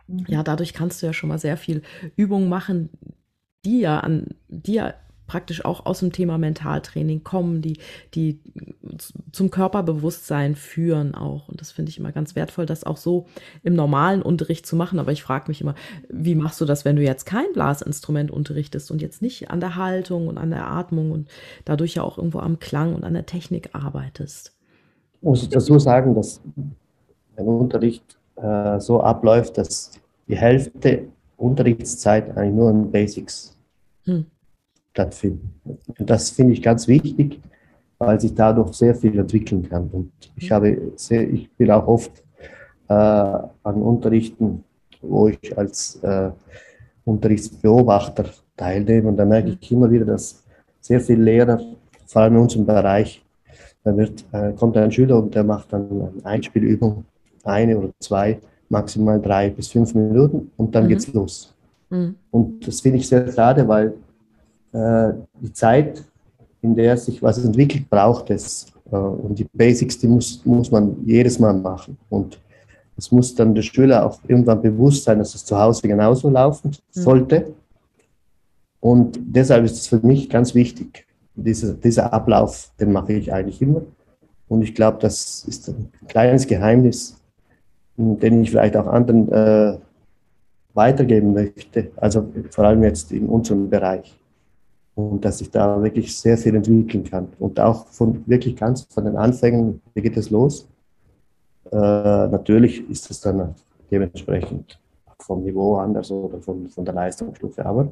mhm. 0.07 0.25
ja, 0.27 0.43
dadurch 0.43 0.73
kannst 0.73 1.01
du 1.01 1.05
ja 1.05 1.13
schon 1.13 1.29
mal 1.29 1.39
sehr 1.39 1.57
viel 1.57 1.83
Übung 2.15 2.49
machen, 2.49 2.89
die 3.63 3.81
ja 3.81 3.99
an, 3.99 4.35
die 4.47 4.73
ja 4.73 4.93
praktisch 5.27 5.63
auch 5.65 5.85
aus 5.85 5.99
dem 5.99 6.11
Thema 6.11 6.37
Mentaltraining 6.37 7.23
kommen, 7.23 7.61
die, 7.61 7.77
die 8.15 8.39
zum 9.31 9.51
Körperbewusstsein 9.51 10.55
führen 10.55 11.13
auch. 11.13 11.49
Und 11.49 11.61
das 11.61 11.71
finde 11.71 11.89
ich 11.89 11.99
immer 11.99 12.11
ganz 12.11 12.35
wertvoll, 12.35 12.65
das 12.65 12.83
auch 12.85 12.97
so 12.97 13.27
im 13.61 13.75
normalen 13.75 14.21
Unterricht 14.21 14.65
zu 14.65 14.75
machen. 14.75 14.99
Aber 14.99 15.11
ich 15.11 15.21
frage 15.21 15.45
mich 15.49 15.61
immer, 15.61 15.75
wie 16.09 16.35
machst 16.35 16.59
du 16.61 16.65
das, 16.65 16.85
wenn 16.85 16.95
du 16.95 17.03
jetzt 17.03 17.25
kein 17.25 17.51
Blasinstrument 17.53 18.31
unterrichtest 18.31 18.89
und 18.89 19.01
jetzt 19.01 19.21
nicht 19.21 19.51
an 19.51 19.59
der 19.59 19.75
Haltung 19.75 20.27
und 20.27 20.37
an 20.37 20.49
der 20.49 20.67
Atmung 20.67 21.11
und 21.11 21.27
dadurch 21.65 21.95
ja 21.95 22.03
auch 22.03 22.17
irgendwo 22.17 22.39
am 22.39 22.59
Klang 22.59 22.95
und 22.95 23.03
an 23.03 23.13
der 23.13 23.25
Technik 23.25 23.69
arbeitest? 23.73 24.53
Muss 25.21 25.43
ich 25.43 25.49
dazu 25.49 25.77
sagen, 25.77 26.15
dass 26.15 26.41
mein 27.35 27.47
Unterricht 27.47 28.17
äh, 28.37 28.79
so 28.79 29.01
abläuft, 29.01 29.57
dass 29.57 29.91
die 30.27 30.37
Hälfte 30.37 31.03
Unterrichtszeit 31.37 32.35
eigentlich 32.35 32.55
nur 32.55 32.71
in 32.71 32.91
Basics 32.91 33.55
hm. 34.05 34.25
Stattfinden. 34.97 35.53
Und 35.99 36.09
das 36.09 36.31
finde 36.31 36.53
ich 36.53 36.61
ganz 36.63 36.87
wichtig, 36.87 37.39
weil 37.99 38.19
sich 38.19 38.33
dadurch 38.33 38.73
sehr 38.73 38.95
viel 38.95 39.17
entwickeln 39.19 39.67
kann. 39.69 39.89
Und 39.91 40.11
ich, 40.35 40.51
habe 40.51 40.91
sehr, 40.95 41.29
ich 41.29 41.51
bin 41.51 41.69
auch 41.69 41.87
oft 41.87 42.23
äh, 42.87 42.93
an 42.93 43.81
Unterrichten, 43.91 44.63
wo 45.01 45.27
ich 45.27 45.55
als 45.55 45.97
äh, 46.01 46.31
Unterrichtsbeobachter 47.05 48.25
teilnehme. 48.55 49.09
Und 49.09 49.17
da 49.17 49.25
merke 49.25 49.55
ich 49.59 49.71
immer 49.71 49.89
wieder, 49.91 50.05
dass 50.05 50.43
sehr 50.81 50.99
viele 50.99 51.23
Lehrer, 51.23 51.61
vor 52.07 52.23
allem 52.23 52.35
in 52.35 52.41
unserem 52.41 52.65
Bereich, 52.65 53.23
da 53.83 53.95
wird, 53.95 54.25
äh, 54.31 54.51
kommt 54.53 54.75
ein 54.77 54.91
Schüler 54.91 55.19
und 55.19 55.35
der 55.35 55.43
macht 55.43 55.71
dann 55.73 55.87
eine 55.89 56.25
Einspielübung, 56.25 57.05
eine 57.43 57.77
oder 57.77 57.91
zwei, 57.99 58.39
maximal 58.69 59.21
drei 59.21 59.49
bis 59.51 59.67
fünf 59.69 59.93
Minuten 59.93 60.51
und 60.57 60.73
dann 60.73 60.85
mhm. 60.85 60.89
geht's 60.89 61.13
los. 61.13 61.53
Mhm. 61.89 62.15
Und 62.31 62.67
das 62.67 62.81
finde 62.81 62.97
ich 62.97 63.07
sehr 63.07 63.31
schade, 63.31 63.67
weil 63.67 63.93
die 65.41 65.53
Zeit, 65.53 66.03
in 66.61 66.75
der 66.75 66.97
sich 66.97 67.21
was 67.21 67.43
entwickelt, 67.43 67.89
braucht 67.89 68.29
es. 68.29 68.67
Äh, 68.91 68.95
und 68.95 69.37
die 69.39 69.47
Basics, 69.53 69.97
die 69.97 70.07
muss, 70.07 70.41
muss 70.45 70.71
man 70.71 70.95
jedes 71.05 71.39
Mal 71.39 71.53
machen. 71.53 71.97
Und 72.09 72.39
es 72.97 73.11
muss 73.11 73.35
dann 73.35 73.53
der 73.53 73.61
Schüler 73.61 74.05
auch 74.05 74.19
irgendwann 74.27 74.61
bewusst 74.61 75.03
sein, 75.03 75.19
dass 75.19 75.35
es 75.35 75.45
zu 75.45 75.57
Hause 75.57 75.87
genauso 75.87 76.29
laufen 76.29 76.69
mhm. 76.69 77.01
sollte. 77.01 77.53
Und 78.79 79.19
deshalb 79.21 79.65
ist 79.65 79.77
es 79.77 79.87
für 79.87 79.99
mich 79.99 80.29
ganz 80.29 80.55
wichtig. 80.55 81.05
Dieser, 81.35 81.73
dieser 81.73 82.11
Ablauf, 82.13 82.71
den 82.79 82.91
mache 82.91 83.13
ich 83.13 83.31
eigentlich 83.31 83.61
immer. 83.61 83.81
Und 84.47 84.61
ich 84.61 84.73
glaube, 84.73 84.97
das 85.01 85.43
ist 85.47 85.69
ein 85.69 85.91
kleines 86.07 86.47
Geheimnis, 86.47 87.17
den 87.97 88.43
ich 88.43 88.51
vielleicht 88.51 88.77
auch 88.77 88.87
anderen 88.87 89.31
äh, 89.31 89.77
weitergeben 90.73 91.33
möchte, 91.33 91.91
also 91.97 92.27
vor 92.51 92.65
allem 92.65 92.83
jetzt 92.83 93.11
in 93.11 93.27
unserem 93.27 93.69
Bereich. 93.69 94.17
Und 94.97 95.23
dass 95.23 95.41
ich 95.41 95.51
da 95.51 95.83
wirklich 95.83 96.17
sehr 96.17 96.39
viel 96.39 96.55
entwickeln 96.55 97.03
kann. 97.03 97.27
Und 97.37 97.59
auch 97.59 97.85
von 97.85 98.23
wirklich 98.25 98.55
ganz 98.55 98.87
von 98.89 99.05
den 99.05 99.15
Anfängen, 99.15 99.79
wie 99.93 100.01
geht 100.01 100.17
es 100.17 100.31
los? 100.31 100.67
Äh, 101.71 101.77
natürlich 101.77 102.89
ist 102.89 103.11
es 103.11 103.21
dann 103.21 103.53
dementsprechend 103.91 104.79
vom 105.19 105.43
Niveau 105.43 105.77
anders 105.77 106.09
oder 106.09 106.39
von, 106.41 106.67
von 106.67 106.83
der 106.83 106.95
Leistungsstufe. 106.95 107.63
Aber 107.63 107.91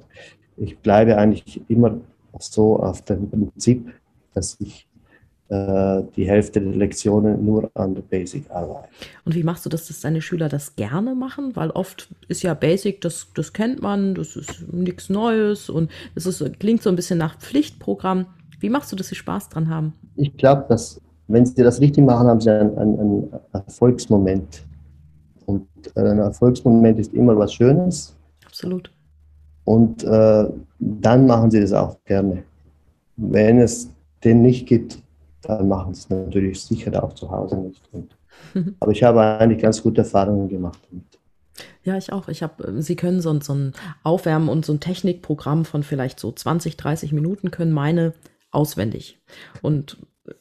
ich 0.57 0.79
bleibe 0.79 1.15
eigentlich 1.15 1.61
immer 1.67 1.95
so 2.39 2.79
auf 2.79 3.03
dem 3.03 3.29
Prinzip, 3.29 3.93
dass 4.33 4.57
ich 4.59 4.84
die 5.47 6.27
Hälfte 6.27 6.59
der 6.59 6.73
Lektionen 6.73 7.45
nur 7.45 7.69
an 7.75 7.93
der 7.93 8.01
Basic 8.01 8.49
arbeiten. 8.49 8.87
Und 9.25 9.35
wie 9.35 9.43
machst 9.43 9.63
du 9.63 9.69
das, 9.69 9.87
dass 9.87 10.01
deine 10.01 10.21
Schüler 10.21 10.49
das 10.49 10.75
gerne 10.75 11.13
machen? 11.13 11.55
Weil 11.55 11.69
oft 11.69 12.09
ist 12.27 12.41
ja 12.41 12.55
Basic, 12.55 12.99
das, 13.01 13.27
das 13.35 13.53
kennt 13.53 13.79
man, 13.79 14.15
das 14.15 14.35
ist 14.35 14.73
nichts 14.73 15.07
Neues 15.07 15.69
und 15.69 15.91
es 16.15 16.25
ist, 16.25 16.43
klingt 16.59 16.81
so 16.81 16.89
ein 16.89 16.95
bisschen 16.95 17.19
nach 17.19 17.37
Pflichtprogramm. 17.37 18.25
Wie 18.59 18.69
machst 18.69 18.91
du, 18.91 18.95
dass 18.95 19.09
sie 19.09 19.15
Spaß 19.15 19.49
dran 19.49 19.69
haben? 19.69 19.93
Ich 20.15 20.35
glaube, 20.35 20.65
dass 20.67 20.99
wenn 21.27 21.45
sie 21.45 21.61
das 21.61 21.79
richtig 21.81 22.03
machen, 22.05 22.27
haben 22.27 22.41
sie 22.41 22.51
einen, 22.51 22.77
einen 22.77 23.33
Erfolgsmoment. 23.53 24.63
Und 25.45 25.67
ein 25.95 26.19
Erfolgsmoment 26.19 26.99
ist 26.99 27.13
immer 27.13 27.37
was 27.37 27.53
Schönes. 27.53 28.15
Absolut. 28.45 28.91
Und 29.63 30.03
äh, 30.03 30.45
dann 30.79 31.27
machen 31.27 31.51
sie 31.51 31.59
das 31.59 31.73
auch 31.73 31.97
gerne. 32.05 32.43
Wenn 33.17 33.59
es 33.59 33.89
den 34.23 34.41
nicht 34.41 34.67
gibt, 34.67 35.01
dann 35.47 35.67
machen 35.67 35.93
sie 35.93 36.01
es 36.01 36.09
natürlich 36.09 36.61
sicher 36.61 37.03
auch 37.03 37.13
zu 37.13 37.29
Hause 37.29 37.57
nicht. 37.57 37.81
Und, 37.91 38.15
aber 38.79 38.91
ich 38.91 39.03
habe 39.03 39.21
eigentlich 39.21 39.61
ganz 39.61 39.81
gute 39.81 40.01
Erfahrungen 40.01 40.49
gemacht 40.49 40.79
damit. 40.89 41.05
Ja, 41.83 41.97
ich 41.97 42.11
auch. 42.11 42.27
Ich 42.27 42.43
habe, 42.43 42.67
äh, 42.67 42.81
Sie 42.81 42.95
können 42.95 43.21
so, 43.21 43.39
so 43.39 43.53
ein 43.53 43.73
Aufwärmen 44.03 44.49
und 44.49 44.65
so 44.65 44.73
ein 44.73 44.79
Technikprogramm 44.79 45.65
von 45.65 45.83
vielleicht 45.83 46.19
so 46.19 46.31
20, 46.31 46.77
30 46.77 47.11
Minuten 47.13 47.51
können 47.51 47.71
meine 47.71 48.13
auswendig. 48.51 49.19
Und 49.61 49.97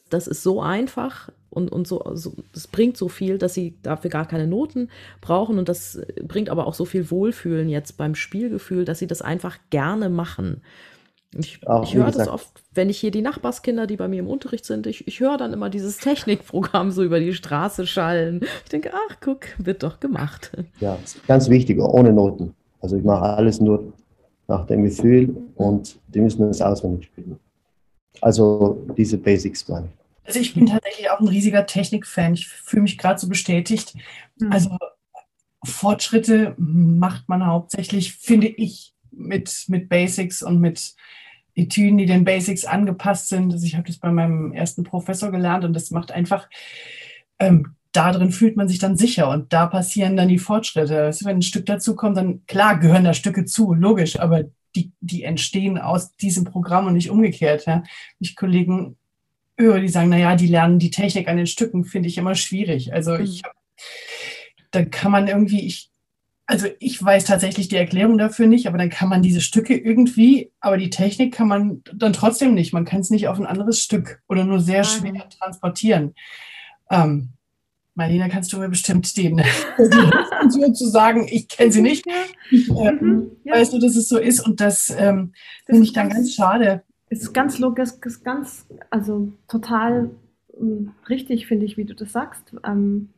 das 0.09 0.27
ist 0.27 0.43
so 0.43 0.61
einfach 0.61 1.29
und, 1.49 1.71
und 1.71 1.87
so, 1.87 2.03
so, 2.15 2.35
das 2.53 2.67
bringt 2.67 2.97
so 2.97 3.07
viel, 3.07 3.37
dass 3.37 3.53
sie 3.53 3.77
dafür 3.81 4.09
gar 4.09 4.27
keine 4.27 4.47
Noten 4.47 4.89
brauchen 5.21 5.57
und 5.57 5.69
das 5.69 6.01
bringt 6.23 6.49
aber 6.49 6.67
auch 6.67 6.73
so 6.73 6.85
viel 6.85 7.11
Wohlfühlen 7.11 7.69
jetzt 7.69 7.97
beim 7.97 8.15
Spielgefühl, 8.15 8.83
dass 8.83 8.99
sie 8.99 9.07
das 9.07 9.21
einfach 9.21 9.57
gerne 9.69 10.09
machen. 10.09 10.61
Ich, 11.37 11.59
ich 11.83 11.95
höre 11.95 12.11
das 12.11 12.27
oft, 12.29 12.63
wenn 12.73 12.89
ich 12.89 12.97
hier 12.97 13.11
die 13.11 13.21
Nachbarskinder, 13.21 13.87
die 13.87 13.97
bei 13.97 14.07
mir 14.07 14.19
im 14.19 14.27
Unterricht 14.27 14.65
sind, 14.65 14.87
ich, 14.87 15.05
ich 15.07 15.19
höre 15.19 15.37
dann 15.37 15.51
immer 15.51 15.69
dieses 15.69 15.97
Technikprogramm 15.99 16.91
so 16.91 17.03
über 17.03 17.19
die 17.19 17.33
Straße 17.33 17.85
schallen. 17.87 18.41
Ich 18.63 18.69
denke, 18.69 18.91
ach, 18.93 19.17
guck, 19.19 19.41
wird 19.57 19.83
doch 19.83 19.99
gemacht. 19.99 20.51
Ja, 20.79 20.97
ganz 21.27 21.49
wichtig, 21.49 21.79
ohne 21.79 22.13
Noten. 22.13 22.53
Also 22.79 22.97
ich 22.97 23.03
mache 23.03 23.23
alles 23.23 23.59
nur 23.59 23.93
nach 24.47 24.65
dem 24.65 24.83
Gefühl 24.83 25.35
und 25.55 25.97
die 26.07 26.21
müssen 26.21 26.47
das 26.47 26.61
auswendig 26.61 27.05
spielen. 27.07 27.39
Also 28.21 28.85
diese 28.95 29.17
Basics 29.17 29.67
meine 29.67 29.87
ich. 29.87 30.27
Also 30.27 30.39
ich 30.39 30.53
bin 30.53 30.65
tatsächlich 30.65 31.09
auch 31.09 31.19
ein 31.19 31.27
riesiger 31.27 31.65
Technik-Fan. 31.65 32.33
Ich 32.33 32.47
fühle 32.47 32.83
mich 32.83 32.97
gerade 32.97 33.19
so 33.19 33.27
bestätigt. 33.27 33.95
Mhm. 34.39 34.51
Also 34.51 34.77
Fortschritte 35.63 36.55
macht 36.57 37.27
man 37.27 37.45
hauptsächlich, 37.45 38.13
finde 38.13 38.47
ich, 38.47 38.93
mit, 39.11 39.65
mit 39.67 39.89
Basics 39.89 40.43
und 40.43 40.59
mit 40.59 40.95
Etüden, 41.55 41.97
die 41.97 42.05
den 42.05 42.25
Basics 42.25 42.65
angepasst 42.65 43.29
sind. 43.29 43.53
Also 43.53 43.65
ich 43.65 43.75
habe 43.75 43.87
das 43.87 43.97
bei 43.97 44.11
meinem 44.11 44.51
ersten 44.51 44.83
Professor 44.83 45.31
gelernt 45.31 45.63
und 45.63 45.73
das 45.73 45.89
macht 45.91 46.11
einfach, 46.11 46.49
ähm, 47.39 47.75
da 47.93 48.11
drin 48.11 48.31
fühlt 48.31 48.57
man 48.57 48.67
sich 48.67 48.79
dann 48.79 48.97
sicher 48.97 49.29
und 49.29 49.53
da 49.53 49.67
passieren 49.67 50.17
dann 50.17 50.27
die 50.27 50.37
Fortschritte. 50.37 51.03
Also 51.03 51.25
wenn 51.25 51.37
ein 51.37 51.41
Stück 51.41 51.65
dazu 51.65 51.95
kommt, 51.95 52.17
dann 52.17 52.45
klar 52.45 52.77
gehören 52.77 53.05
da 53.05 53.13
Stücke 53.13 53.45
zu, 53.45 53.73
logisch, 53.73 54.19
aber 54.19 54.43
die, 54.75 54.91
die 54.99 55.23
entstehen 55.23 55.77
aus 55.77 56.15
diesem 56.17 56.43
Programm 56.43 56.87
und 56.87 56.93
nicht 56.93 57.09
umgekehrt. 57.09 57.65
Ja. 57.65 57.83
Ich 58.19 58.35
Kollegen 58.35 58.97
höre, 59.57 59.79
die 59.79 59.87
sagen, 59.87 60.09
naja, 60.09 60.35
die 60.35 60.47
lernen 60.47 60.79
die 60.79 60.91
Technik 60.91 61.29
an 61.29 61.37
den 61.37 61.47
Stücken, 61.47 61.85
finde 61.85 62.09
ich 62.09 62.17
immer 62.17 62.35
schwierig. 62.35 62.93
Also 62.93 63.15
ich, 63.15 63.43
mhm. 63.43 63.47
da 64.71 64.83
kann 64.83 65.13
man 65.13 65.29
irgendwie, 65.29 65.65
ich, 65.65 65.89
also 66.47 66.67
ich 66.79 67.03
weiß 67.03 67.25
tatsächlich 67.25 67.69
die 67.69 67.75
Erklärung 67.75 68.17
dafür 68.17 68.47
nicht, 68.47 68.67
aber 68.67 68.77
dann 68.77 68.89
kann 68.89 69.09
man 69.09 69.23
diese 69.23 69.41
Stücke 69.41 69.75
irgendwie, 69.75 70.51
aber 70.59 70.77
die 70.77 70.89
Technik 70.91 71.33
kann 71.33 71.47
man 71.47 71.81
dann 71.93 72.13
trotzdem 72.13 72.53
nicht. 72.53 72.71
Man 72.71 72.85
kann 72.85 73.01
es 73.01 73.09
nicht 73.09 73.27
auf 73.27 73.39
ein 73.39 73.47
anderes 73.47 73.81
Stück 73.81 74.21
oder 74.27 74.43
nur 74.43 74.59
sehr 74.59 74.83
schwer 74.83 75.27
transportieren. 75.29 76.13
Ähm, 76.91 77.29
Marlena, 77.95 78.27
kannst 78.27 78.51
du 78.51 78.59
mir 78.59 78.69
bestimmt 78.69 79.15
den 79.17 79.41
zu 80.73 80.87
sagen, 80.87 81.27
ich 81.29 81.47
kenne 81.47 81.71
sie 81.71 81.81
nicht. 81.81 82.05
Ich, 82.51 82.69
äh, 82.69 82.91
mhm, 82.91 83.31
ja. 83.43 83.55
Weißt 83.55 83.73
du, 83.73 83.79
dass 83.79 83.95
es 83.95 84.09
so 84.09 84.19
ist 84.19 84.41
und 84.41 84.59
das, 84.59 84.89
ähm, 84.91 85.33
das 85.65 85.77
finde 85.77 85.83
ich 85.83 85.93
dann 85.93 86.09
ganz 86.09 86.33
schade. 86.33 86.83
Ist 87.09 87.33
ganz 87.33 87.57
logisch, 87.57 87.91
ist 88.03 88.23
ganz, 88.23 88.67
also 88.89 89.31
total 89.47 90.11
ähm, 90.59 90.91
richtig, 91.07 91.47
finde 91.47 91.65
ich, 91.65 91.77
wie 91.77 91.85
du 91.85 91.95
das 91.95 92.11
sagst. 92.11 92.53
Ähm, 92.65 93.09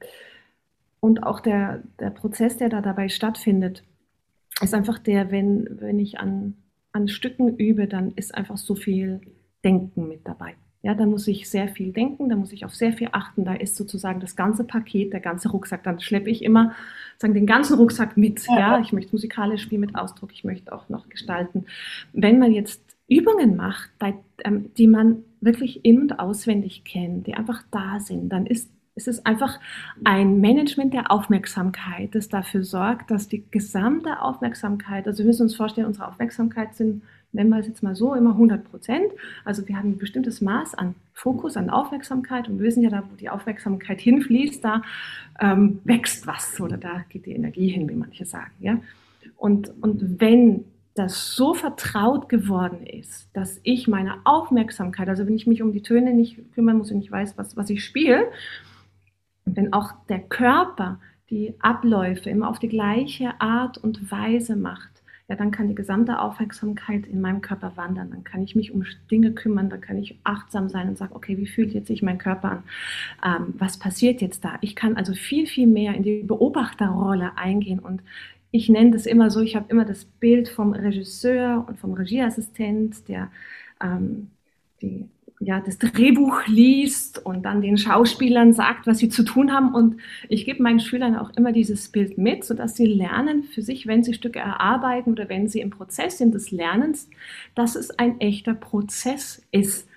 und 0.99 1.23
auch 1.23 1.39
der, 1.39 1.83
der 1.99 2.09
Prozess, 2.09 2.57
der 2.57 2.69
da 2.69 2.81
dabei 2.81 3.09
stattfindet, 3.09 3.83
ist 4.61 4.73
einfach 4.73 4.97
der, 4.99 5.31
wenn, 5.31 5.67
wenn 5.79 5.99
ich 5.99 6.19
an, 6.19 6.55
an 6.91 7.07
Stücken 7.07 7.57
übe, 7.57 7.87
dann 7.87 8.11
ist 8.13 8.33
einfach 8.33 8.57
so 8.57 8.75
viel 8.75 9.21
Denken 9.63 10.07
mit 10.07 10.27
dabei. 10.27 10.55
Ja, 10.83 10.93
da 10.93 11.05
muss 11.05 11.27
ich 11.27 11.49
sehr 11.49 11.67
viel 11.67 11.91
denken, 11.91 12.29
da 12.29 12.35
muss 12.35 12.53
ich 12.53 12.63
auf 12.63 12.73
sehr 12.73 12.93
viel 12.93 13.09
achten. 13.11 13.43
Da 13.43 13.53
ist 13.53 13.75
sozusagen 13.75 14.19
das 14.19 14.35
ganze 14.35 14.63
Paket, 14.63 15.11
der 15.11 15.19
ganze 15.19 15.49
Rucksack. 15.49 15.83
Dann 15.83 15.99
schleppe 15.99 16.29
ich 16.29 16.43
immer 16.43 16.73
sagen, 17.17 17.33
den 17.33 17.47
ganzen 17.47 17.77
Rucksack 17.77 18.15
mit. 18.15 18.45
Ja. 18.47 18.79
ich 18.79 18.93
möchte 18.93 19.11
musikalisch 19.11 19.63
spielen 19.63 19.81
mit 19.81 19.95
Ausdruck, 19.95 20.31
ich 20.33 20.43
möchte 20.43 20.71
auch 20.71 20.87
noch 20.87 21.09
gestalten. 21.09 21.65
Wenn 22.13 22.39
man 22.39 22.51
jetzt 22.51 22.81
Übungen 23.09 23.55
macht, 23.55 23.89
bei, 23.99 24.15
ähm, 24.43 24.71
die 24.77 24.87
man 24.87 25.23
wirklich 25.41 25.83
in- 25.83 26.01
und 26.01 26.19
auswendig 26.19 26.83
kennt, 26.83 27.27
die 27.27 27.33
einfach 27.33 27.63
da 27.71 27.99
sind, 27.99 28.29
dann 28.29 28.45
ist 28.45 28.71
es 28.97 29.07
ist 29.07 29.27
einfach 29.27 29.59
ein 30.03 30.41
Management 30.41 30.93
der 30.93 31.11
Aufmerksamkeit, 31.11 32.15
das 32.15 32.29
dafür 32.29 32.63
sorgt, 32.63 33.11
dass 33.11 33.27
die 33.27 33.43
gesamte 33.51 34.21
Aufmerksamkeit, 34.21 35.07
also 35.07 35.19
wir 35.19 35.27
müssen 35.27 35.43
uns 35.43 35.55
vorstellen, 35.55 35.85
unsere 35.85 36.07
Aufmerksamkeit 36.07 36.75
sind, 36.75 37.03
nennen 37.31 37.51
wir 37.51 37.59
es 37.59 37.67
jetzt 37.67 37.83
mal 37.83 37.95
so, 37.95 38.15
immer 38.15 38.31
100 38.31 38.63
Prozent. 38.63 39.11
Also 39.45 39.67
wir 39.67 39.77
haben 39.77 39.91
ein 39.91 39.97
bestimmtes 39.99 40.41
Maß 40.41 40.73
an 40.73 40.95
Fokus, 41.13 41.57
an 41.57 41.69
Aufmerksamkeit 41.69 42.49
und 42.49 42.57
wir 42.57 42.65
wissen 42.65 42.81
ja, 42.81 42.89
da 42.89 43.03
wo 43.09 43.15
die 43.15 43.29
Aufmerksamkeit 43.29 44.01
hinfließt, 44.01 44.63
da 44.63 44.81
ähm, 45.39 45.79
wächst 45.83 46.25
was 46.25 46.59
oder 46.59 46.77
da 46.77 47.05
geht 47.09 47.27
die 47.27 47.33
Energie 47.33 47.69
hin, 47.69 47.87
wie 47.87 47.95
manche 47.95 48.25
sagen. 48.25 48.51
Ja? 48.59 48.79
Und, 49.35 49.71
und 49.81 50.19
wenn 50.19 50.65
das 50.95 51.35
so 51.35 51.53
vertraut 51.53 52.29
geworden 52.29 52.87
ist, 52.87 53.29
dass 53.33 53.59
ich 53.61 53.87
meine 53.87 54.15
Aufmerksamkeit, 54.23 55.07
also 55.07 55.27
wenn 55.27 55.35
ich 55.35 55.45
mich 55.45 55.61
um 55.61 55.71
die 55.71 55.83
Töne 55.83 56.15
nicht 56.15 56.39
kümmern 56.55 56.79
muss 56.79 56.91
und 56.91 57.01
ich 57.01 57.11
weiß, 57.11 57.37
was, 57.37 57.55
was 57.55 57.69
ich 57.69 57.85
spiele, 57.85 58.25
wenn 59.55 59.73
auch 59.73 59.93
der 60.09 60.19
Körper 60.19 60.99
die 61.29 61.53
Abläufe 61.59 62.29
immer 62.29 62.49
auf 62.49 62.59
die 62.59 62.69
gleiche 62.69 63.39
Art 63.39 63.77
und 63.77 64.11
Weise 64.11 64.55
macht, 64.55 64.97
ja, 65.29 65.35
dann 65.35 65.51
kann 65.51 65.67
die 65.67 65.75
gesamte 65.75 66.21
Aufmerksamkeit 66.21 67.05
in 67.05 67.19
meinem 67.19 67.41
Körper 67.41 67.73
wandern. 67.75 68.11
Dann 68.11 68.23
kann 68.23 68.43
ich 68.43 68.55
mich 68.55 68.71
um 68.71 68.85
Dinge 69.11 69.33
kümmern, 69.33 69.69
dann 69.69 69.81
kann 69.81 69.97
ich 69.97 70.17
achtsam 70.23 70.69
sein 70.69 70.87
und 70.87 70.97
sagen, 70.97 71.15
okay, 71.15 71.37
wie 71.37 71.47
fühlt 71.47 71.73
jetzt 71.73 71.87
sich 71.87 72.01
mein 72.01 72.17
Körper 72.17 72.51
an? 72.51 72.63
Ähm, 73.25 73.53
was 73.57 73.77
passiert 73.77 74.21
jetzt 74.21 74.45
da? 74.45 74.57
Ich 74.61 74.75
kann 74.75 74.95
also 74.95 75.13
viel, 75.13 75.45
viel 75.45 75.67
mehr 75.67 75.95
in 75.95 76.03
die 76.03 76.23
Beobachterrolle 76.23 77.37
eingehen 77.37 77.79
und 77.79 78.01
ich 78.51 78.69
nenne 78.69 78.91
das 78.91 79.05
immer 79.05 79.29
so, 79.29 79.41
ich 79.41 79.57
habe 79.57 79.65
immer 79.67 79.83
das 79.83 80.05
Bild 80.05 80.47
vom 80.47 80.71
Regisseur 80.71 81.65
und 81.67 81.77
vom 81.77 81.93
Regieassistent, 81.93 83.09
der 83.09 83.29
ähm, 83.81 84.31
die, 84.81 85.09
ja, 85.39 85.61
das 85.61 85.77
Drehbuch 85.77 86.47
liest 86.47 87.23
und 87.23 87.43
dann 87.43 87.61
den 87.61 87.77
Schauspielern 87.77 88.53
sagt, 88.53 88.87
was 88.87 88.97
sie 88.97 89.09
zu 89.09 89.23
tun 89.23 89.53
haben. 89.53 89.73
Und 89.73 89.97
ich 90.29 90.45
gebe 90.45 90.63
meinen 90.63 90.79
Schülern 90.79 91.15
auch 91.15 91.31
immer 91.37 91.51
dieses 91.51 91.89
Bild 91.89 92.17
mit, 92.17 92.43
sodass 92.43 92.75
sie 92.75 92.87
lernen 92.87 93.43
für 93.43 93.61
sich, 93.61 93.85
wenn 93.85 94.03
sie 94.03 94.15
Stücke 94.15 94.39
erarbeiten 94.39 95.11
oder 95.11 95.29
wenn 95.29 95.47
sie 95.47 95.61
im 95.61 95.69
Prozess 95.69 96.17
sind 96.17 96.33
des 96.33 96.51
Lernens, 96.51 97.07
dass 97.53 97.75
es 97.75 97.91
ein 97.99 98.19
echter 98.19 98.55
Prozess 98.55 99.43
ist, 99.51 99.87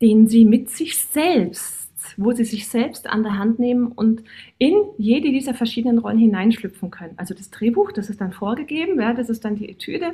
den 0.00 0.26
sie 0.26 0.44
mit 0.44 0.68
sich 0.68 0.98
selbst 0.98 1.81
wo 2.16 2.32
sie 2.32 2.44
sich 2.44 2.68
selbst 2.68 3.08
an 3.08 3.22
der 3.22 3.38
Hand 3.38 3.58
nehmen 3.58 3.88
und 3.88 4.22
in 4.58 4.74
jede 4.98 5.30
dieser 5.30 5.54
verschiedenen 5.54 5.98
Rollen 5.98 6.18
hineinschlüpfen 6.18 6.90
können. 6.90 7.14
Also 7.16 7.34
das 7.34 7.50
Drehbuch, 7.50 7.92
das 7.92 8.10
ist 8.10 8.20
dann 8.20 8.32
vorgegeben, 8.32 9.00
ja, 9.00 9.12
das 9.12 9.28
ist 9.28 9.44
dann 9.44 9.56
die 9.56 9.68
Etüde 9.68 10.12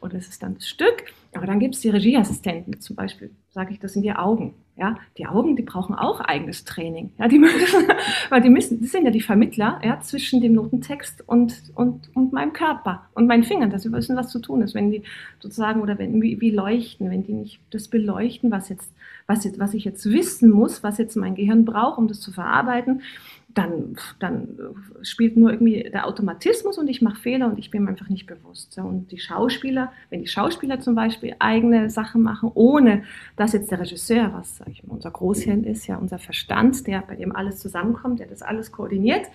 oder 0.00 0.14
das 0.14 0.28
ist 0.28 0.42
dann 0.42 0.54
das 0.54 0.68
Stück. 0.68 1.04
Aber 1.34 1.46
dann 1.46 1.60
gibt 1.60 1.74
es 1.74 1.80
die 1.80 1.90
Regieassistenten, 1.90 2.80
zum 2.80 2.96
Beispiel 2.96 3.30
sage 3.50 3.72
ich, 3.72 3.78
das 3.78 3.94
sind 3.94 4.02
die 4.02 4.12
Augen. 4.12 4.54
Ja, 4.76 4.96
die 5.16 5.26
Augen, 5.26 5.56
die 5.56 5.62
brauchen 5.62 5.94
auch 5.94 6.20
eigenes 6.20 6.64
Training. 6.64 7.10
Ja, 7.18 7.28
die 7.28 7.38
müssen, 7.40 7.84
weil 8.28 8.42
die 8.42 8.50
müssen, 8.50 8.80
die 8.80 8.86
sind 8.86 9.04
ja 9.04 9.10
die 9.10 9.22
Vermittler 9.22 9.80
ja, 9.82 10.00
zwischen 10.00 10.40
dem 10.40 10.52
Notentext 10.52 11.24
und, 11.26 11.62
und, 11.74 12.14
und 12.14 12.32
meinem 12.32 12.52
Körper 12.52 13.08
und 13.14 13.26
meinen 13.26 13.44
Fingern, 13.44 13.70
dass 13.70 13.82
sie 13.82 13.92
wissen, 13.92 14.16
was 14.16 14.28
zu 14.28 14.38
tun 14.38 14.62
ist. 14.62 14.74
Wenn 14.74 14.90
die 14.90 15.02
sozusagen 15.40 15.80
oder 15.80 15.98
wenn, 15.98 16.20
wie, 16.20 16.40
wie 16.40 16.50
leuchten, 16.50 17.10
wenn 17.10 17.22
die 17.22 17.32
nicht 17.32 17.60
das 17.70 17.88
beleuchten, 17.88 18.50
was 18.50 18.68
jetzt 18.68 18.92
was, 19.26 19.44
jetzt, 19.44 19.58
was 19.58 19.74
ich 19.74 19.84
jetzt 19.84 20.04
wissen 20.06 20.50
muss, 20.50 20.82
was 20.82 20.98
jetzt 20.98 21.16
mein 21.16 21.34
Gehirn 21.34 21.64
braucht, 21.64 21.98
um 21.98 22.08
das 22.08 22.20
zu 22.20 22.32
verarbeiten, 22.32 23.02
dann, 23.56 23.96
dann 24.18 24.58
spielt 25.00 25.38
nur 25.38 25.50
irgendwie 25.50 25.88
der 25.90 26.06
Automatismus 26.06 26.76
und 26.76 26.88
ich 26.88 27.00
mache 27.00 27.16
Fehler 27.16 27.46
und 27.46 27.58
ich 27.58 27.70
bin 27.70 27.84
mir 27.84 27.90
einfach 27.90 28.10
nicht 28.10 28.26
bewusst. 28.26 28.76
Und 28.76 29.10
die 29.10 29.18
Schauspieler, 29.18 29.92
wenn 30.10 30.20
die 30.20 30.26
Schauspieler 30.26 30.78
zum 30.80 30.94
Beispiel 30.94 31.34
eigene 31.38 31.88
Sachen 31.88 32.22
machen, 32.22 32.50
ohne 32.52 33.04
dass 33.34 33.54
jetzt 33.54 33.70
der 33.70 33.80
Regisseur, 33.80 34.30
was 34.34 34.58
sag 34.58 34.68
ich 34.68 34.84
mal, 34.86 34.92
unser 34.92 35.10
Großhirn 35.10 35.64
ist, 35.64 35.86
ja 35.86 35.96
unser 35.96 36.18
Verstand, 36.18 36.86
der 36.86 37.00
bei 37.00 37.16
dem 37.16 37.34
alles 37.34 37.58
zusammenkommt, 37.58 38.20
der 38.20 38.26
das 38.26 38.42
alles 38.42 38.72
koordiniert, 38.72 39.26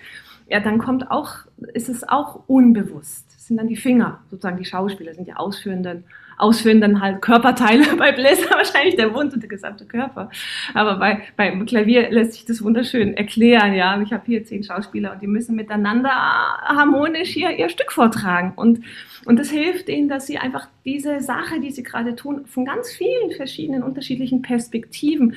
ja, 0.48 0.60
dann 0.60 0.78
kommt 0.78 1.10
auch, 1.10 1.38
ist 1.74 1.88
es 1.88 2.08
auch 2.08 2.44
unbewusst. 2.46 3.26
Das 3.34 3.48
sind 3.48 3.56
dann 3.56 3.68
die 3.68 3.76
Finger, 3.76 4.20
sozusagen 4.30 4.58
die 4.58 4.64
Schauspieler, 4.64 5.14
sind 5.14 5.26
die 5.26 5.34
ausführenden 5.34 6.04
ausführen 6.38 6.80
dann 6.80 7.00
halt 7.00 7.22
Körperteile 7.22 7.84
bei 7.98 8.12
Bläser 8.12 8.50
wahrscheinlich 8.50 8.96
der 8.96 9.10
Mund 9.10 9.32
und 9.32 9.42
der 9.42 9.48
gesamte 9.48 9.86
Körper. 9.86 10.30
Aber 10.74 10.96
bei, 10.96 11.22
beim 11.36 11.64
Klavier 11.66 12.10
lässt 12.10 12.34
sich 12.34 12.44
das 12.44 12.62
wunderschön 12.62 13.14
erklären. 13.14 13.74
Ja, 13.74 14.00
ich 14.00 14.12
habe 14.12 14.24
hier 14.26 14.44
zehn 14.44 14.64
Schauspieler 14.64 15.12
und 15.12 15.22
die 15.22 15.26
müssen 15.26 15.56
miteinander 15.56 16.10
harmonisch 16.10 17.30
hier 17.30 17.50
ihr 17.50 17.68
Stück 17.68 17.92
vortragen. 17.92 18.52
Und, 18.56 18.80
und 19.24 19.38
das 19.38 19.50
hilft 19.50 19.88
ihnen, 19.88 20.08
dass 20.08 20.26
sie 20.26 20.38
einfach 20.38 20.68
diese 20.84 21.20
Sache, 21.20 21.60
die 21.60 21.70
sie 21.70 21.82
gerade 21.82 22.16
tun, 22.16 22.46
von 22.46 22.64
ganz 22.64 22.90
vielen 22.90 23.32
verschiedenen 23.36 23.82
unterschiedlichen 23.82 24.42
Perspektiven 24.42 25.36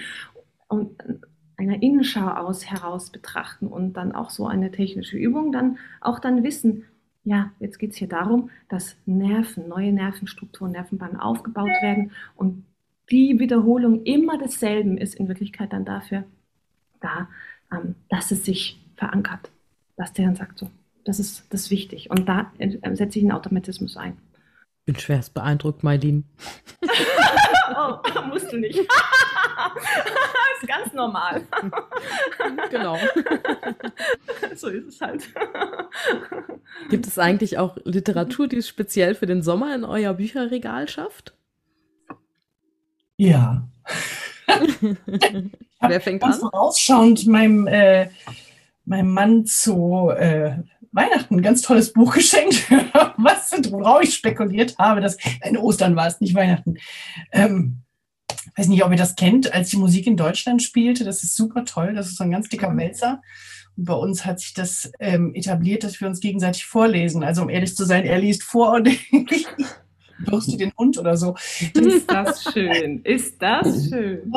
und 0.67 0.91
einer 1.57 1.81
Innenschau 1.81 2.27
aus 2.27 2.65
heraus 2.65 3.11
betrachten 3.11 3.67
und 3.67 3.93
dann 3.93 4.11
auch 4.11 4.29
so 4.29 4.47
eine 4.47 4.71
technische 4.71 5.17
Übung 5.17 5.51
dann 5.51 5.77
auch 6.01 6.19
dann 6.19 6.43
wissen, 6.43 6.85
ja, 7.25 7.51
jetzt 7.59 7.79
geht 7.79 7.91
es 7.91 7.97
hier 7.97 8.07
darum, 8.07 8.49
dass 8.69 8.95
Nerven, 9.05 9.67
neue 9.67 9.91
Nervenstrukturen, 9.91 10.71
Nervenbahnen 10.71 11.19
aufgebaut 11.19 11.81
werden 11.81 12.11
und 12.35 12.63
die 13.09 13.39
Wiederholung 13.39 14.03
immer 14.03 14.37
desselben 14.37 14.97
ist 14.97 15.15
in 15.15 15.27
Wirklichkeit 15.27 15.73
dann 15.73 15.85
dafür 15.85 16.23
da, 17.01 17.27
ähm, 17.71 17.95
dass 18.09 18.31
es 18.31 18.45
sich 18.45 18.79
verankert. 18.95 19.51
Dass 19.97 20.13
der 20.13 20.25
dann 20.25 20.35
sagt, 20.35 20.59
so, 20.59 20.69
das 21.03 21.19
ist 21.19 21.45
das 21.51 21.61
ist 21.61 21.71
wichtig. 21.71 22.09
Und 22.09 22.27
da 22.27 22.51
äh, 22.57 22.95
setze 22.95 23.19
ich 23.19 23.25
einen 23.25 23.31
Automatismus 23.31 23.97
ein. 23.97 24.17
Ich 24.79 24.93
bin 24.93 24.99
schwerst 24.99 25.33
beeindruckt, 25.33 25.83
Mailin. 25.83 26.25
oh, 27.73 28.21
musst 28.27 28.51
du 28.51 28.57
nicht. 28.57 28.79
ist 30.61 30.67
ganz 30.67 30.93
normal. 30.93 31.43
genau. 32.69 32.97
so 34.55 34.69
ist 34.69 34.87
es 34.87 35.01
halt. 35.01 35.23
Gibt 36.89 37.07
es 37.07 37.17
eigentlich 37.19 37.57
auch 37.57 37.77
Literatur, 37.83 38.47
die 38.47 38.57
es 38.57 38.67
speziell 38.67 39.15
für 39.15 39.25
den 39.25 39.41
Sommer 39.41 39.73
in 39.75 39.83
euer 39.83 40.13
Bücherregal 40.13 40.87
schafft? 40.87 41.33
Ja. 43.17 43.67
Wer 45.79 46.01
fängt 46.01 46.21
ganz 46.21 46.35
an? 46.35 46.49
vorausschauend 46.49 47.27
meinem, 47.27 47.67
äh, 47.67 48.09
meinem 48.85 49.11
Mann 49.11 49.45
zu 49.45 50.09
äh, 50.09 50.57
Weihnachten 50.91 51.35
ein 51.35 51.41
ganz 51.41 51.61
tolles 51.61 51.93
Buch 51.93 52.13
geschenkt, 52.15 52.69
was 53.17 53.51
worauf 53.71 54.01
ich 54.03 54.13
spekuliert 54.13 54.77
habe, 54.77 55.01
dass 55.01 55.17
in 55.43 55.57
Ostern 55.57 55.95
war 55.95 56.07
es, 56.07 56.21
nicht 56.21 56.35
Weihnachten. 56.35 56.75
Ähm, 57.31 57.81
weiß 58.57 58.67
nicht, 58.67 58.83
ob 58.83 58.91
ihr 58.91 58.97
das 58.97 59.15
kennt, 59.15 59.53
als 59.53 59.69
die 59.69 59.77
Musik 59.77 60.07
in 60.07 60.17
Deutschland 60.17 60.63
spielte. 60.63 61.03
Das 61.03 61.23
ist 61.23 61.35
super 61.35 61.65
toll. 61.65 61.93
Das 61.93 62.07
ist 62.07 62.17
so 62.17 62.23
ein 62.23 62.31
ganz 62.31 62.49
dicker 62.49 62.69
mhm. 62.69 62.77
Wälzer. 62.77 63.21
Und 63.75 63.85
bei 63.85 63.93
uns 63.93 64.25
hat 64.25 64.39
sich 64.39 64.53
das 64.53 64.91
ähm, 64.99 65.33
etabliert, 65.35 65.83
dass 65.83 65.99
wir 65.99 66.07
uns 66.07 66.21
gegenseitig 66.21 66.65
vorlesen. 66.65 67.23
Also 67.23 67.41
um 67.41 67.49
ehrlich 67.49 67.75
zu 67.75 67.83
sein, 67.85 68.05
er 68.05 68.19
liest 68.19 68.43
vor 68.43 68.73
und 68.73 68.87
ich 69.11 69.47
durste 70.25 70.55
den 70.55 70.71
Hund 70.77 70.97
oder 70.97 71.17
so. 71.17 71.35
Ist 71.73 72.09
das 72.09 72.43
schön? 72.53 73.01
Ist 73.03 73.41
das 73.41 73.65
schön? 73.89 74.31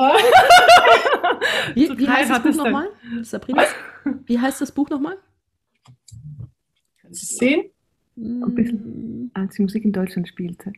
wie, 1.74 1.98
wie 1.98 2.08
heißt 2.08 2.30
das 2.44 2.56
nochmal? 2.56 2.88
Sabrina? 3.22 3.62
Wie 4.26 4.38
heißt 4.38 4.60
das 4.60 4.72
Buch 4.72 4.88
nochmal? 4.90 5.16
Kannst 7.00 7.22
du 7.22 7.26
es 7.26 7.36
sehen? 7.36 7.70
Ein 8.16 8.54
bisschen, 8.54 9.30
als 9.34 9.54
die 9.54 9.62
Musik 9.62 9.84
in 9.84 9.92
Deutschland 9.92 10.28
spielte. 10.28 10.72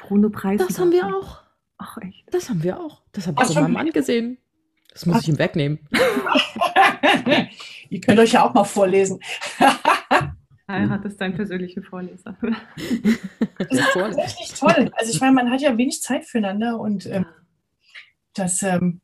Bruno 0.00 0.30
Preis. 0.30 0.58
Das 0.58 0.78
haben 0.78 0.92
wir 0.92 1.06
auch. 1.06 1.42
Ach, 1.76 1.98
echt? 1.98 2.24
Das 2.32 2.48
haben 2.48 2.62
wir 2.62 2.80
auch. 2.80 3.02
Das 3.12 3.26
habe 3.26 3.42
ich 3.42 3.52
von 3.52 3.62
meinem 3.62 3.72
Mann 3.72 3.90
gesehen. 3.90 4.38
Das 4.92 5.06
muss 5.06 5.16
Ach. 5.16 5.22
ich 5.22 5.28
ihm 5.28 5.38
wegnehmen. 5.38 5.78
Ihr 7.90 8.00
könnt 8.00 8.18
euch 8.18 8.32
ja 8.32 8.44
auch 8.44 8.54
mal 8.54 8.64
vorlesen. 8.64 9.20
Heirat 10.68 11.04
ist 11.04 11.20
dein 11.20 11.34
persönlicher 11.34 11.82
Vorleser. 11.82 12.36
das 13.58 13.70
ist 13.70 13.92
tatsächlich 13.92 14.52
toll. 14.58 14.90
Also 14.94 15.12
ich 15.12 15.20
meine, 15.20 15.32
man 15.32 15.50
hat 15.50 15.60
ja 15.60 15.76
wenig 15.76 16.00
Zeit 16.02 16.24
füreinander 16.24 16.78
und 16.80 17.06
ähm, 17.06 17.26
das, 18.34 18.62
ähm, 18.62 19.00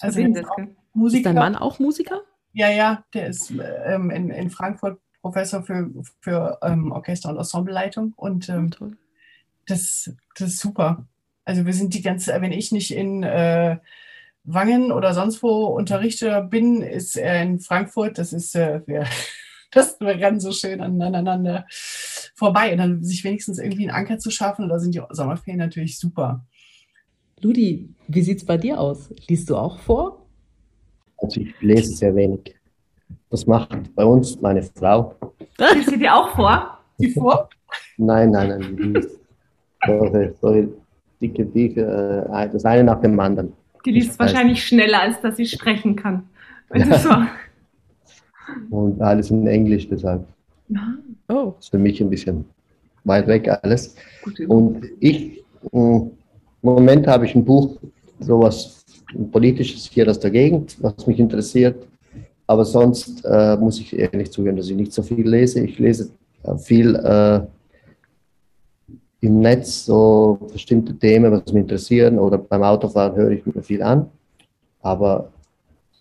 also 0.00 0.20
das 0.20 0.46
Musiker. 0.92 1.18
Ist 1.18 1.26
dein 1.26 1.34
Mann 1.34 1.56
auch 1.56 1.78
Musiker? 1.78 2.22
Ja, 2.56 2.70
ja, 2.70 3.04
der 3.12 3.26
ist 3.26 3.52
ähm, 3.84 4.08
in, 4.10 4.30
in 4.30 4.48
Frankfurt 4.48 4.98
Professor 5.20 5.62
für, 5.62 5.90
für 6.20 6.58
ähm, 6.62 6.90
Orchester- 6.90 7.28
und 7.28 7.36
Ensembleleitung 7.36 8.14
und 8.16 8.48
ähm, 8.48 8.70
oh, 8.80 8.92
das, 9.66 10.10
das 10.38 10.48
ist 10.48 10.60
super. 10.60 11.06
Also 11.44 11.66
wir 11.66 11.74
sind 11.74 11.92
die 11.92 12.00
ganze, 12.00 12.32
wenn 12.40 12.52
ich 12.52 12.72
nicht 12.72 12.94
in 12.94 13.22
äh, 13.24 13.76
Wangen 14.44 14.90
oder 14.90 15.12
sonst 15.12 15.42
wo 15.42 15.66
unterrichte 15.66 16.48
bin, 16.50 16.80
ist 16.80 17.16
er 17.16 17.42
in 17.42 17.60
Frankfurt. 17.60 18.16
Das 18.16 18.32
ist, 18.32 18.56
äh, 18.56 18.80
wir, 18.86 19.04
das 19.70 20.00
wir 20.00 20.08
rennen 20.08 20.40
so 20.40 20.52
schön 20.52 20.80
aneinander 20.80 21.66
vorbei. 22.34 22.72
Und 22.72 22.78
dann 22.78 23.04
sich 23.04 23.22
wenigstens 23.22 23.58
irgendwie 23.58 23.86
einen 23.86 23.98
Anker 23.98 24.18
zu 24.18 24.30
schaffen, 24.30 24.70
da 24.70 24.78
sind 24.78 24.94
die 24.94 25.02
Sommerferien 25.10 25.58
natürlich 25.58 25.98
super. 25.98 26.46
Ludi, 27.42 27.90
wie 28.08 28.22
sieht 28.22 28.38
es 28.38 28.46
bei 28.46 28.56
dir 28.56 28.80
aus? 28.80 29.10
Liest 29.28 29.50
du 29.50 29.56
auch 29.58 29.78
vor? 29.78 30.25
Also 31.18 31.40
ich 31.40 31.54
lese 31.60 31.94
sehr 31.94 32.14
wenig. 32.14 32.54
Das 33.30 33.46
macht 33.46 33.94
bei 33.94 34.04
uns 34.04 34.40
meine 34.40 34.62
Frau. 34.62 35.14
Liest 35.74 35.90
sie 35.90 35.98
dir 35.98 36.14
auch 36.14 36.30
vor? 36.30 36.78
Die 36.98 37.10
vor? 37.10 37.48
Nein, 37.96 38.30
nein, 38.30 38.48
nein. 38.48 39.06
Solche, 39.86 40.34
solche 40.40 40.68
dicke 41.20 41.44
Bücher, 41.44 42.26
äh, 42.32 42.48
das 42.50 42.64
eine 42.64 42.84
nach 42.84 43.00
dem 43.00 43.18
anderen. 43.18 43.52
Die 43.84 43.92
liest 43.92 44.18
wahrscheinlich 44.18 44.64
schneller, 44.64 45.02
als 45.02 45.20
dass 45.20 45.36
sie 45.36 45.46
sprechen 45.46 45.96
kann. 45.96 46.24
So. 47.02 47.10
Und 48.70 49.00
alles 49.00 49.30
in 49.30 49.46
Englisch 49.46 49.88
deshalb. 49.88 50.24
Oh. 51.28 51.52
Das 51.56 51.66
ist 51.66 51.70
für 51.70 51.78
mich 51.78 52.00
ein 52.00 52.10
bisschen 52.10 52.44
weit 53.04 53.26
weg 53.26 53.48
alles. 53.62 53.96
Und 54.46 54.86
ich, 55.00 55.44
im 55.72 56.10
Moment 56.62 57.06
habe 57.06 57.26
ich 57.26 57.34
ein 57.34 57.44
Buch, 57.44 57.78
sowas 58.20 58.84
ein 59.14 59.30
politisches 59.30 59.86
hier 59.86 60.08
aus 60.08 60.20
der 60.20 60.30
Gegend, 60.30 60.76
was 60.80 61.06
mich 61.06 61.18
interessiert. 61.18 61.86
Aber 62.46 62.64
sonst 62.64 63.24
äh, 63.24 63.56
muss 63.56 63.80
ich 63.80 63.96
ehrlich 63.96 64.30
zugeben, 64.30 64.56
dass 64.56 64.68
ich 64.68 64.76
nicht 64.76 64.92
so 64.92 65.02
viel 65.02 65.28
lese. 65.28 65.60
Ich 65.60 65.78
lese 65.78 66.10
äh, 66.44 66.56
viel 66.56 66.94
äh, 66.94 67.40
im 69.20 69.40
Netz 69.40 69.86
so 69.86 70.38
bestimmte 70.52 70.96
Themen, 70.96 71.32
was 71.32 71.52
mich 71.52 71.62
interessieren, 71.62 72.18
oder 72.18 72.38
beim 72.38 72.62
Autofahren 72.62 73.16
höre 73.16 73.30
ich 73.30 73.46
mir 73.46 73.62
viel 73.62 73.82
an, 73.82 74.08
aber 74.82 75.32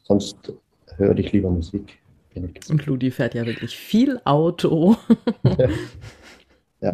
sonst 0.03 0.53
höre 0.97 1.18
ich 1.18 1.32
lieber 1.32 1.49
Musik. 1.49 1.97
Und 2.70 2.86
Ludi 2.86 3.12
fährt 3.12 3.34
ja 3.34 3.45
wirklich 3.45 3.76
viel 3.76 4.20
Auto. 4.26 4.97
ja. 6.82 6.93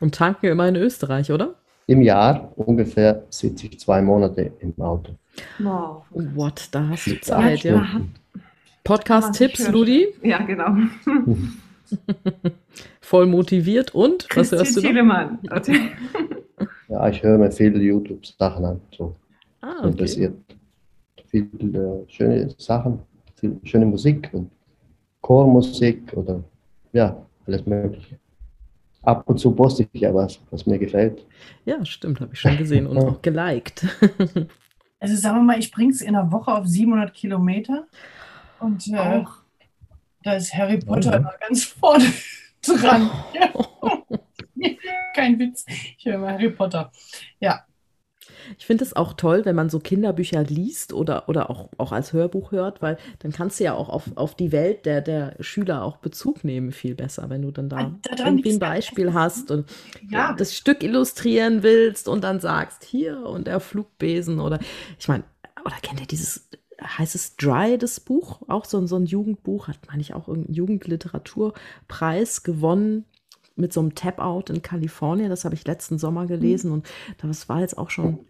Und 0.00 0.14
tanken 0.14 0.46
immer 0.46 0.66
in 0.66 0.76
Österreich, 0.76 1.30
oder? 1.30 1.54
Im 1.86 2.02
Jahr 2.02 2.52
ungefähr 2.56 3.24
sitze 3.28 3.66
ich 3.66 3.78
zwei 3.78 4.00
Monate 4.00 4.52
im 4.60 4.74
Auto. 4.80 5.12
Wow. 5.58 6.04
Oh, 6.12 6.22
what, 6.34 6.68
da 6.70 6.88
hast 6.88 7.06
du 7.06 7.20
Zeit, 7.20 7.64
ja. 7.64 7.86
Podcast-Tipps, 8.84 9.68
Ludi? 9.68 10.08
Ja, 10.22 10.42
genau. 10.42 10.76
Voll 13.00 13.26
motiviert 13.26 13.94
und 13.94 14.26
was 14.34 14.52
hörst 14.52 14.76
du 14.76 14.80
Thielemann. 14.80 15.38
ja, 16.88 17.08
ich 17.08 17.22
höre 17.22 17.38
mir 17.38 17.50
viele 17.50 17.78
YouTube-Sachen 17.78 18.64
an. 18.64 18.80
So. 18.96 19.14
Ah, 19.60 19.78
okay. 19.78 19.88
Interessiert. 19.88 20.34
Viele 21.26 22.04
schöne 22.08 22.54
Sachen, 22.58 23.00
viel 23.36 23.58
schöne 23.64 23.86
Musik 23.86 24.30
und 24.32 24.50
Chormusik 25.20 26.12
oder 26.14 26.42
ja, 26.92 27.16
alles 27.46 27.66
Mögliche. 27.66 28.18
Ab 29.04 29.24
und 29.26 29.38
zu 29.38 29.50
poste 29.52 29.86
ich 29.92 30.00
ja 30.00 30.14
was, 30.14 30.40
was 30.50 30.66
mir 30.66 30.78
gefällt. 30.78 31.24
Ja, 31.64 31.84
stimmt, 31.84 32.20
habe 32.20 32.32
ich 32.32 32.40
schon 32.40 32.56
gesehen 32.56 32.86
und 32.86 32.98
auch 32.98 33.20
geliked. 33.22 33.84
also 35.00 35.16
sagen 35.16 35.38
wir 35.38 35.42
mal, 35.42 35.58
ich 35.58 35.70
bringe 35.70 35.92
es 35.92 36.00
in 36.00 36.16
einer 36.16 36.30
Woche 36.32 36.52
auf 36.52 36.66
700 36.66 37.12
Kilometer 37.12 37.86
und 38.60 38.88
äh, 38.88 38.98
auch 38.98 39.44
da 40.22 40.34
ist 40.34 40.54
Harry 40.54 40.78
Potter 40.78 41.16
immer 41.16 41.34
ganz 41.38 41.64
vorne 41.64 42.06
dran. 42.62 43.10
Kein 45.14 45.38
Witz. 45.38 45.66
Ich 45.98 46.06
höre 46.06 46.18
mal 46.18 46.32
Harry 46.32 46.50
Potter. 46.50 46.90
Ja. 47.40 47.64
Ich 48.58 48.66
finde 48.66 48.84
es 48.84 48.94
auch 48.94 49.14
toll, 49.14 49.44
wenn 49.44 49.56
man 49.56 49.70
so 49.70 49.80
Kinderbücher 49.80 50.42
liest 50.44 50.92
oder, 50.92 51.28
oder 51.28 51.50
auch, 51.50 51.68
auch 51.78 51.92
als 51.92 52.12
Hörbuch 52.12 52.52
hört, 52.52 52.82
weil 52.82 52.98
dann 53.20 53.32
kannst 53.32 53.60
du 53.60 53.64
ja 53.64 53.74
auch 53.74 53.88
auf, 53.88 54.10
auf 54.16 54.34
die 54.34 54.52
Welt 54.52 54.86
der, 54.86 55.00
der 55.00 55.36
Schüler 55.40 55.84
auch 55.84 55.98
Bezug 55.98 56.44
nehmen, 56.44 56.72
viel 56.72 56.94
besser, 56.94 57.30
wenn 57.30 57.42
du 57.42 57.50
dann 57.50 57.68
da, 57.68 57.94
da 58.02 58.26
irgendwie 58.26 58.52
ein 58.52 58.58
Beispiel 58.58 59.12
hast 59.12 59.50
und 59.50 59.70
ja. 60.08 60.34
das 60.34 60.54
Stück 60.54 60.82
illustrieren 60.82 61.62
willst 61.62 62.08
und 62.08 62.24
dann 62.24 62.40
sagst, 62.40 62.84
hier 62.84 63.26
und 63.26 63.46
der 63.46 63.60
Flugbesen 63.60 64.40
oder 64.40 64.58
ich 64.98 65.08
meine, 65.08 65.24
oder 65.64 65.76
kennt 65.82 66.00
ihr 66.00 66.06
dieses 66.06 66.48
heißt 66.82 67.14
es 67.14 67.36
Dry, 67.36 67.78
das 67.78 68.00
Buch, 68.00 68.42
auch 68.48 68.64
so, 68.64 68.84
so 68.86 68.96
ein 68.96 69.06
Jugendbuch, 69.06 69.68
hat, 69.68 69.78
meine 69.88 70.02
ich, 70.02 70.14
auch 70.14 70.28
irgendeinen 70.28 70.54
Jugendliteraturpreis 70.54 72.42
gewonnen 72.42 73.04
mit 73.56 73.72
so 73.72 73.80
einem 73.80 73.94
Tap-Out 73.94 74.50
in 74.50 74.62
Kalifornien. 74.62 75.30
Das 75.30 75.44
habe 75.44 75.54
ich 75.54 75.66
letzten 75.66 75.98
Sommer 75.98 76.26
gelesen 76.26 76.72
und 76.72 76.86
das 77.18 77.48
war 77.48 77.60
jetzt 77.60 77.78
auch 77.78 77.90
schon 77.90 78.20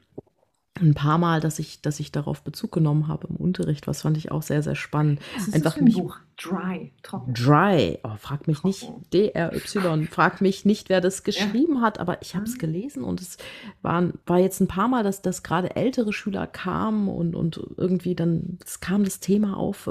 ein 0.81 0.95
paar 0.95 1.19
Mal, 1.19 1.41
dass 1.41 1.59
ich, 1.59 1.83
dass 1.83 2.01
ich 2.01 2.11
darauf 2.11 2.43
Bezug 2.43 2.73
genommen 2.73 3.07
habe 3.07 3.29
im 3.29 3.37
Unterricht. 3.37 3.87
Was 3.87 4.03
fand 4.03 4.17
ich 4.17 4.33
auch 4.33 4.43
sehr, 4.43 4.63
sehr 4.63 4.75
spannend. 4.75 5.21
Was 5.35 5.49
ist 5.49 5.55
Einfach 5.55 5.75
das 5.75 5.83
mich, 5.83 5.95
Buch? 5.95 6.17
Dry, 6.37 6.93
trocken. 7.03 7.33
Dry. 7.33 7.99
Oh, 8.03 8.17
frag 8.19 8.49
mich 8.49 8.65
nicht, 8.65 8.91
D-R-Y. 9.13 10.09
Frag 10.09 10.41
mich 10.41 10.65
nicht, 10.65 10.89
wer 10.89 11.01
das 11.01 11.23
geschrieben 11.23 11.77
ja. 11.77 11.81
hat, 11.83 12.01
aber 12.01 12.21
ich 12.23 12.35
habe 12.35 12.45
es 12.45 12.55
ah. 12.55 12.59
gelesen 12.59 13.05
und 13.05 13.21
es 13.21 13.39
war, 13.83 14.13
war 14.27 14.39
jetzt 14.41 14.61
ein 14.61 14.67
paar 14.67 14.89
Mal, 14.89 15.05
dass, 15.05 15.23
dass 15.23 15.45
gerade 15.45 15.77
ältere 15.77 16.13
Schüler 16.13 16.49
kamen 16.49 17.09
und, 17.09 17.37
und 17.37 17.61
irgendwie 17.77 18.17
dann 18.17 18.59
es 18.65 18.81
kam 18.81 19.05
das 19.05 19.21
Thema 19.21 19.57
auf. 19.57 19.89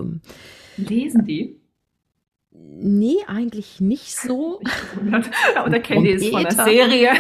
Lesen 0.76 1.26
die? 1.26 1.63
Nee, 2.56 3.18
eigentlich 3.28 3.80
nicht 3.80 4.16
so. 4.16 4.60
oder 5.66 5.80
kennen 5.80 6.04
die 6.04 6.12
es 6.12 6.28
von 6.28 6.44
der 6.44 6.52
Serie? 6.52 7.14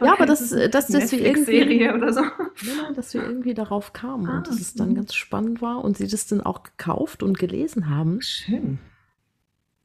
Ja, 0.00 0.12
aber 0.12 0.26
das, 0.26 0.50
dass, 0.50 0.88
dass 0.88 1.12
wir 1.12 1.20
irgendwie, 1.20 1.44
Serie 1.44 1.94
oder 1.94 2.12
so. 2.12 2.22
Genau, 2.22 2.92
dass 2.94 3.12
wir 3.14 3.22
irgendwie 3.22 3.54
darauf 3.54 3.92
kamen 3.92 4.26
ah, 4.26 4.38
und 4.38 4.48
dass 4.48 4.60
es 4.60 4.74
dann 4.74 4.90
mhm. 4.90 4.94
ganz 4.96 5.14
spannend 5.14 5.60
war 5.62 5.84
und 5.84 5.98
sie 5.98 6.08
das 6.08 6.26
dann 6.26 6.40
auch 6.40 6.62
gekauft 6.62 7.22
und 7.22 7.38
gelesen 7.38 7.88
haben. 7.88 8.20
Schön. 8.22 8.78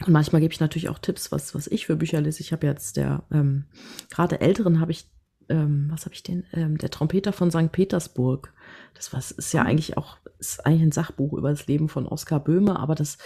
Und 0.05 0.13
manchmal 0.13 0.41
gebe 0.41 0.53
ich 0.53 0.59
natürlich 0.59 0.89
auch 0.89 0.99
Tipps, 0.99 1.31
was, 1.31 1.53
was 1.53 1.67
ich 1.67 1.85
für 1.85 1.97
Bücher 1.97 2.21
lese. 2.21 2.41
Ich 2.41 2.53
habe 2.53 2.65
jetzt 2.65 2.97
der, 2.97 3.23
ähm, 3.31 3.65
gerade 4.09 4.39
Älteren 4.39 4.79
habe 4.79 4.91
ich, 4.91 5.05
ähm, 5.49 5.89
was 5.91 6.05
habe 6.05 6.15
ich 6.15 6.23
denn? 6.23 6.45
Ähm, 6.53 6.77
der 6.77 6.89
Trompeter 6.89 7.33
von 7.33 7.51
St. 7.51 7.71
Petersburg. 7.71 8.53
Das 8.93 9.13
was, 9.13 9.31
ist 9.31 9.53
ja 9.53 9.63
ah. 9.63 9.65
eigentlich 9.65 9.97
auch, 9.97 10.17
ist 10.39 10.65
eigentlich 10.65 10.83
ein 10.83 10.91
Sachbuch 10.93 11.33
über 11.33 11.49
das 11.49 11.67
Leben 11.67 11.89
von 11.89 12.07
Oskar 12.07 12.39
Böhme, 12.39 12.79
aber 12.79 12.95
das 12.95 13.17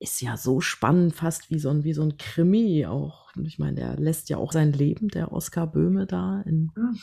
ist 0.00 0.20
ja 0.20 0.36
so 0.36 0.60
spannend, 0.60 1.14
fast 1.14 1.50
wie 1.50 1.58
so 1.58 1.70
ein, 1.70 1.84
wie 1.84 1.92
so 1.92 2.02
ein 2.02 2.16
Krimi 2.16 2.86
auch. 2.86 3.30
Ich 3.44 3.58
meine, 3.58 3.76
der 3.76 3.96
lässt 3.96 4.28
ja 4.28 4.36
auch 4.36 4.52
sein 4.52 4.72
Leben, 4.72 5.08
der 5.08 5.32
Oskar 5.32 5.66
Böhme 5.66 6.06
da 6.06 6.42
in, 6.42 6.70
mhm. 6.74 6.98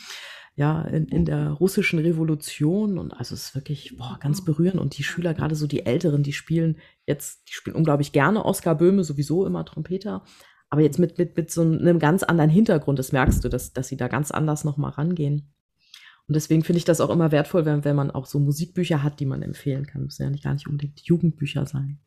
ja, 0.54 0.82
in, 0.82 1.06
in 1.06 1.24
der 1.24 1.50
russischen 1.50 1.98
Revolution. 1.98 2.98
Und 2.98 3.12
also 3.12 3.34
es 3.34 3.46
ist 3.46 3.54
wirklich 3.54 3.96
boah, 3.96 4.18
ganz 4.20 4.44
berührend. 4.44 4.80
Und 4.80 4.96
die 4.98 5.04
Schüler, 5.04 5.34
gerade 5.34 5.54
so 5.54 5.66
die 5.66 5.86
Älteren, 5.86 6.22
die 6.22 6.32
spielen 6.32 6.78
jetzt, 7.06 7.48
die 7.48 7.54
spielen 7.54 7.76
unglaublich 7.76 8.12
gerne 8.12 8.44
Oskar 8.44 8.76
Böhme, 8.76 9.04
sowieso 9.04 9.46
immer 9.46 9.64
Trompeter. 9.64 10.24
Aber 10.70 10.80
jetzt 10.80 10.98
mit, 10.98 11.18
mit, 11.18 11.36
mit 11.36 11.50
so 11.50 11.60
einem 11.60 11.98
ganz 11.98 12.22
anderen 12.22 12.50
Hintergrund, 12.50 12.98
das 12.98 13.12
merkst 13.12 13.44
du, 13.44 13.48
dass, 13.48 13.72
dass 13.72 13.88
sie 13.88 13.98
da 13.98 14.08
ganz 14.08 14.30
anders 14.30 14.64
nochmal 14.64 14.92
rangehen. 14.92 15.52
Und 16.28 16.36
deswegen 16.36 16.62
finde 16.62 16.78
ich 16.78 16.84
das 16.84 17.00
auch 17.00 17.10
immer 17.10 17.30
wertvoll, 17.30 17.64
wenn, 17.64 17.84
wenn 17.84 17.96
man 17.96 18.10
auch 18.10 18.26
so 18.26 18.38
Musikbücher 18.38 19.02
hat, 19.02 19.20
die 19.20 19.26
man 19.26 19.42
empfehlen 19.42 19.86
kann. 19.86 20.04
Müssen 20.04 20.22
ja 20.22 20.30
nicht 20.30 20.44
gar 20.44 20.54
nicht 20.54 20.66
unbedingt 20.66 21.00
Jugendbücher 21.00 21.66
sein. 21.66 21.98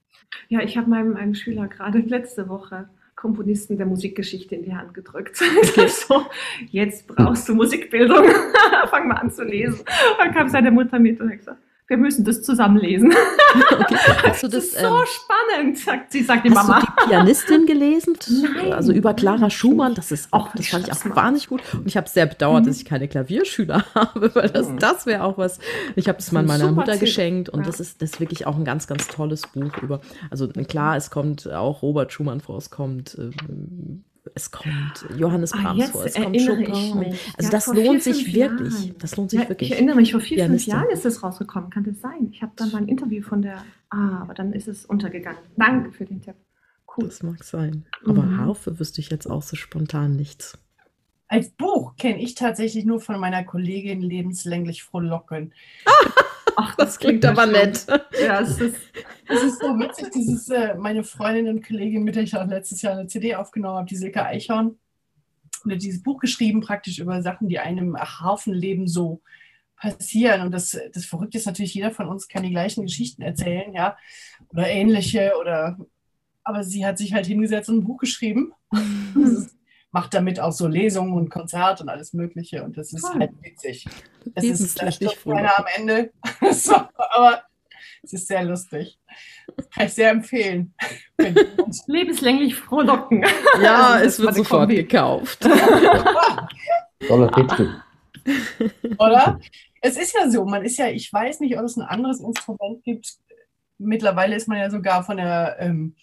Ja, 0.50 0.62
ich 0.62 0.78
habe 0.78 0.90
meinem, 0.90 1.14
meinem 1.14 1.36
Schüler 1.36 1.68
gerade 1.68 2.00
letzte 2.08 2.50
Woche 2.50 2.90
Komponisten 3.16 3.78
der 3.78 3.86
Musikgeschichte 3.86 4.56
in 4.56 4.64
die 4.64 4.76
Hand 4.76 4.94
gedrückt. 4.94 5.42
Okay. 5.58 5.88
so, 5.88 6.26
jetzt 6.70 7.08
brauchst 7.08 7.48
du 7.50 7.56
Musikbildung. 7.56 8.26
Fang 8.90 9.08
mal 9.08 9.16
an 9.16 9.32
zu 9.32 9.44
lesen. 9.44 9.84
Dann 10.18 10.34
kam 10.34 10.50
seine 10.50 10.70
Mutter 10.70 11.00
mit 11.00 11.20
und 11.20 11.32
hat 11.32 11.38
gesagt, 11.40 11.62
wir 11.88 11.98
müssen 11.98 12.26
das 12.26 12.42
zusammen 12.42 12.78
lesen. 12.78 13.14
Okay. 13.56 13.96
Hast 14.24 14.44
du 14.44 14.48
das, 14.50 14.72
das 14.72 14.74
ist 14.74 14.80
so 14.82 14.88
ähm, 14.88 15.06
spannend, 15.06 15.78
sagt 15.78 16.12
sie, 16.12 16.24
sagt 16.24 16.46
die 16.46 16.50
hast 16.50 16.68
Mama. 16.68 16.82
Hast 16.82 16.88
du 16.88 16.92
die 17.04 17.10
Pianistin 17.10 17.66
gelesen? 17.66 18.18
Nein. 18.56 18.74
Also 18.74 18.92
über 18.92 19.14
Clara 19.14 19.50
Schumann, 19.50 19.96
das 19.96 20.12
ist 20.12 20.28
auch, 20.34 20.52
das 20.54 20.68
fand 20.68 20.88
ich 20.88 20.94
auch 20.94 21.16
wahnsinnig 21.16 21.48
gut. 21.48 21.62
Und 21.74 21.88
ich 21.88 21.96
habe 21.96 22.10
sehr 22.10 22.26
bedauert, 22.26 22.64
mhm. 22.64 22.68
dass 22.68 22.78
ich 22.78 22.86
keine 22.86 23.08
Klavierschüler 23.08 23.86
habe, 23.96 24.36
weil 24.36 24.50
das, 24.50 24.70
mhm. 24.70 24.80
das 24.80 25.06
wäre 25.06 25.24
auch 25.24 25.38
was. 25.38 25.60
Ich 25.96 26.10
habe 26.10 26.18
es 26.18 26.34
mal 26.34 26.44
meiner 26.44 26.70
Mutter 26.72 26.94
Tipp. 26.94 27.02
geschenkt 27.02 27.48
und 27.48 27.62
ja. 27.62 27.66
das 27.66 27.80
ist 27.80 28.02
das 28.02 28.12
ist 28.12 28.20
wirklich 28.20 28.46
auch 28.46 28.58
ein 28.58 28.66
ganz, 28.66 28.88
ganz 28.88 29.08
tolles 29.08 29.44
Buch 29.44 29.78
über. 29.82 30.02
Also 30.30 30.50
klar, 30.50 30.98
es 30.98 31.10
kommt 31.10 31.50
auch 31.50 31.82
Robert 31.82 32.12
Schumann 32.12 32.42
vor, 32.42 32.58
es 32.58 32.70
kommt 32.70 33.16
ähm, 33.18 34.04
es 34.34 34.52
kommt 34.52 35.06
Johannes 35.18 35.54
ah, 35.54 35.58
Brahms 35.62 35.90
vor, 35.90 36.06
es 36.06 36.16
kommt 36.16 36.38
Chopin. 36.38 36.74
Also 36.74 37.16
ja, 37.40 37.50
das 37.50 37.68
lohnt 37.68 38.04
vier, 38.04 38.14
sich 38.14 38.34
wirklich. 38.34 38.74
Jahren. 38.74 38.96
Das 39.00 39.16
lohnt 39.18 39.30
sich 39.30 39.42
ja, 39.42 39.50
wirklich. 39.50 39.70
Ich 39.70 39.76
erinnere 39.76 39.96
mich, 39.98 40.12
vor 40.12 40.22
vier, 40.22 40.38
Pianistin. 40.38 40.74
fünf 40.74 40.84
Jahren 40.84 40.94
ist 40.94 41.06
es 41.06 41.22
rausgekommen. 41.22 41.70
Kann 41.70 41.84
das 41.84 42.02
sein? 42.02 42.30
Ich 42.32 42.42
habe 42.42 42.54
dann 42.56 42.72
mal 42.72 42.80
ein 42.80 42.88
Interview 42.88 43.22
von 43.22 43.42
der, 43.42 43.64
ah, 43.90 44.22
aber 44.22 44.34
dann 44.34 44.54
ist 44.54 44.68
es 44.68 44.86
untergegangen. 44.86 45.40
Danke 45.58 45.92
für 45.92 46.06
den 46.06 46.22
Tipp. 46.22 46.36
Cool. 46.98 47.06
Das 47.06 47.24
mag 47.24 47.44
sein. 47.44 47.86
Aber 48.06 48.24
mhm. 48.24 48.38
Harfe 48.38 48.80
wüsste 48.80 49.02
ich 49.02 49.10
jetzt 49.10 49.30
auch 49.30 49.42
so 49.42 49.56
spontan 49.56 50.16
nichts. 50.16 50.58
Als 51.28 51.50
Buch 51.50 51.96
kenne 51.96 52.22
ich 52.22 52.36
tatsächlich 52.36 52.86
nur 52.86 53.00
von 53.00 53.20
meiner 53.20 53.44
Kollegin 53.44 54.02
Lebenslänglich 54.02 54.84
Frohlocken. 54.84 55.54
Ach, 56.56 56.76
das, 56.76 57.00
klingt 57.00 57.26
aber 57.26 57.46
nett. 57.46 57.86
Ja, 58.22 58.42
es 58.42 58.60
ist, 58.60 58.78
es 59.28 59.44
ist 59.44 59.60
so 59.60 59.68
witzig. 59.80 60.12
Dieses, 60.14 60.50
äh, 60.50 60.76
meine 60.76 61.04
Freundin 61.04 61.50
und 61.50 61.66
Kollegin, 61.66 62.04
mit 62.04 62.16
der 62.16 62.24
ich 62.24 62.36
auch 62.36 62.48
letztes 62.48 62.82
Jahr 62.82 62.94
eine 62.94 63.08
CD 63.08 63.36
aufgenommen 63.36 63.78
habe, 63.78 63.88
die 63.88 63.96
Silke 63.96 64.24
Eichhorn, 64.24 64.78
und 65.64 65.72
hat 65.72 65.82
dieses 65.82 66.04
Buch 66.04 66.20
geschrieben, 66.20 66.62
praktisch 66.62 67.00
über 67.00 67.22
Sachen, 67.22 67.50
die 67.50 67.60
einem 67.60 67.98
Hafenleben 67.98 68.88
so 68.88 69.22
passieren. 69.78 70.42
Und 70.42 70.52
das, 70.52 70.78
das 70.94 71.06
Verrückte 71.06 71.38
ist 71.38 71.46
natürlich, 71.46 71.74
jeder 71.74 71.92
von 71.92 72.08
uns 72.08 72.28
kann 72.28 72.44
die 72.44 72.52
gleichen 72.52 72.84
Geschichten 72.84 73.22
erzählen, 73.22 73.74
ja, 73.74 73.98
oder 74.50 74.68
ähnliche, 74.68 75.34
oder 75.40 75.78
aber 76.44 76.64
sie 76.64 76.86
hat 76.86 76.98
sich 76.98 77.14
halt 77.14 77.26
hingesetzt 77.26 77.70
und 77.70 77.80
ein 77.80 77.84
Buch 77.84 77.98
geschrieben. 77.98 78.54
Das 79.16 79.32
ist 79.32 79.55
macht 79.96 80.14
damit 80.14 80.42
auch 80.42 80.52
so 80.52 80.68
Lesungen 80.68 81.14
und 81.14 81.30
Konzerte 81.30 81.84
und 81.84 81.88
alles 81.88 82.12
Mögliche. 82.12 82.66
Und 82.66 82.78
das 82.78 82.92
ist 82.92 83.02
Toll. 83.02 83.18
halt 83.18 83.32
witzig. 83.42 83.86
Es 84.34 84.44
ist 84.44 84.82
nicht 84.82 85.26
einer 85.26 85.58
am 85.58 85.66
Ende. 85.74 86.12
so, 86.52 86.76
aber 86.98 87.44
es 88.04 88.12
ist 88.12 88.28
sehr 88.28 88.44
lustig. 88.44 89.00
Das 89.56 89.70
kann 89.70 89.86
ich 89.86 89.94
sehr 89.94 90.10
empfehlen. 90.10 90.74
Lebenslänglich 91.88 92.56
frohlocken. 92.56 93.24
Ja, 93.64 93.92
also, 93.92 94.06
es 94.06 94.20
wird 94.20 94.36
sofort 94.36 94.62
Kombi. 94.64 94.76
gekauft. 94.76 95.40
Toller 97.08 97.32
Titel. 97.32 97.82
Oder? 99.00 99.40
Es 99.80 99.96
ist 99.96 100.14
ja 100.14 100.30
so, 100.30 100.44
man 100.44 100.66
ist 100.66 100.78
ja, 100.78 100.88
ich 100.90 101.12
weiß 101.14 101.40
nicht, 101.40 101.58
ob 101.58 101.64
es 101.64 101.78
ein 101.78 101.84
anderes 101.84 102.20
Instrument 102.20 102.84
gibt, 102.84 103.14
mittlerweile 103.78 104.36
ist 104.36 104.48
man 104.48 104.58
ja 104.58 104.70
sogar 104.70 105.04
von 105.04 105.18
der 105.18 105.58
ähm, 105.60 105.96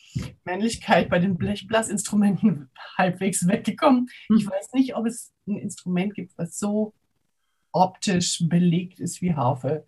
Männlichkeit 0.45 1.09
bei 1.09 1.19
den 1.19 1.37
Blechblasinstrumenten 1.37 2.71
halbwegs 2.99 3.47
weggekommen. 3.47 4.09
Hm. 4.29 4.37
Ich 4.37 4.47
weiß 4.47 4.73
nicht, 4.75 4.97
ob 4.97 5.07
es 5.07 5.33
ein 5.47 5.57
Instrument 5.57 6.15
gibt, 6.15 6.37
was 6.37 6.59
so 6.59 6.93
optisch 7.73 8.43
belegt 8.49 9.01
ist 9.01 9.23
wie 9.23 9.35
Harfe. 9.35 9.87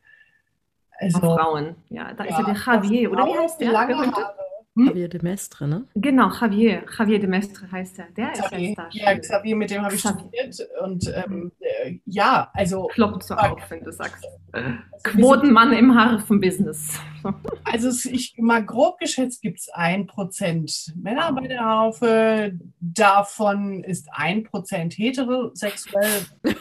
Also, 0.99 1.19
Frauen, 1.19 1.77
ja, 1.89 2.15
da 2.15 2.25
ja, 2.25 2.31
ist 2.31 2.39
ja 2.39 2.55
der 2.55 2.75
Javier, 2.75 3.13
oder 3.13 3.27
wie 3.27 3.39
heißt 3.39 3.61
der? 3.61 3.73
Lange 3.73 3.97
Haare. 3.97 4.35
Hm? 4.77 4.89
Javier 4.89 5.09
de 5.09 5.23
Mestre, 5.23 5.69
ne? 5.69 5.87
Genau, 5.95 6.31
Javier. 6.31 6.85
Javier 6.99 7.21
de 7.21 7.29
Mestre 7.29 7.71
heißt 7.71 7.99
er. 8.01 8.07
Der 8.17 8.33
Xavier, 8.33 8.59
ist 8.59 8.67
jetzt 8.67 8.79
da. 8.79 8.89
Ja, 8.91 9.19
Xavier, 9.19 9.57
mit 9.57 9.71
dem 9.71 9.83
habe 9.83 9.95
ich 9.95 10.01
studiert. 10.01 10.57
Und 10.83 11.13
ähm, 11.15 11.53
äh, 11.61 11.99
ja, 12.07 12.51
also. 12.53 12.89
Kloppt 12.89 13.23
so 13.23 13.35
auf, 13.35 13.61
wenn 13.71 13.85
du 13.85 13.93
sagst. 13.93 14.27
Also 14.53 14.71
Quotenmann 15.05 15.73
im 15.73 15.95
Harfenbusiness. 15.95 16.99
Also 17.65 17.89
ich 18.11 18.35
mal 18.37 18.63
grob 18.63 18.99
geschätzt 18.99 19.41
gibt 19.41 19.59
es 19.59 19.71
ein 19.71 20.07
Prozent 20.07 20.93
Männer 20.95 21.33
bei 21.33 21.49
der 21.49 21.61
Harfe. 21.61 22.53
Davon 22.81 23.83
ist 23.83 24.09
ein 24.13 24.45
Prozent 24.45 24.93
heterosexuell. 24.99 26.27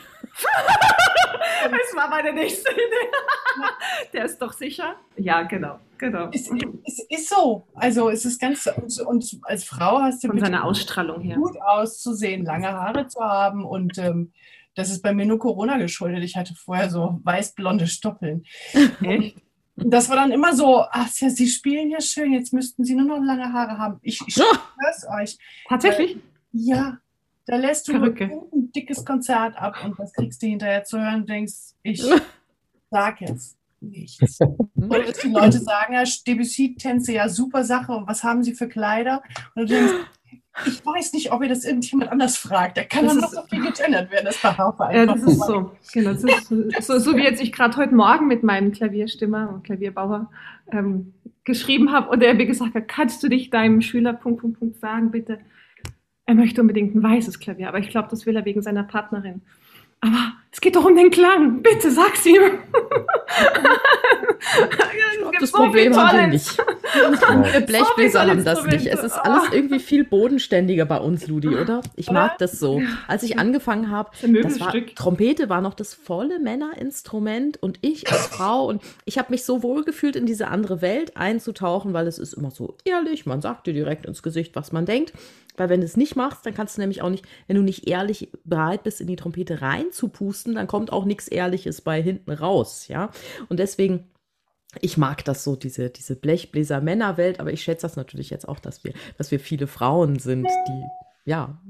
Das 1.63 1.95
war 1.95 2.09
meine 2.09 2.33
nächste 2.33 2.71
Idee. 2.71 3.63
Der 4.23 4.29
ist 4.29 4.41
doch 4.41 4.53
sicher. 4.53 4.95
Ja, 5.17 5.43
genau. 5.43 5.79
genau. 5.97 6.29
Es, 6.31 6.49
es 6.85 7.05
ist 7.09 7.27
so. 7.27 7.67
Also 7.73 8.09
es 8.09 8.23
ist 8.23 8.39
ganz, 8.39 8.67
und, 8.67 8.97
und 9.01 9.39
als 9.41 9.65
Frau 9.65 9.99
hast 10.01 10.23
du 10.23 10.29
Von 10.29 10.39
seiner 10.39 10.63
Ausstrahlung 10.63 11.19
her. 11.19 11.35
gut 11.35 11.59
auszusehen, 11.61 12.45
lange 12.45 12.71
Haare 12.71 13.05
zu 13.07 13.19
haben 13.19 13.65
und 13.65 13.97
ähm, 13.97 14.31
das 14.75 14.89
ist 14.91 15.01
bei 15.01 15.13
mir 15.13 15.25
nur 15.25 15.39
Corona 15.39 15.77
geschuldet. 15.77 16.23
Ich 16.23 16.37
hatte 16.37 16.55
vorher 16.55 16.89
so 16.89 17.19
weißblonde 17.23 17.85
Stoppeln. 17.87 18.45
Echt? 19.01 19.35
Das 19.75 20.07
war 20.07 20.15
dann 20.15 20.31
immer 20.31 20.55
so, 20.55 20.85
ach 20.89 21.09
ja, 21.17 21.29
Sie 21.29 21.47
spielen 21.47 21.89
ja 21.89 21.99
schön, 21.99 22.31
jetzt 22.31 22.53
müssten 22.53 22.85
Sie 22.85 22.95
nur 22.95 23.05
noch 23.05 23.21
lange 23.21 23.51
Haare 23.51 23.77
haben. 23.77 23.99
Ich, 24.03 24.21
ich 24.25 24.33
schwör's 24.35 25.05
euch. 25.19 25.37
Tatsächlich? 25.67 26.15
Äh, 26.15 26.19
ja, 26.53 26.97
da 27.45 27.57
lässt 27.57 27.89
du 27.89 28.01
ein 28.01 28.71
dickes 28.73 29.03
Konzert 29.03 29.57
ab 29.57 29.83
und 29.83 29.99
was 29.99 30.13
kriegst 30.13 30.41
du 30.41 30.47
hinterher 30.47 30.85
zu 30.85 30.97
hören 30.97 31.23
und 31.23 31.29
denkst, 31.29 31.73
ich 31.83 32.01
sag 32.89 33.19
jetzt 33.19 33.57
nichts. 33.83 34.39
Und 34.75 35.23
die 35.23 35.29
Leute 35.29 35.59
sagen 35.59 35.93
ja, 35.93 36.03
Debussy-Tänze, 36.27 37.13
ja, 37.13 37.29
super 37.29 37.63
Sache 37.63 37.91
und 37.93 38.07
was 38.07 38.23
haben 38.23 38.43
sie 38.43 38.53
für 38.53 38.67
Kleider? 38.67 39.23
Und 39.55 39.69
du 39.69 39.75
denkst, 39.75 39.93
ich 40.67 40.85
weiß 40.85 41.13
nicht, 41.13 41.31
ob 41.31 41.41
ihr 41.41 41.49
das 41.49 41.63
irgendjemand 41.63 42.11
anders 42.11 42.37
fragt. 42.37 42.77
Da 42.77 42.83
kann 42.83 43.05
das 43.05 43.13
dann 43.13 43.21
noch 43.21 43.31
so 43.31 43.41
viel 43.43 43.61
gegendert 43.61 44.11
werden, 44.11 44.25
das 44.25 44.37
Verhaufe 44.37 44.85
einfach. 44.85 44.95
Ja, 44.95 45.05
das 45.05 45.23
ist 45.23 45.39
so. 45.39 45.71
Genau, 45.93 46.13
das 46.13 46.23
ist 46.23 46.87
so, 46.87 46.99
so, 46.99 47.15
wie 47.15 47.23
jetzt 47.23 47.41
ich 47.41 47.51
gerade 47.51 47.77
heute 47.77 47.95
Morgen 47.95 48.27
mit 48.27 48.43
meinem 48.43 48.71
Klavierstimmer 48.71 49.49
und 49.49 49.63
Klavierbauer 49.63 50.29
ähm, 50.71 51.13
geschrieben 51.43 51.91
habe 51.91 52.09
und 52.09 52.21
er 52.21 52.33
mir 52.33 52.45
gesagt 52.45 52.75
hat, 52.75 52.87
kannst 52.87 53.23
du 53.23 53.29
dich 53.29 53.49
deinem 53.49 53.81
Schüler 53.81 54.13
Punkt, 54.13 54.41
Punkt, 54.41 54.59
Punkt 54.59 54.79
sagen, 54.79 55.11
bitte? 55.11 55.39
er 56.25 56.35
möchte 56.35 56.61
unbedingt 56.61 56.95
ein 56.95 57.03
weißes 57.03 57.39
Klavier, 57.39 57.67
aber 57.67 57.79
ich 57.79 57.89
glaube, 57.89 58.07
das 58.09 58.25
will 58.25 58.35
er 58.35 58.45
wegen 58.45 58.61
seiner 58.61 58.83
Partnerin. 58.83 59.41
Aber 60.03 60.33
es 60.51 60.59
geht 60.59 60.75
doch 60.75 60.83
um 60.85 60.95
den 60.95 61.09
Klang. 61.11 61.61
Bitte 61.61 61.89
sag's 61.89 62.25
ihm. 62.25 62.41
glaub, 65.19 65.39
das 65.39 65.51
so 65.51 65.57
Problem 65.57 65.95
haben 65.95 66.17
wir 66.17 66.27
nicht. 66.27 66.57
Wir 66.57 67.61
Blechbläser 67.61 68.23
so 68.23 68.29
haben 68.29 68.43
das 68.43 68.65
nicht. 68.65 68.85
Es 68.87 69.01
ist 69.01 69.13
alles 69.13 69.43
irgendwie 69.51 69.79
viel 69.79 70.03
bodenständiger 70.03 70.85
bei 70.85 70.97
uns, 70.97 71.27
Ludi, 71.27 71.47
oder? 71.47 71.81
Ich 71.95 72.11
mag 72.11 72.37
das 72.37 72.59
so. 72.59 72.81
Als 73.07 73.23
ich 73.23 73.39
angefangen 73.39 73.89
habe, 73.89 74.11
das 74.41 74.59
war, 74.59 74.73
Trompete 74.95 75.49
war 75.49 75.61
noch 75.61 75.73
das 75.73 75.93
volle 75.93 76.39
Männerinstrument 76.39 77.63
und 77.63 77.79
ich 77.81 78.11
als 78.11 78.27
Frau 78.27 78.65
und 78.67 78.81
ich 79.05 79.17
habe 79.17 79.31
mich 79.31 79.45
so 79.45 79.63
wohl 79.63 79.83
gefühlt, 79.83 80.15
in 80.15 80.25
diese 80.25 80.49
andere 80.49 80.81
Welt 80.81 81.15
einzutauchen, 81.15 81.93
weil 81.93 82.07
es 82.07 82.19
ist 82.19 82.33
immer 82.33 82.51
so 82.51 82.77
ehrlich. 82.83 83.25
Man 83.25 83.41
sagt 83.41 83.67
dir 83.67 83.73
direkt 83.73 84.05
ins 84.05 84.21
Gesicht, 84.21 84.55
was 84.55 84.71
man 84.71 84.85
denkt. 84.85 85.13
Weil 85.55 85.69
wenn 85.69 85.81
du 85.81 85.85
es 85.85 85.97
nicht 85.97 86.15
machst, 86.15 86.45
dann 86.45 86.53
kannst 86.53 86.77
du 86.77 86.81
nämlich 86.81 87.01
auch 87.01 87.09
nicht, 87.09 87.25
wenn 87.47 87.55
du 87.55 87.61
nicht 87.61 87.87
ehrlich 87.87 88.31
bereit 88.43 88.83
bist, 88.83 89.01
in 89.01 89.07
die 89.07 89.15
Trompete 89.15 89.61
reinzupusten, 89.61 90.55
dann 90.55 90.67
kommt 90.67 90.91
auch 90.91 91.05
nichts 91.05 91.27
Ehrliches 91.27 91.81
bei 91.81 92.01
hinten 92.01 92.31
raus, 92.31 92.87
ja. 92.87 93.11
Und 93.49 93.59
deswegen 93.59 94.09
ich 94.81 94.97
mag 94.97 95.23
das 95.25 95.43
so, 95.43 95.55
diese, 95.55 95.89
diese 95.89 96.15
Blechbläser-Männerwelt, 96.15 97.39
aber 97.39 97.53
ich 97.53 97.61
schätze 97.61 97.83
das 97.83 97.95
natürlich 97.95 98.29
jetzt 98.29 98.47
auch, 98.47 98.59
dass 98.59 98.83
wir, 98.83 98.93
dass 99.17 99.29
wir 99.29 99.39
viele 99.39 99.67
Frauen 99.67 100.17
sind, 100.17 100.47
die, 100.67 100.83
ja, 101.25 101.61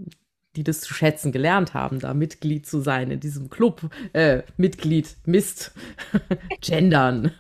die 0.56 0.64
das 0.64 0.82
zu 0.82 0.94
schätzen 0.94 1.32
gelernt 1.32 1.74
haben, 1.74 2.00
da 2.00 2.14
Mitglied 2.14 2.68
zu 2.68 2.80
sein 2.82 3.10
in 3.10 3.20
diesem 3.20 3.50
Club. 3.50 3.90
Äh, 4.14 4.44
Mitglied, 4.58 5.16
Mist, 5.26 5.74
Gendern. 6.62 7.32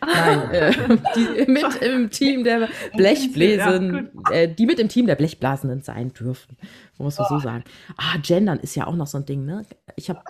Nein, 0.00 0.50
äh, 0.50 0.72
die 1.16 1.46
mit 1.50 1.76
im 1.80 2.10
Team 2.10 2.44
der 2.44 2.68
Blechbläsen, 2.96 4.10
äh, 4.30 4.48
die 4.48 4.66
mit 4.66 4.78
im 4.78 4.88
Team 4.88 5.06
der 5.06 5.16
Blechblasenden 5.16 5.82
sein 5.82 6.12
dürfen. 6.12 6.56
Muss 6.98 7.18
man 7.18 7.28
so 7.28 7.38
sagen. 7.38 7.64
Ah, 7.96 8.18
Gendern 8.22 8.58
ist 8.60 8.74
ja 8.74 8.86
auch 8.86 8.96
noch 8.96 9.06
so 9.06 9.18
ein 9.18 9.24
Ding, 9.24 9.44
ne? 9.44 9.64
Ich 9.96 10.10
habe 10.10 10.20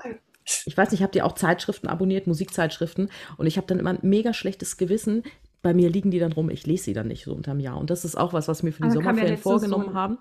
ich 0.65 0.77
weiß 0.77 0.93
nicht, 0.93 1.03
habt 1.03 1.15
ihr 1.15 1.27
auch 1.27 1.35
Zeitschriften 1.35 1.89
abonniert, 1.89 2.27
Musikzeitschriften? 2.27 3.11
Und 3.37 3.47
ich 3.47 3.59
habe 3.59 3.67
dann 3.67 3.79
immer 3.79 3.91
ein 3.91 3.99
mega 4.01 4.33
schlechtes 4.33 4.79
Gewissen, 4.79 5.23
bei 5.61 5.75
mir 5.75 5.91
liegen 5.91 6.13
die 6.13 6.21
dann 6.21 6.33
rum, 6.33 6.51
ich 6.51 6.67
lese 6.67 6.85
sie 6.85 6.93
dann 6.93 7.09
nicht 7.09 7.25
so 7.25 7.35
unterm 7.35 7.59
Jahr. 7.59 7.79
Und 7.79 7.91
das 7.91 8.05
ist 8.05 8.17
auch 8.17 8.33
was, 8.33 8.47
was 8.47 8.63
wir 8.63 8.73
für 8.73 8.85
die 8.85 8.91
Sommerferien 8.93 9.35
ja 9.35 9.37
vorgenommen 9.37 9.89
so 9.89 9.95
haben. 9.95 10.19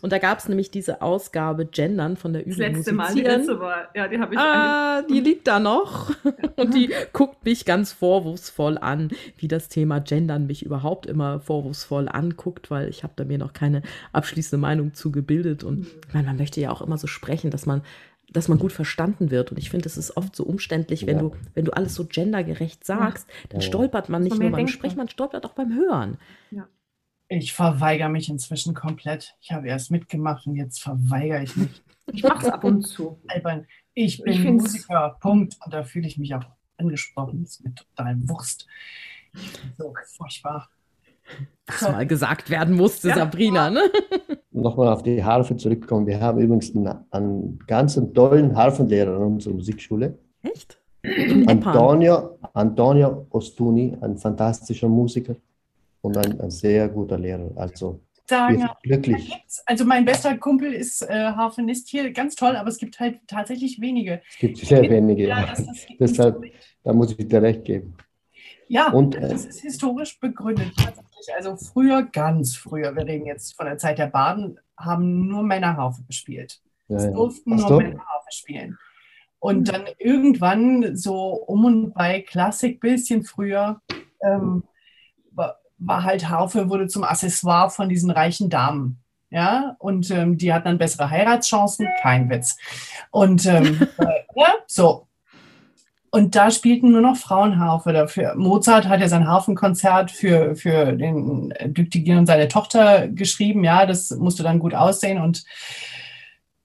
Und 0.00 0.12
da 0.12 0.18
gab 0.18 0.38
es 0.38 0.48
nämlich 0.48 0.70
diese 0.70 1.02
Ausgabe 1.02 1.66
Gendern 1.66 2.16
von 2.16 2.32
der 2.32 2.46
Übung. 2.46 2.58
Das 2.58 2.76
letzte 2.76 2.92
Mal, 2.94 3.14
die 3.14 3.20
letzte 3.20 3.60
war, 3.60 3.88
ja, 3.94 4.08
die 4.08 4.18
habe 4.18 4.32
ich. 4.32 4.40
Ah, 4.40 5.02
die 5.02 5.20
liegt 5.20 5.46
da 5.46 5.60
noch. 5.60 6.10
Und 6.56 6.74
die 6.74 6.90
guckt 7.12 7.44
mich 7.44 7.66
ganz 7.66 7.92
vorwurfsvoll 7.92 8.78
an, 8.78 9.10
wie 9.36 9.46
das 9.46 9.68
Thema 9.68 10.00
Gendern 10.00 10.46
mich 10.46 10.64
überhaupt 10.64 11.04
immer 11.04 11.40
vorwurfsvoll 11.40 12.08
anguckt, 12.08 12.70
weil 12.70 12.88
ich 12.88 13.02
habe 13.02 13.12
da 13.14 13.24
mir 13.24 13.38
noch 13.38 13.52
keine 13.52 13.82
abschließende 14.12 14.60
Meinung 14.60 14.94
zu 14.94 15.12
gebildet. 15.12 15.64
Und 15.64 15.80
mhm. 15.80 15.86
meine, 16.14 16.28
man 16.28 16.38
möchte 16.38 16.62
ja 16.62 16.70
auch 16.70 16.80
immer 16.80 16.96
so 16.96 17.06
sprechen, 17.06 17.50
dass 17.50 17.66
man 17.66 17.82
dass 18.32 18.48
man 18.48 18.58
gut 18.58 18.72
verstanden 18.72 19.30
wird. 19.30 19.50
Und 19.50 19.58
ich 19.58 19.70
finde, 19.70 19.86
es 19.86 19.96
ist 19.96 20.16
oft 20.16 20.34
so 20.34 20.44
umständlich, 20.44 21.06
wenn 21.06 21.16
ja. 21.16 21.22
du, 21.22 21.36
wenn 21.54 21.64
du 21.64 21.72
alles 21.72 21.94
so 21.94 22.06
gendergerecht 22.06 22.84
sagst, 22.84 23.26
dann 23.48 23.62
stolpert 23.62 24.08
man 24.08 24.22
nicht 24.22 24.38
nur 24.38 24.50
beim 24.50 24.68
Sprechen, 24.68 24.96
man 24.96 25.08
stolpert 25.08 25.44
auch 25.44 25.54
beim 25.54 25.74
Hören. 25.74 26.18
Ja. 26.50 26.68
Ich 27.30 27.52
verweigere 27.52 28.08
mich 28.08 28.28
inzwischen 28.28 28.74
komplett. 28.74 29.36
Ich 29.40 29.52
habe 29.52 29.68
erst 29.68 29.90
mitgemacht 29.90 30.46
und 30.46 30.56
jetzt 30.56 30.82
verweigere 30.82 31.42
ich 31.42 31.56
mich. 31.56 31.82
Ich 32.10 32.22
mache 32.22 32.46
es 32.46 32.50
ab 32.50 32.64
und 32.64 32.86
zu. 32.86 33.20
Albern. 33.26 33.66
Ich 33.92 34.22
bin 34.22 34.32
ich 34.32 34.42
Musiker, 34.42 35.18
Punkt. 35.20 35.58
Und 35.62 35.74
da 35.74 35.82
fühle 35.82 36.08
ich 36.08 36.16
mich 36.16 36.34
auch 36.34 36.44
angesprochen. 36.78 37.42
Das 37.42 37.50
ist 37.50 37.64
mir 37.66 37.74
total 37.74 38.16
Wurst. 38.26 38.66
So 39.76 39.92
furchtbar. 40.16 40.70
Was 41.66 41.80
so. 41.80 41.90
mal 41.90 42.06
gesagt 42.06 42.50
werden 42.50 42.74
musste, 42.74 43.08
ja. 43.08 43.16
Sabrina, 43.16 43.70
ne? 43.70 43.82
Nochmal 44.50 44.88
auf 44.88 45.02
die 45.02 45.22
Harfe 45.22 45.56
zurückkommen. 45.56 46.06
Wir 46.06 46.20
haben 46.20 46.40
übrigens 46.40 46.74
einen, 46.74 47.04
einen 47.10 47.58
ganz 47.66 48.00
tollen 48.14 48.56
Harfenlehrer 48.56 49.16
in 49.16 49.22
unserer 49.22 49.54
Musikschule. 49.54 50.18
Echt? 50.42 50.78
Antonio, 51.46 52.38
Antonio 52.54 53.26
Ostuni, 53.30 53.96
ein 54.00 54.16
fantastischer 54.16 54.88
Musiker 54.88 55.36
und 56.00 56.16
ein, 56.16 56.40
ein 56.40 56.50
sehr 56.50 56.88
guter 56.88 57.18
Lehrer. 57.18 57.50
Also 57.54 58.00
sagen, 58.28 58.68
glücklich. 58.82 59.32
Also 59.66 59.84
mein 59.84 60.04
bester 60.04 60.36
Kumpel 60.36 60.72
ist 60.72 61.02
äh, 61.02 61.32
Harfenist 61.32 61.88
hier, 61.88 62.12
ganz 62.12 62.34
toll, 62.34 62.56
aber 62.56 62.68
es 62.68 62.78
gibt 62.78 62.98
halt 63.00 63.20
tatsächlich 63.26 63.80
wenige. 63.80 64.20
Es 64.30 64.38
gibt 64.38 64.58
sehr 64.58 64.82
wenige, 64.82 65.28
ja. 65.28 65.46
Das, 65.46 65.66
das 65.66 65.86
Deshalb, 65.98 66.42
da 66.84 66.92
muss 66.92 67.14
ich 67.16 67.28
dir 67.28 67.42
recht 67.42 67.64
geben. 67.64 67.94
Ja, 68.68 68.92
und, 68.92 69.14
äh, 69.14 69.20
das 69.28 69.46
ist 69.46 69.60
historisch 69.60 70.20
begründet. 70.20 70.72
Also 71.36 71.56
früher, 71.56 72.02
ganz 72.02 72.56
früher, 72.56 72.94
wir 72.94 73.06
reden 73.06 73.26
jetzt 73.26 73.56
von 73.56 73.66
der 73.66 73.78
Zeit 73.78 73.98
der 73.98 74.06
Baden, 74.06 74.58
haben 74.76 75.28
nur 75.28 75.42
Männer 75.42 75.76
Harfe 75.76 76.02
gespielt. 76.04 76.60
Es 76.88 77.04
ja, 77.04 77.10
durften 77.10 77.56
nur 77.56 77.68
so. 77.68 77.76
Männer 77.78 78.04
Harfe 78.06 78.30
spielen. 78.30 78.78
Und 79.40 79.68
dann 79.68 79.84
irgendwann 79.98 80.96
so 80.96 81.32
um 81.32 81.64
und 81.64 81.94
bei 81.94 82.22
Klassik, 82.22 82.80
bisschen 82.80 83.24
früher, 83.24 83.80
ähm, 84.22 84.64
war, 85.30 85.58
war, 85.78 86.02
halt 86.02 86.28
Harfe, 86.28 86.70
wurde 86.70 86.88
zum 86.88 87.04
Accessoire 87.04 87.70
von 87.70 87.88
diesen 87.88 88.10
reichen 88.10 88.50
Damen. 88.50 89.02
Ja, 89.30 89.76
und 89.78 90.10
ähm, 90.10 90.38
die 90.38 90.54
hatten 90.54 90.64
dann 90.64 90.78
bessere 90.78 91.10
Heiratschancen, 91.10 91.86
kein 92.00 92.30
Witz. 92.30 92.56
Und 93.10 93.44
ähm, 93.44 93.86
äh, 93.98 94.24
ja, 94.34 94.54
so, 94.66 95.07
und 96.10 96.34
da 96.34 96.50
spielten 96.50 96.90
nur 96.92 97.00
noch 97.00 97.16
Frauenharfe 97.16 97.92
dafür. 97.92 98.34
Mozart 98.34 98.88
hat 98.88 99.00
ja 99.00 99.08
sein 99.08 99.28
Harfenkonzert 99.28 100.10
für, 100.10 100.56
für 100.56 100.92
den 100.92 101.52
Düktigin 101.66 102.18
und 102.18 102.26
seine 102.26 102.48
Tochter 102.48 103.08
geschrieben. 103.08 103.64
Ja, 103.64 103.84
das 103.84 104.10
musste 104.10 104.42
dann 104.42 104.58
gut 104.58 104.74
aussehen. 104.74 105.20
Und, 105.20 105.44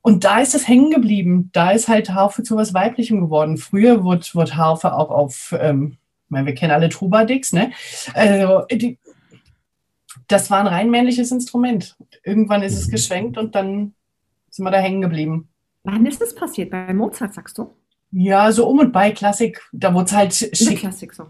und 0.01 0.23
da 0.23 0.39
ist 0.39 0.55
es 0.55 0.67
hängen 0.67 0.91
geblieben. 0.91 1.49
Da 1.53 1.71
ist 1.71 1.87
halt 1.87 2.11
Harfe 2.11 2.43
zu 2.43 2.55
was 2.55 2.73
Weiblichem 2.73 3.19
geworden. 3.19 3.57
Früher 3.57 4.03
wurde, 4.03 4.25
wurde 4.33 4.55
Harfe 4.55 4.93
auch 4.93 5.09
auf, 5.09 5.53
ähm, 5.59 5.97
ich 6.25 6.31
meine, 6.31 6.47
wir 6.47 6.55
kennen 6.55 6.71
alle 6.71 6.89
Trubadix, 6.89 7.51
ne? 7.51 7.71
Also, 8.13 8.63
die, 8.71 8.97
das 10.27 10.49
war 10.49 10.59
ein 10.59 10.67
rein 10.67 10.89
männliches 10.89 11.31
Instrument. 11.31 11.97
Irgendwann 12.23 12.63
ist 12.63 12.77
es 12.77 12.87
mhm. 12.87 12.91
geschwenkt 12.91 13.37
und 13.37 13.55
dann 13.55 13.93
sind 14.49 14.65
wir 14.65 14.71
da 14.71 14.79
hängen 14.79 15.01
geblieben. 15.01 15.49
Wann 15.83 16.05
ist 16.05 16.21
das 16.21 16.33
passiert? 16.33 16.71
Bei 16.71 16.93
Mozart, 16.93 17.33
sagst 17.33 17.57
du? 17.57 17.69
Ja, 18.15 18.51
so 18.51 18.67
um 18.67 18.79
und 18.79 18.91
bei 18.91 19.11
Klassik, 19.11 19.61
da 19.71 19.93
wurde 19.93 20.05
es 20.05 20.13
halt 20.13 20.33
schick. 20.33 20.79
Klassik 20.79 21.13
so. 21.13 21.25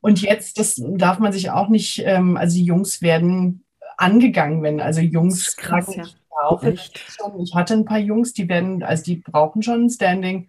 Und 0.00 0.20
jetzt, 0.20 0.58
das 0.58 0.80
darf 0.84 1.18
man 1.18 1.32
sich 1.32 1.50
auch 1.50 1.68
nicht, 1.68 2.02
ähm, 2.04 2.36
also 2.36 2.56
die 2.56 2.64
Jungs 2.64 3.00
werden 3.02 3.64
angegangen, 3.96 4.62
wenn 4.62 4.80
also 4.80 5.00
Jungs 5.00 5.56
krass, 5.56 5.96
ja. 5.96 6.04
auf. 6.42 6.62
Ich 6.62 7.54
hatte 7.54 7.74
ein 7.74 7.86
paar 7.86 7.98
Jungs, 7.98 8.34
die 8.34 8.48
werden, 8.48 8.82
also 8.82 9.02
die 9.02 9.16
brauchen 9.16 9.62
schon 9.62 9.86
ein 9.86 9.90
Standing. 9.90 10.48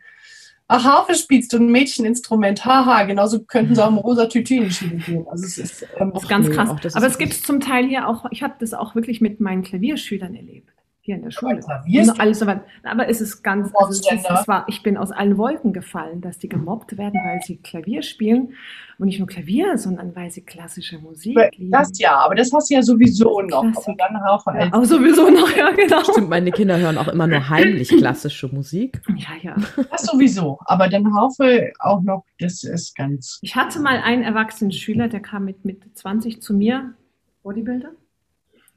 ach, 0.67 0.83
Harfe 0.83 1.15
spielst 1.15 1.53
du 1.53 1.57
ein 1.57 1.71
Mädcheninstrument, 1.71 2.65
haha, 2.65 3.03
genauso 3.03 3.43
könnten 3.45 3.73
sie 3.73 3.83
auch 3.83 3.89
im 3.91 3.97
rosa 3.97 4.25
Tütü 4.25 4.57
in 4.57 4.63
die 4.65 4.71
Schule 4.71 4.97
gehen. 4.97 5.25
Also 5.29 5.45
es 5.45 5.57
ist, 5.57 5.88
ähm, 5.97 6.11
Das 6.13 6.23
ist 6.23 6.29
ganz 6.29 6.49
krass. 6.49 6.69
auch 6.69 6.79
das 6.81 6.95
Aber 6.95 7.07
es 7.07 7.17
gibt 7.17 7.31
es 7.31 7.43
zum 7.43 7.61
Teil 7.61 7.88
hier 7.88 8.09
auch, 8.09 8.25
ich 8.31 8.43
habe 8.43 8.55
das 8.59 8.73
auch 8.73 8.93
wirklich 8.93 9.21
mit 9.21 9.39
meinen 9.39 9.63
Klavierschülern 9.63 10.35
erlebt, 10.35 10.73
hier 11.08 11.16
in 11.16 11.22
der 11.22 11.32
Schule. 11.32 11.55
Und 11.55 12.20
alles 12.20 12.39
so 12.39 12.45
weit. 12.47 12.64
Aber 12.84 13.08
es 13.08 13.22
ist 13.22 13.41
ganz, 13.41 13.72
also 13.74 13.91
es 13.91 13.99
ist, 13.99 14.30
es 14.30 14.47
war, 14.47 14.66
ich 14.68 14.84
bin 14.84 14.97
aus 14.97 15.12
allen 15.12 15.38
Wolken 15.38 15.72
gefallen, 15.72 16.20
dass 16.20 16.38
die 16.38 16.49
gemobbt 16.49 16.97
werden, 16.97 17.22
weil 17.24 17.39
sie 17.41 17.58
Klavier 17.58 18.01
spielen. 18.01 18.53
Und 18.99 19.05
nicht 19.05 19.20
nur 19.20 19.28
Klavier, 19.28 19.78
sondern 19.78 20.16
weil 20.18 20.32
sie 20.32 20.41
klassische 20.41 20.99
Musik 20.99 21.38
lieben. 21.55 21.72
das 21.72 21.97
ja, 21.97 22.18
aber 22.18 22.36
das 22.36 22.51
hast 22.51 22.70
du 22.70 22.74
ja 22.74 22.82
sowieso 22.82 23.41
noch. 23.41 23.62
Klassik. 23.62 23.88
Aber 23.88 23.95
dann 23.97 24.22
Harfe 24.22 24.51
ja, 24.60 24.74
auch 24.74 24.84
sowieso 24.84 25.30
noch, 25.30 25.55
ja, 25.55 25.72
genau. 25.72 26.03
Stimmt, 26.03 26.30
meine 26.30 26.51
Kinder 26.51 26.78
hören 26.78 26.97
auch 26.97 27.08
immer 27.08 27.28
nur 27.28 27.47
heimlich 27.49 27.88
klassische 27.88 28.49
Musik. 28.49 29.01
Ja, 29.16 29.30
ja. 29.41 29.55
Das 29.89 30.01
sowieso, 30.01 30.60
aber 30.66 30.89
dann 30.89 31.14
Harfe 31.14 31.72
auch 31.80 32.01
noch, 32.01 32.26
das 32.39 32.64
ist 32.64 32.97
ganz. 32.97 33.39
Ich 33.41 33.55
hatte 33.55 33.80
mal 33.80 34.01
einen 34.01 34.24
erwachsenen 34.24 34.74
Schüler, 34.74 35.08
der 35.08 35.22
kam 35.22 35.45
mit, 35.45 35.64
mit 35.64 35.97
20 35.97 36.41
zu 36.41 36.53
mir, 36.53 36.95
Bodybuilder, 37.43 37.91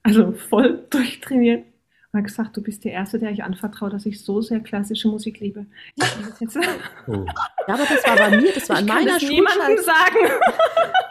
also 0.04 0.32
voll 0.32 0.86
durchtrainiert. 0.90 1.64
Und 2.12 2.18
hat 2.18 2.26
gesagt, 2.26 2.56
du 2.56 2.62
bist 2.62 2.84
der 2.84 2.92
Erste, 2.92 3.18
der 3.20 3.30
ich 3.30 3.44
anvertraue, 3.44 3.88
dass 3.90 4.04
ich 4.04 4.24
so 4.24 4.40
sehr 4.42 4.58
klassische 4.60 5.06
Musik 5.08 5.38
liebe. 5.38 5.66
Ich 5.94 6.02
kann 6.10 6.24
das, 6.28 6.40
jetzt, 6.40 6.58
Oh. 7.06 7.24
Ja, 7.68 7.74
aber 7.74 7.84
das 7.88 8.04
war 8.04 8.16
bei 8.16 8.36
mir, 8.36 8.52
das 8.52 8.68
war 8.68 8.80
in 8.80 8.86
ich 8.86 8.92
kann 8.92 9.04
meiner 9.04 9.18
das 9.18 9.28
niemandem 9.28 9.76
Schulzeit. 9.76 9.86
sagen. 9.86 10.40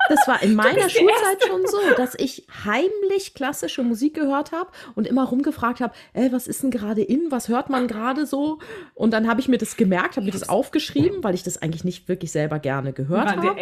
Das 0.09 0.27
war 0.27 0.41
in 0.41 0.55
meiner 0.59 0.89
Schulzeit 0.89 1.43
schon 1.47 1.65
so, 1.67 1.77
dass 1.95 2.15
ich 2.17 2.45
heimlich 2.65 3.33
klassische 3.33 3.83
Musik 3.83 4.15
gehört 4.15 4.51
habe 4.51 4.69
und 4.95 5.07
immer 5.07 5.25
rumgefragt 5.25 5.79
habe, 5.81 5.93
ey, 6.13 6.31
was 6.31 6.47
ist 6.47 6.63
denn 6.63 6.71
gerade 6.71 7.01
in, 7.01 7.31
was 7.31 7.47
hört 7.47 7.69
man 7.69 7.87
gerade 7.87 8.25
so? 8.25 8.59
Und 8.95 9.11
dann 9.11 9.27
habe 9.29 9.39
ich 9.39 9.47
mir 9.47 9.57
das 9.57 9.77
gemerkt, 9.77 10.15
habe 10.17 10.25
mir 10.25 10.31
das 10.31 10.49
aufgeschrieben, 10.49 11.23
weil 11.23 11.35
ich 11.35 11.43
das 11.43 11.61
eigentlich 11.61 11.83
nicht 11.83 12.07
wirklich 12.09 12.31
selber 12.31 12.59
gerne 12.59 12.91
gehört 12.93 13.27
habe. 13.37 13.55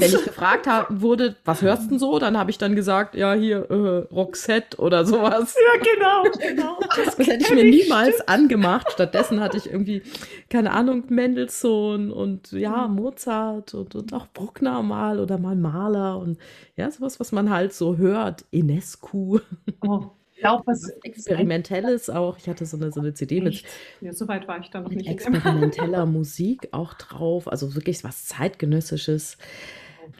Wenn 0.00 0.08
ich 0.08 0.24
gefragt 0.24 0.66
hab, 0.66 1.00
wurde, 1.00 1.36
was 1.44 1.62
hörst 1.62 1.84
du 1.84 1.88
denn 1.90 1.98
so, 1.98 2.18
dann 2.18 2.38
habe 2.38 2.50
ich 2.50 2.58
dann 2.58 2.74
gesagt, 2.76 3.14
ja, 3.14 3.34
hier, 3.34 3.70
äh, 3.70 4.14
Roxette 4.14 4.78
oder 4.78 5.04
sowas. 5.04 5.56
ja, 5.56 5.80
genau, 5.94 6.22
genau. 6.48 6.78
Das 7.04 7.18
hätte 7.26 7.44
ich 7.44 7.50
mir 7.50 7.64
niemals 7.64 8.26
angemacht. 8.28 8.92
Stattdessen 8.92 9.40
hatte 9.40 9.56
ich 9.56 9.66
irgendwie, 9.66 10.02
keine 10.50 10.72
Ahnung, 10.72 11.04
Mendelssohn 11.08 12.10
und 12.10 12.52
ja, 12.52 12.86
Mozart 12.88 13.74
und, 13.74 13.94
und 13.94 14.12
auch 14.12 14.26
Bruckner 14.28 14.82
mal 14.82 15.20
oder 15.20 15.38
mal 15.38 15.56
Mahler 15.56 15.87
und 15.96 16.38
ja, 16.76 16.90
sowas, 16.90 17.20
was 17.20 17.32
man 17.32 17.50
halt 17.50 17.72
so 17.72 17.96
hört. 17.96 18.44
Inescu, 18.50 19.40
Oh, 19.80 20.10
Ich 20.34 20.40
glaube, 20.40 20.62
was 20.66 20.88
Experimentelles 21.02 22.10
auch. 22.10 22.38
Ich 22.38 22.48
hatte 22.48 22.66
so 22.66 22.76
eine, 22.76 22.92
so 22.92 23.00
eine 23.00 23.14
CD 23.14 23.40
mit? 23.40 23.64
Ja, 24.00 24.12
so 24.12 24.28
weit 24.28 24.48
war 24.48 24.60
ich 24.60 24.70
da 24.70 24.80
noch 24.80 24.90
mit 24.90 24.98
nicht. 24.98 25.08
experimenteller 25.08 26.06
Musik 26.06 26.68
auch 26.72 26.94
drauf. 26.94 27.48
Also 27.48 27.74
wirklich 27.74 28.04
was 28.04 28.26
zeitgenössisches. 28.26 29.38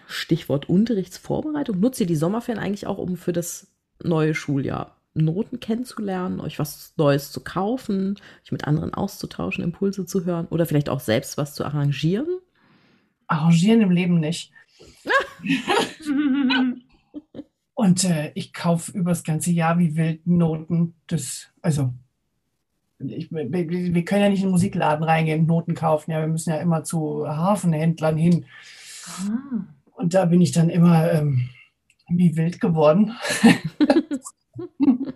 Stichwort 0.06 0.68
Unterrichtsvorbereitung. 0.68 1.80
Nutzt 1.80 2.00
ihr 2.00 2.06
die 2.06 2.16
Sommerferien 2.16 2.62
eigentlich 2.62 2.86
auch, 2.86 2.98
um 2.98 3.16
für 3.16 3.32
das 3.32 3.68
neue 4.02 4.34
Schuljahr 4.34 4.96
Noten 5.14 5.60
kennenzulernen, 5.60 6.40
euch 6.40 6.58
was 6.58 6.94
Neues 6.96 7.32
zu 7.32 7.40
kaufen, 7.42 8.16
euch 8.44 8.52
mit 8.52 8.66
anderen 8.66 8.94
auszutauschen, 8.94 9.64
Impulse 9.64 10.06
zu 10.06 10.24
hören 10.24 10.46
oder 10.50 10.66
vielleicht 10.66 10.88
auch 10.90 11.00
selbst 11.00 11.38
was 11.38 11.54
zu 11.54 11.64
arrangieren? 11.64 12.26
arrangieren 13.28 13.82
im 13.82 13.90
Leben 13.90 14.20
nicht. 14.20 14.52
Und 17.74 18.04
äh, 18.04 18.32
ich 18.34 18.52
kaufe 18.52 18.90
übers 18.92 19.22
ganze 19.22 19.52
Jahr 19.52 19.78
wie 19.78 19.94
wild 19.96 20.26
Noten. 20.26 20.94
Das, 21.06 21.46
also, 21.62 21.94
ich, 22.98 23.30
wir, 23.30 23.52
wir 23.52 24.04
können 24.04 24.22
ja 24.22 24.28
nicht 24.28 24.40
in 24.40 24.48
den 24.48 24.52
Musikladen 24.52 25.04
reingehen 25.04 25.42
und 25.42 25.46
Noten 25.46 25.74
kaufen. 25.76 26.10
Ja, 26.10 26.20
wir 26.20 26.26
müssen 26.26 26.50
ja 26.50 26.56
immer 26.56 26.82
zu 26.82 27.28
Hafenhändlern 27.28 28.16
hin. 28.16 28.46
ah. 29.06 29.64
Und 29.92 30.14
da 30.14 30.24
bin 30.24 30.40
ich 30.40 30.52
dann 30.52 30.70
immer 30.70 31.12
ähm, 31.12 31.50
wie 32.08 32.36
wild 32.36 32.60
geworden. 32.60 33.16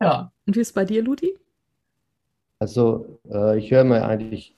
ja, 0.00 0.32
Und 0.46 0.56
wie 0.56 0.60
ist 0.60 0.68
es 0.68 0.72
bei 0.72 0.84
dir, 0.84 1.02
Ludi? 1.02 1.36
Also 2.58 3.20
äh, 3.30 3.58
ich 3.58 3.70
höre 3.70 3.84
mir 3.84 4.06
eigentlich 4.06 4.56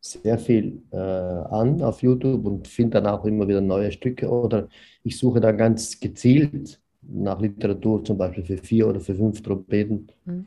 sehr 0.00 0.38
viel 0.38 0.82
äh, 0.92 0.96
an 0.96 1.82
auf 1.82 2.02
YouTube 2.02 2.46
und 2.46 2.68
finde 2.68 3.00
dann 3.00 3.06
auch 3.06 3.24
immer 3.24 3.48
wieder 3.48 3.60
neue 3.60 3.90
Stücke 3.92 4.28
oder 4.28 4.68
ich 5.02 5.18
suche 5.18 5.40
dann 5.40 5.56
ganz 5.56 5.98
gezielt 5.98 6.80
nach 7.02 7.40
Literatur, 7.40 8.04
zum 8.04 8.18
Beispiel 8.18 8.44
für 8.44 8.58
vier 8.58 8.88
oder 8.88 9.00
für 9.00 9.14
fünf 9.14 9.42
Trompeten. 9.42 10.08
Mhm. 10.24 10.46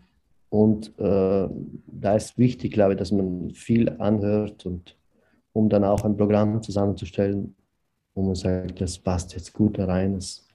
Und 0.50 0.88
äh, 1.00 1.50
da 1.88 2.16
ist 2.16 2.38
wichtig, 2.38 2.74
glaube 2.74 2.94
ich, 2.94 3.00
dass 3.00 3.12
man 3.12 3.52
viel 3.52 3.90
anhört 3.90 4.66
und 4.66 4.98
um 5.54 5.70
dann 5.70 5.84
auch 5.84 6.04
ein 6.04 6.18
Programm 6.18 6.62
zusammenzustellen, 6.62 7.56
wo 8.14 8.24
man 8.24 8.36
sagt, 8.36 8.82
das 8.82 8.98
passt 8.98 9.34
jetzt 9.34 9.54
gut 9.54 9.78
da 9.78 9.86
rein, 9.86 10.16
das, 10.16 10.48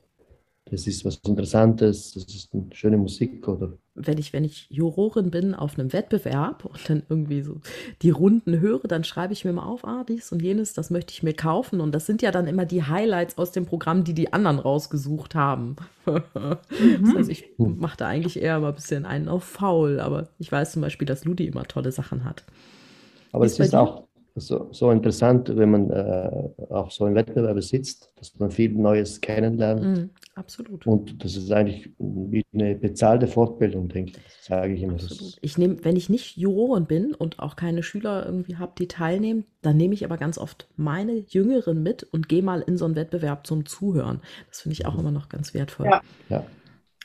das 0.66 0.86
ist 0.86 1.04
was 1.04 1.16
Interessantes, 1.26 2.12
das 2.12 2.24
ist 2.24 2.54
eine 2.54 2.66
schöne 2.72 2.98
Musik 2.98 3.46
oder 3.48 3.72
Wenn 3.96 4.18
ich, 4.18 4.32
wenn 4.32 4.44
ich 4.44 4.66
Jurorin 4.70 5.30
bin 5.30 5.54
auf 5.54 5.78
einem 5.78 5.92
Wettbewerb 5.92 6.64
und 6.64 6.88
dann 6.88 7.02
irgendwie 7.08 7.42
so 7.42 7.60
die 8.02 8.10
Runden 8.10 8.60
höre, 8.60 8.86
dann 8.86 9.04
schreibe 9.04 9.32
ich 9.32 9.44
mir 9.44 9.52
mal 9.52 9.64
auf, 9.64 9.84
ah, 9.84 10.04
dies 10.06 10.30
und 10.32 10.42
jenes, 10.42 10.74
das 10.74 10.90
möchte 10.90 11.12
ich 11.12 11.22
mir 11.22 11.34
kaufen. 11.34 11.80
Und 11.80 11.92
das 11.92 12.06
sind 12.06 12.22
ja 12.22 12.30
dann 12.30 12.46
immer 12.46 12.64
die 12.66 12.82
Highlights 12.82 13.38
aus 13.38 13.52
dem 13.52 13.66
Programm, 13.66 14.04
die 14.04 14.14
die 14.14 14.32
anderen 14.32 14.58
rausgesucht 14.58 15.34
haben. 15.34 15.76
Das 16.04 17.14
heißt, 17.16 17.30
ich 17.30 17.50
mache 17.58 17.96
da 17.96 18.06
eigentlich 18.06 18.40
eher 18.40 18.60
mal 18.60 18.68
ein 18.68 18.74
bisschen 18.74 19.06
einen 19.06 19.28
auf 19.28 19.42
faul, 19.42 19.98
aber 19.98 20.28
ich 20.38 20.52
weiß 20.52 20.72
zum 20.72 20.82
Beispiel, 20.82 21.06
dass 21.06 21.24
Ludi 21.24 21.46
immer 21.46 21.64
tolle 21.64 21.90
Sachen 21.90 22.24
hat. 22.24 22.44
Aber 23.32 23.44
es 23.44 23.58
ist 23.58 23.74
auch 23.74 24.04
so, 24.36 24.68
so 24.70 24.90
interessant, 24.90 25.50
wenn 25.56 25.70
man 25.70 25.90
äh, 25.90 26.50
auch 26.70 26.90
so 26.90 27.06
im 27.06 27.14
Wettbewerb 27.14 27.62
sitzt, 27.62 28.12
dass 28.16 28.38
man 28.38 28.50
viel 28.50 28.70
Neues 28.70 29.20
kennenlernt. 29.20 29.82
Mhm, 29.82 30.10
absolut. 30.34 30.86
Und 30.86 31.24
das 31.24 31.36
ist 31.36 31.50
eigentlich 31.50 31.90
wie 31.98 32.44
eine 32.52 32.74
bezahlte 32.74 33.26
Fortbildung, 33.26 33.88
denke 33.88 34.12
ich. 34.12 34.16
Das 34.16 34.44
sage 34.44 34.74
ich 34.74 34.82
immer. 34.82 34.96
Ich 35.40 35.56
nehme, 35.56 35.82
wenn 35.84 35.96
ich 35.96 36.10
nicht 36.10 36.36
Jurorin 36.36 36.84
bin 36.84 37.14
und 37.14 37.38
auch 37.38 37.56
keine 37.56 37.82
Schüler 37.82 38.26
irgendwie 38.26 38.56
habe, 38.56 38.72
die 38.78 38.88
teilnehmen, 38.88 39.44
dann 39.62 39.76
nehme 39.76 39.94
ich 39.94 40.04
aber 40.04 40.18
ganz 40.18 40.36
oft 40.36 40.68
meine 40.76 41.24
Jüngeren 41.28 41.82
mit 41.82 42.02
und 42.02 42.28
gehe 42.28 42.42
mal 42.42 42.60
in 42.60 42.76
so 42.76 42.84
einen 42.84 42.96
Wettbewerb 42.96 43.46
zum 43.46 43.64
Zuhören. 43.64 44.20
Das 44.48 44.60
finde 44.60 44.74
ich 44.74 44.86
auch 44.86 44.98
immer 44.98 45.12
noch 45.12 45.28
ganz 45.28 45.54
wertvoll. 45.54 45.86
Ja. 45.86 46.02
ja. 46.28 46.44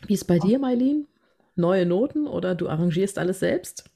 Wie 0.05 0.13
ist 0.13 0.25
bei 0.25 0.39
dir, 0.39 0.59
Mailin? 0.59 1.07
Neue 1.55 1.85
Noten 1.85 2.27
oder 2.27 2.55
du 2.55 2.67
arrangierst 2.67 3.19
alles 3.19 3.39
selbst? 3.39 3.90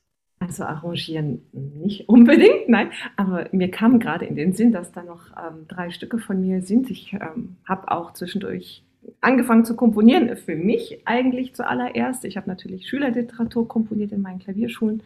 Also 0.47 0.63
arrangieren 0.63 1.41
nicht 1.53 2.07
unbedingt, 2.07 2.69
nein. 2.69 2.91
Aber 3.15 3.47
mir 3.51 3.71
kam 3.71 3.99
gerade 3.99 4.25
in 4.25 4.35
den 4.35 4.53
Sinn, 4.53 4.71
dass 4.71 4.91
da 4.91 5.01
noch 5.01 5.31
ähm, 5.31 5.65
drei 5.67 5.89
Stücke 5.89 6.19
von 6.19 6.39
mir 6.39 6.61
sind. 6.61 6.91
Ich 6.91 7.13
ähm, 7.13 7.57
habe 7.67 7.91
auch 7.91 8.13
zwischendurch 8.13 8.83
angefangen 9.21 9.65
zu 9.65 9.75
komponieren. 9.75 10.35
Für 10.37 10.55
mich 10.55 10.99
eigentlich 11.05 11.55
zuallererst. 11.55 12.25
Ich 12.25 12.37
habe 12.37 12.47
natürlich 12.47 12.87
Schülerliteratur 12.87 13.67
komponiert 13.67 14.11
in 14.11 14.21
meinen 14.21 14.39
Klavierschulen. 14.39 15.01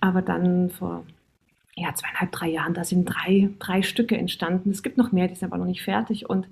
Aber 0.00 0.20
dann 0.20 0.68
vor 0.70 1.04
ja, 1.74 1.94
zweieinhalb, 1.94 2.32
drei 2.32 2.48
Jahren, 2.48 2.74
da 2.74 2.84
sind 2.84 3.04
drei, 3.04 3.50
drei 3.58 3.82
Stücke 3.82 4.18
entstanden. 4.18 4.70
Es 4.70 4.82
gibt 4.82 4.98
noch 4.98 5.12
mehr, 5.12 5.28
die 5.28 5.34
sind 5.34 5.48
aber 5.50 5.58
noch 5.58 5.66
nicht 5.66 5.82
fertig. 5.82 6.28
Und, 6.28 6.48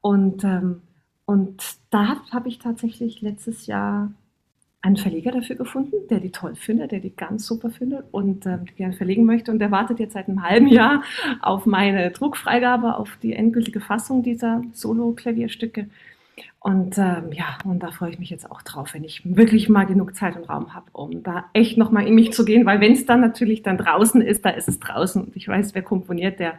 und, 0.00 0.44
ähm, 0.44 0.82
und 1.24 1.62
da 1.90 2.20
habe 2.30 2.48
ich 2.48 2.58
tatsächlich 2.58 3.20
letztes 3.20 3.66
Jahr 3.66 4.12
einen 4.80 4.96
Verleger 4.96 5.32
dafür 5.32 5.56
gefunden, 5.56 5.96
der 6.08 6.20
die 6.20 6.30
toll 6.30 6.54
findet, 6.54 6.92
der 6.92 7.00
die 7.00 7.14
ganz 7.14 7.46
super 7.46 7.70
findet 7.70 8.04
und 8.12 8.46
ähm, 8.46 8.64
die 8.66 8.74
gerne 8.74 8.94
verlegen 8.94 9.24
möchte. 9.24 9.50
Und 9.50 9.58
der 9.58 9.72
wartet 9.72 9.98
jetzt 9.98 10.12
seit 10.12 10.28
einem 10.28 10.42
halben 10.42 10.68
Jahr 10.68 11.02
auf 11.42 11.66
meine 11.66 12.10
Druckfreigabe, 12.12 12.96
auf 12.96 13.18
die 13.22 13.32
endgültige 13.32 13.80
Fassung 13.80 14.22
dieser 14.22 14.62
Solo-Klavierstücke. 14.72 15.88
Und 16.60 16.98
ähm, 16.98 17.32
ja, 17.32 17.56
und 17.64 17.82
da 17.82 17.90
freue 17.90 18.10
ich 18.10 18.18
mich 18.18 18.30
jetzt 18.30 18.50
auch 18.50 18.62
drauf, 18.62 18.94
wenn 18.94 19.04
ich 19.04 19.22
wirklich 19.24 19.68
mal 19.68 19.84
genug 19.84 20.14
Zeit 20.14 20.36
und 20.36 20.48
Raum 20.48 20.74
habe, 20.74 20.86
um 20.92 21.22
da 21.22 21.46
echt 21.52 21.78
nochmal 21.78 22.06
in 22.06 22.14
mich 22.14 22.32
zu 22.32 22.44
gehen, 22.44 22.66
weil 22.66 22.80
wenn 22.80 22.92
es 22.92 23.06
dann 23.06 23.20
natürlich 23.20 23.62
dann 23.62 23.78
draußen 23.78 24.20
ist, 24.20 24.44
da 24.44 24.50
ist 24.50 24.68
es 24.68 24.80
draußen. 24.80 25.24
Und 25.24 25.36
ich 25.36 25.46
weiß, 25.46 25.74
wer 25.74 25.82
komponiert, 25.82 26.40
der 26.40 26.54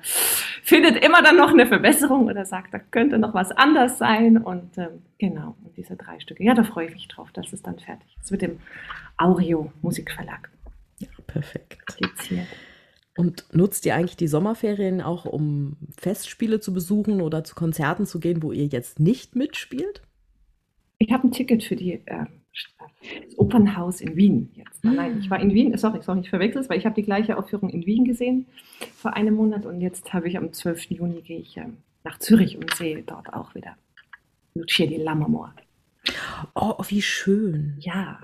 findet 0.63 1.03
immer 1.03 1.21
dann 1.21 1.37
noch 1.37 1.51
eine 1.51 1.67
Verbesserung 1.67 2.27
oder 2.27 2.45
sagt, 2.45 2.73
da 2.73 2.79
könnte 2.79 3.17
noch 3.17 3.33
was 3.33 3.51
anders 3.51 3.97
sein. 3.97 4.37
Und 4.37 4.77
ähm, 4.77 5.03
genau, 5.17 5.55
diese 5.79 5.95
drei 5.95 6.19
Stücke, 6.19 6.43
ja, 6.43 6.53
da 6.53 6.63
freue 6.63 6.87
ich 6.87 6.93
mich 6.93 7.07
drauf, 7.07 7.31
dass 7.31 7.51
es 7.53 7.61
dann 7.63 7.79
fertig 7.79 8.15
ist 8.21 8.31
mit 8.31 8.41
dem 8.41 8.59
Aureo 9.17 9.71
Musikverlag 9.81 10.49
Ja, 10.99 11.07
perfekt. 11.25 11.85
publiziert. 11.87 12.47
Und 13.17 13.45
nutzt 13.53 13.85
ihr 13.85 13.95
eigentlich 13.95 14.17
die 14.17 14.27
Sommerferien 14.27 15.01
auch, 15.01 15.25
um 15.25 15.77
Festspiele 15.97 16.59
zu 16.59 16.73
besuchen 16.73 17.21
oder 17.21 17.43
zu 17.43 17.55
Konzerten 17.55 18.05
zu 18.05 18.19
gehen, 18.19 18.43
wo 18.43 18.51
ihr 18.51 18.67
jetzt 18.67 18.99
nicht 18.99 19.35
mitspielt? 19.35 20.01
Ich 20.99 21.11
habe 21.11 21.27
ein 21.27 21.31
Ticket 21.31 21.63
für 21.63 21.75
die 21.75 21.93
äh, 22.05 22.25
das 23.01 23.37
Opernhaus 23.37 24.01
in 24.01 24.15
Wien 24.15 24.51
jetzt. 24.55 24.83
Nein, 24.83 25.19
ich 25.19 25.29
war 25.29 25.39
in 25.39 25.53
Wien, 25.53 25.77
sorry, 25.77 26.01
sorry, 26.01 26.19
ich 26.21 26.29
verwechsel 26.29 26.61
es, 26.61 26.69
weil 26.69 26.77
ich 26.77 26.85
habe 26.85 26.95
die 26.95 27.03
gleiche 27.03 27.37
Aufführung 27.37 27.69
in 27.69 27.85
Wien 27.85 28.03
gesehen 28.05 28.47
vor 28.95 29.13
einem 29.13 29.35
Monat 29.35 29.65
und 29.65 29.81
jetzt 29.81 30.13
habe 30.13 30.27
ich 30.27 30.37
am 30.37 30.51
12. 30.51 30.91
Juni 30.91 31.21
gehe 31.21 31.39
ich 31.39 31.57
ähm, 31.57 31.77
nach 32.03 32.19
Zürich 32.19 32.57
und 32.57 32.73
sehe 32.75 33.01
dort 33.03 33.33
auch 33.33 33.55
wieder 33.55 33.75
Lucia 34.55 34.85
di 34.87 34.97
Lammermoor. 34.97 35.53
Oh, 36.55 36.75
wie 36.87 37.01
schön. 37.01 37.75
Ja, 37.79 38.19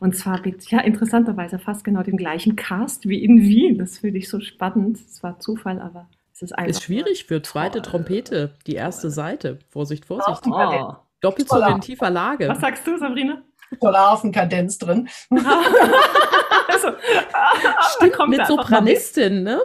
Und 0.00 0.16
zwar 0.16 0.40
mit, 0.40 0.70
ja, 0.70 0.80
interessanterweise 0.80 1.58
fast 1.58 1.84
genau 1.84 2.02
dem 2.02 2.16
gleichen 2.16 2.56
Cast 2.56 3.08
wie 3.08 3.22
in 3.22 3.42
Wien. 3.42 3.78
Das 3.78 3.98
finde 3.98 4.18
ich 4.18 4.28
so 4.28 4.40
spannend. 4.40 4.98
Es 4.98 5.22
war 5.22 5.38
Zufall, 5.38 5.80
aber 5.80 6.08
es 6.32 6.42
ist 6.42 6.52
einfach. 6.52 6.70
Ist 6.70 6.82
schwierig 6.82 7.24
für 7.24 7.42
zweite 7.42 7.82
toll. 7.82 7.92
Trompete, 7.92 8.54
die 8.66 8.74
erste 8.74 9.10
Seite. 9.10 9.58
Vorsicht, 9.68 10.04
Vorsicht. 10.04 10.42
Oh. 10.46 10.94
Doppelt 11.20 11.48
so 11.48 11.60
in 11.60 11.80
tiefer 11.80 12.10
Lage. 12.10 12.48
Was 12.48 12.60
sagst 12.60 12.86
du, 12.86 12.98
Sabrina? 12.98 13.42
Tolle 13.80 13.98
Hafenkadenz 13.98 14.78
drin. 14.78 15.08
also, 15.30 16.88
Stimmt, 17.96 18.28
mit 18.28 18.46
Sopranistin, 18.46 19.42
ne? 19.42 19.60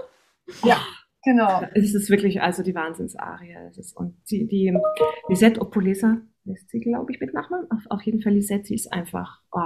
Ja, 0.63 0.77
genau. 1.23 1.61
Es 1.73 1.93
ist 1.93 2.09
wirklich 2.09 2.41
also 2.41 2.63
die 2.63 2.73
Wahnsinnsarie. 2.73 3.55
Es 3.69 3.77
ist, 3.77 3.95
und 3.95 4.17
die, 4.29 4.47
die 4.47 4.75
Lisette 5.27 5.61
Opolesa 5.61 6.17
ist 6.45 6.69
sie, 6.69 6.79
glaube 6.79 7.11
ich, 7.11 7.19
mit 7.19 7.33
Nachnamen. 7.33 7.69
Auf, 7.71 7.81
auf 7.89 8.01
jeden 8.03 8.21
Fall 8.21 8.33
Lisette, 8.33 8.65
sie 8.65 8.75
ist 8.75 8.91
einfach, 8.91 9.41
oh, 9.51 9.59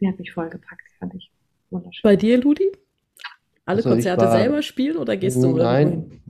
die 0.00 0.08
hat 0.08 0.18
mich 0.18 0.32
vollgepackt, 0.32 0.82
fand 0.98 1.14
ich 1.14 1.30
wunderschön. 1.70 2.00
Bei 2.02 2.16
dir, 2.16 2.38
Ludi? 2.40 2.70
Alle 3.64 3.78
Also 3.78 3.90
Konzerte 3.90 4.24
war- 4.24 4.32
selber 4.38 4.62
spielen 4.62 4.96
oder 4.96 5.16
gehst 5.16 5.42
du 5.42 5.56
Nein, 5.56 6.20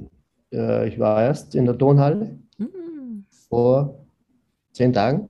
äh, 0.53 0.89
ich 0.89 0.99
war 0.99 1.23
erst 1.23 1.55
in 1.55 1.67
der 1.67 1.77
Tonhalle 1.79 2.25
hin? 2.27 2.43
Hm. 2.59 3.25
vor 3.49 4.05
zehn 4.73 4.93
Tagen. 4.93 5.29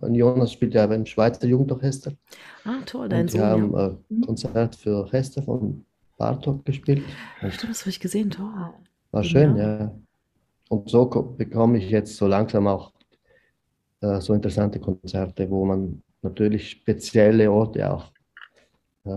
Und 0.00 0.14
Jonas 0.14 0.52
spielt 0.52 0.72
ja 0.74 0.86
beim 0.86 1.04
Schweizer 1.04 1.46
Jugendorchester. 1.48 2.12
Ah, 2.64 2.78
toll, 2.86 3.08
dein 3.08 3.26
Sohn. 3.26 3.40
haben 3.42 3.72
Ja. 3.72 3.96
ein 4.10 4.20
Konzert 4.20 4.76
für 4.76 4.96
Orchester 4.98 5.42
von 5.42 5.84
Bartok 6.16 6.64
gespielt. 6.64 7.02
Stimmt, 7.50 7.70
das 7.70 7.80
habe 7.80 7.90
ich 7.90 7.98
gesehen, 7.98 8.30
toll. 8.30 8.52
war 9.10 9.24
schön, 9.24 9.56
Ja. 9.56 9.78
ja. 9.80 9.94
Und 10.68 10.88
so 10.88 11.06
ko- 11.06 11.22
bekomme 11.22 11.78
ich 11.78 11.90
jetzt 11.90 12.16
so 12.16 12.28
langsam 12.28 12.68
auch 12.68 12.92
äh, 14.04 14.20
so 14.20 14.34
interessante 14.34 14.78
Konzerte, 14.80 15.48
wo 15.50 15.64
man 15.64 16.02
natürlich 16.22 16.70
spezielle 16.70 17.50
Orte 17.50 17.90
auch 17.92 18.12
äh, 19.04 19.10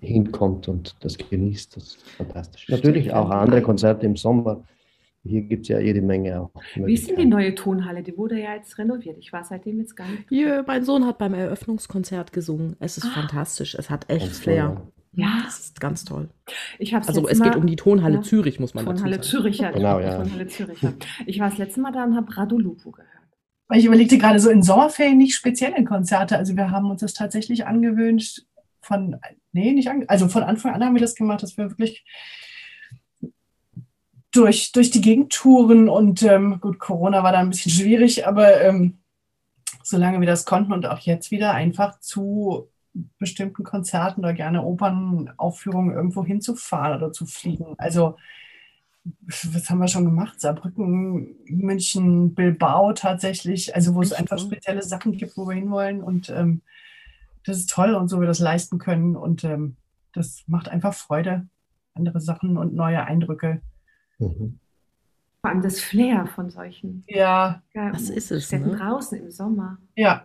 hinkommt 0.00 0.68
und 0.68 0.94
das 1.00 1.16
genießt. 1.18 1.76
Das 1.76 1.84
ist 1.84 2.02
fantastisch. 2.10 2.68
Natürlich 2.68 3.12
auch 3.12 3.30
andere 3.30 3.62
Konzerte 3.62 4.06
im 4.06 4.16
Sommer. 4.16 4.62
Hier 5.24 5.42
gibt 5.42 5.62
es 5.62 5.68
ja 5.68 5.78
jede 5.78 6.02
Menge 6.02 6.40
auch. 6.40 6.50
Wie 6.74 6.94
ist 6.94 7.08
denn 7.08 7.16
die 7.16 7.26
neue 7.26 7.54
Tonhalle? 7.54 8.02
Die 8.02 8.16
wurde 8.18 8.40
ja 8.40 8.54
jetzt 8.54 8.76
renoviert. 8.78 9.18
Ich 9.18 9.32
war 9.32 9.44
seitdem 9.44 9.78
jetzt 9.78 9.94
gar 9.94 10.08
nicht. 10.08 10.24
Hier, 10.28 10.64
mein 10.66 10.84
Sohn 10.84 11.06
hat 11.06 11.18
beim 11.18 11.34
Eröffnungskonzert 11.34 12.32
gesungen. 12.32 12.74
Es 12.80 12.96
ist 12.98 13.06
Ah. 13.06 13.20
fantastisch. 13.20 13.76
Es 13.76 13.88
hat 13.88 14.10
echt 14.10 14.26
Ganz 14.26 14.34
toll, 14.38 14.42
Flair. 14.42 14.82
Ja, 15.14 15.42
Das 15.44 15.60
ist 15.60 15.80
ganz 15.80 16.04
toll. 16.04 16.28
Also 17.06 17.28
es 17.28 17.40
geht 17.40 17.54
um 17.54 17.66
die 17.66 17.76
Tonhalle 17.76 18.16
ja. 18.16 18.22
Zürich, 18.22 18.58
muss 18.58 18.74
man 18.74 18.84
Tonhalle 18.86 19.16
dazu 19.16 19.30
sagen. 19.30 19.42
Zürich. 19.42 19.58
Ja, 19.58 19.70
Genau, 19.70 20.00
ja. 20.00 20.16
Tonhalle 20.22 20.46
Zürich. 20.48 20.80
Ja. 20.82 20.92
Ich 21.26 21.38
war 21.38 21.50
das 21.50 21.58
letzte 21.58 21.80
Mal 21.82 21.92
da 21.92 22.02
und 22.04 22.16
habe 22.16 22.34
Radulupu 22.36 22.90
gehört. 22.92 23.11
Weil 23.72 23.78
ich 23.78 23.86
überlegte 23.86 24.18
gerade 24.18 24.38
so 24.38 24.50
in 24.50 24.62
Sommerferien 24.62 25.16
nicht 25.16 25.34
spezielle 25.34 25.82
Konzerte. 25.82 26.36
Also 26.36 26.54
wir 26.58 26.70
haben 26.70 26.90
uns 26.90 27.00
das 27.00 27.14
tatsächlich 27.14 27.64
angewöhnt 27.64 28.46
von, 28.82 29.16
nee, 29.52 29.72
nicht 29.72 29.88
ange, 29.88 30.06
also 30.10 30.28
von 30.28 30.42
Anfang 30.42 30.74
an 30.74 30.84
haben 30.84 30.94
wir 30.94 31.00
das 31.00 31.14
gemacht, 31.14 31.42
dass 31.42 31.56
wir 31.56 31.70
wirklich 31.70 32.04
durch, 34.30 34.72
durch 34.72 34.90
die 34.90 35.00
Gegend 35.00 35.32
touren 35.32 35.88
und 35.88 36.22
ähm, 36.22 36.60
gut, 36.60 36.80
Corona 36.80 37.22
war 37.22 37.32
da 37.32 37.38
ein 37.38 37.48
bisschen 37.48 37.72
schwierig, 37.72 38.26
aber 38.26 38.60
ähm, 38.60 38.98
solange 39.82 40.20
wir 40.20 40.26
das 40.26 40.44
konnten 40.44 40.74
und 40.74 40.84
auch 40.84 40.98
jetzt 40.98 41.30
wieder 41.30 41.54
einfach 41.54 41.98
zu 41.98 42.68
bestimmten 43.18 43.64
Konzerten 43.64 44.20
oder 44.20 44.34
gerne 44.34 44.64
Opernaufführungen 44.64 45.94
irgendwo 45.94 46.26
hinzufahren 46.26 46.98
oder 46.98 47.10
zu 47.10 47.24
fliegen. 47.24 47.74
Also 47.78 48.16
was 49.04 49.68
haben 49.68 49.80
wir 49.80 49.88
schon 49.88 50.04
gemacht? 50.04 50.40
Saarbrücken, 50.40 51.34
München, 51.46 52.34
Bilbao 52.34 52.92
tatsächlich, 52.92 53.74
also 53.74 53.94
wo 53.94 54.02
es 54.02 54.12
Echt, 54.12 54.20
einfach 54.20 54.38
spezielle 54.38 54.82
Sachen 54.82 55.12
gibt, 55.12 55.36
wo 55.36 55.46
wir 55.48 55.54
hinwollen 55.54 56.02
und 56.02 56.30
ähm, 56.30 56.62
das 57.44 57.58
ist 57.58 57.70
toll 57.70 57.94
und 57.94 58.08
so 58.08 58.20
wir 58.20 58.28
das 58.28 58.38
leisten 58.38 58.78
können 58.78 59.16
und 59.16 59.42
ähm, 59.42 59.76
das 60.12 60.44
macht 60.46 60.68
einfach 60.68 60.94
Freude, 60.94 61.48
andere 61.94 62.20
Sachen 62.20 62.56
und 62.56 62.74
neue 62.74 63.02
Eindrücke. 63.04 63.60
Mhm. 64.18 64.60
Vor 65.40 65.50
allem 65.50 65.62
das 65.62 65.80
Flair 65.80 66.26
von 66.26 66.50
solchen 66.50 67.02
Ja, 67.08 67.62
ja, 67.74 67.90
Das 67.90 68.08
ist 68.08 68.30
es, 68.30 68.46
Städten 68.46 68.70
ne? 68.70 68.76
draußen 68.76 69.18
im 69.18 69.30
Sommer. 69.32 69.78
ja, 69.96 70.24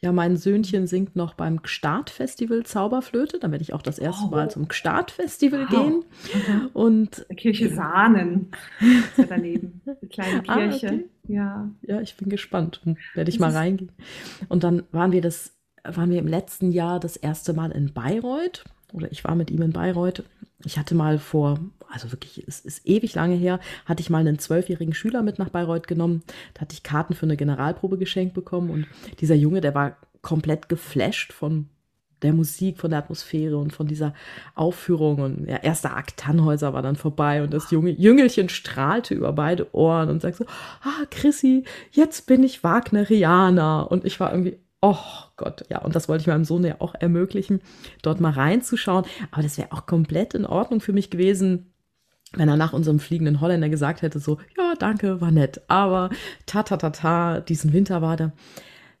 Ja, 0.00 0.12
mein 0.12 0.36
Söhnchen 0.36 0.86
singt 0.86 1.16
noch 1.16 1.34
beim 1.34 1.60
Gstart-Festival 1.62 2.62
Zauberflöte. 2.64 3.38
Da 3.40 3.50
werde 3.50 3.62
ich 3.62 3.72
auch 3.72 3.82
das 3.82 3.98
erste 3.98 4.26
Oh. 4.26 4.30
Mal 4.30 4.48
zum 4.50 4.68
Gstart-Festival 4.68 5.66
Wow. 5.68 5.70
gehen. 5.70 6.04
Und 6.72 7.26
Der 7.28 7.36
Kirche 7.36 7.68
Sahnen 7.74 8.50
ist 8.80 9.18
ja 9.18 9.24
daneben. 9.28 9.80
Die 10.00 10.06
kleine 10.08 10.42
Ah, 10.48 10.54
Kirche. 10.58 10.86
okay. 10.86 11.04
Ja. 11.26 11.68
ja, 11.82 12.00
ich 12.00 12.16
bin 12.16 12.28
gespannt. 12.28 12.80
Werde 13.14 13.30
ich 13.30 13.40
mal 13.40 13.50
reingehen. 13.50 13.90
Und 14.48 14.62
dann 14.64 14.84
waren 14.92 15.10
wir 15.12 15.20
das, 15.20 15.56
waren 15.84 16.10
wir 16.10 16.20
im 16.20 16.28
letzten 16.28 16.70
Jahr 16.70 17.00
das 17.00 17.16
erste 17.16 17.52
Mal 17.52 17.72
in 17.72 17.92
Bayreuth. 17.92 18.64
Oder 18.92 19.10
ich 19.10 19.24
war 19.24 19.34
mit 19.34 19.50
ihm 19.50 19.62
in 19.62 19.72
Bayreuth. 19.72 20.22
Ich 20.64 20.78
hatte 20.78 20.94
mal 20.94 21.18
vor, 21.18 21.60
also 21.88 22.10
wirklich, 22.10 22.44
es 22.46 22.60
ist 22.60 22.86
ewig 22.86 23.14
lange 23.14 23.36
her, 23.36 23.60
hatte 23.86 24.00
ich 24.00 24.10
mal 24.10 24.18
einen 24.18 24.38
zwölfjährigen 24.38 24.94
Schüler 24.94 25.22
mit 25.22 25.38
nach 25.38 25.50
Bayreuth 25.50 25.86
genommen. 25.86 26.22
Da 26.54 26.62
hatte 26.62 26.74
ich 26.74 26.82
Karten 26.82 27.14
für 27.14 27.26
eine 27.26 27.36
Generalprobe 27.36 27.96
geschenkt 27.96 28.34
bekommen. 28.34 28.70
Und 28.70 28.86
dieser 29.20 29.36
Junge, 29.36 29.60
der 29.60 29.74
war 29.74 29.96
komplett 30.20 30.68
geflasht 30.68 31.32
von 31.32 31.68
der 32.22 32.32
Musik, 32.32 32.78
von 32.78 32.90
der 32.90 32.98
Atmosphäre 32.98 33.56
und 33.56 33.72
von 33.72 33.86
dieser 33.86 34.14
Aufführung. 34.54 35.20
Und 35.20 35.46
der 35.46 35.64
erste 35.64 35.92
Akt 35.92 36.16
Tannhäuser 36.16 36.72
war 36.72 36.82
dann 36.82 36.96
vorbei 36.96 37.42
und 37.42 37.52
das 37.52 37.70
junge 37.70 37.90
Jüngelchen 37.90 38.48
strahlte 38.48 39.14
über 39.14 39.32
beide 39.32 39.72
Ohren 39.74 40.08
und 40.08 40.22
sagte 40.22 40.38
so, 40.38 40.46
ah, 40.82 41.04
Chrissy, 41.10 41.64
jetzt 41.92 42.26
bin 42.26 42.42
ich 42.42 42.64
Wagnerianer. 42.64 43.90
Und 43.90 44.04
ich 44.04 44.18
war 44.18 44.32
irgendwie, 44.32 44.58
oh 44.80 44.96
Gott, 45.36 45.64
ja, 45.70 45.80
und 45.80 45.94
das 45.94 46.08
wollte 46.08 46.22
ich 46.22 46.26
meinem 46.26 46.44
Sohn 46.44 46.64
ja 46.64 46.76
auch 46.80 46.94
ermöglichen, 46.94 47.60
dort 48.02 48.20
mal 48.20 48.32
reinzuschauen. 48.32 49.04
Aber 49.30 49.42
das 49.42 49.58
wäre 49.58 49.72
auch 49.72 49.86
komplett 49.86 50.34
in 50.34 50.46
Ordnung 50.46 50.80
für 50.80 50.92
mich 50.92 51.10
gewesen, 51.10 51.72
wenn 52.32 52.48
er 52.48 52.56
nach 52.56 52.72
unserem 52.72 53.00
fliegenden 53.00 53.40
Holländer 53.40 53.68
gesagt 53.68 54.02
hätte, 54.02 54.18
so, 54.18 54.38
ja, 54.56 54.74
danke, 54.78 55.20
war 55.20 55.30
nett, 55.30 55.62
aber 55.68 56.10
ta 56.46 56.62
ta 56.62 56.76
ta 56.76 56.90
ta, 56.90 57.40
diesen 57.40 57.72
Winter 57.72 58.02
war 58.02 58.16
da, 58.16 58.32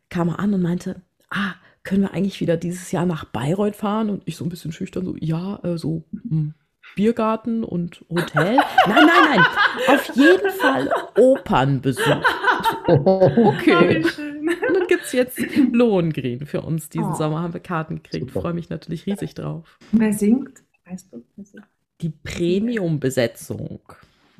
kam 0.08 0.28
er 0.28 0.38
an 0.38 0.54
und 0.54 0.62
meinte, 0.62 1.02
ah, 1.30 1.54
können 1.84 2.02
wir 2.02 2.12
eigentlich 2.12 2.40
wieder 2.40 2.56
dieses 2.56 2.90
Jahr 2.92 3.06
nach 3.06 3.24
Bayreuth 3.24 3.76
fahren? 3.76 4.10
Und 4.10 4.22
ich 4.26 4.36
so 4.36 4.44
ein 4.44 4.48
bisschen 4.48 4.72
schüchtern, 4.72 5.04
so, 5.04 5.16
ja, 5.18 5.60
äh, 5.62 5.76
so 5.78 6.04
hm, 6.12 6.54
Biergarten 6.96 7.64
und 7.64 8.04
Hotel. 8.08 8.56
Nein, 8.86 9.06
nein, 9.06 9.06
nein, 9.06 9.44
auf 9.88 10.16
jeden 10.16 10.50
Fall 10.50 10.90
Opernbesuch. 11.16 12.04
Okay. 12.88 14.02
Und 14.02 14.18
dann 14.74 14.86
es 15.08 15.12
jetzt 15.12 15.38
Lohengrin 15.72 16.46
für 16.46 16.62
uns 16.62 16.88
diesen 16.88 17.12
Oh. 17.12 17.14
Sommer, 17.14 17.42
haben 17.42 17.52
wir 17.52 17.60
Karten 17.60 17.96
gekriegt. 18.02 18.30
Freue 18.30 18.54
mich 18.54 18.70
natürlich 18.70 19.06
riesig 19.06 19.34
drauf. 19.34 19.78
Wer 19.92 20.12
singt? 20.12 20.62
Weißt 20.86 21.12
du? 21.12 21.24
Wer 21.36 21.44
singt? 21.44 21.64
Die 22.00 22.10
Premium-Besetzung. 22.10 23.80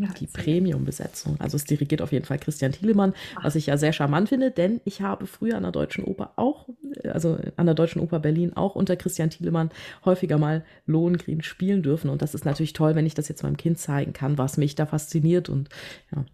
Ja, 0.00 0.06
Die. 0.12 0.28
Premium-Besetzung. 0.28 1.34
Also 1.40 1.56
es 1.56 1.64
dirigiert 1.64 2.02
auf 2.02 2.12
jeden 2.12 2.24
Fall 2.24 2.38
Christian 2.38 2.70
Thielemann, 2.70 3.14
was 3.42 3.56
ich 3.56 3.66
ja 3.66 3.76
sehr 3.76 3.92
charmant 3.92 4.28
finde, 4.28 4.52
denn 4.52 4.80
ich 4.84 5.00
habe 5.00 5.26
früher 5.26 5.56
an 5.56 5.64
der 5.64 5.72
Deutschen 5.72 6.04
Oper 6.04 6.34
auch, 6.36 6.68
also 7.02 7.36
an 7.56 7.66
der 7.66 7.74
Deutschen 7.74 8.00
Oper 8.00 8.20
Berlin 8.20 8.52
auch 8.56 8.76
unter 8.76 8.94
Christian 8.94 9.30
Thielemann 9.30 9.70
häufiger 10.04 10.38
mal 10.38 10.64
Lohengrin 10.86 11.42
spielen 11.42 11.82
dürfen. 11.82 12.10
Und 12.10 12.22
das 12.22 12.34
ist 12.36 12.44
natürlich 12.44 12.74
toll, 12.74 12.94
wenn 12.94 13.06
ich 13.06 13.14
das 13.14 13.26
jetzt 13.26 13.42
meinem 13.42 13.56
Kind 13.56 13.78
zeigen 13.78 14.12
kann, 14.12 14.38
was 14.38 14.56
mich 14.56 14.76
da 14.76 14.86
fasziniert. 14.86 15.48
Und 15.48 15.68
ja. 16.14 16.24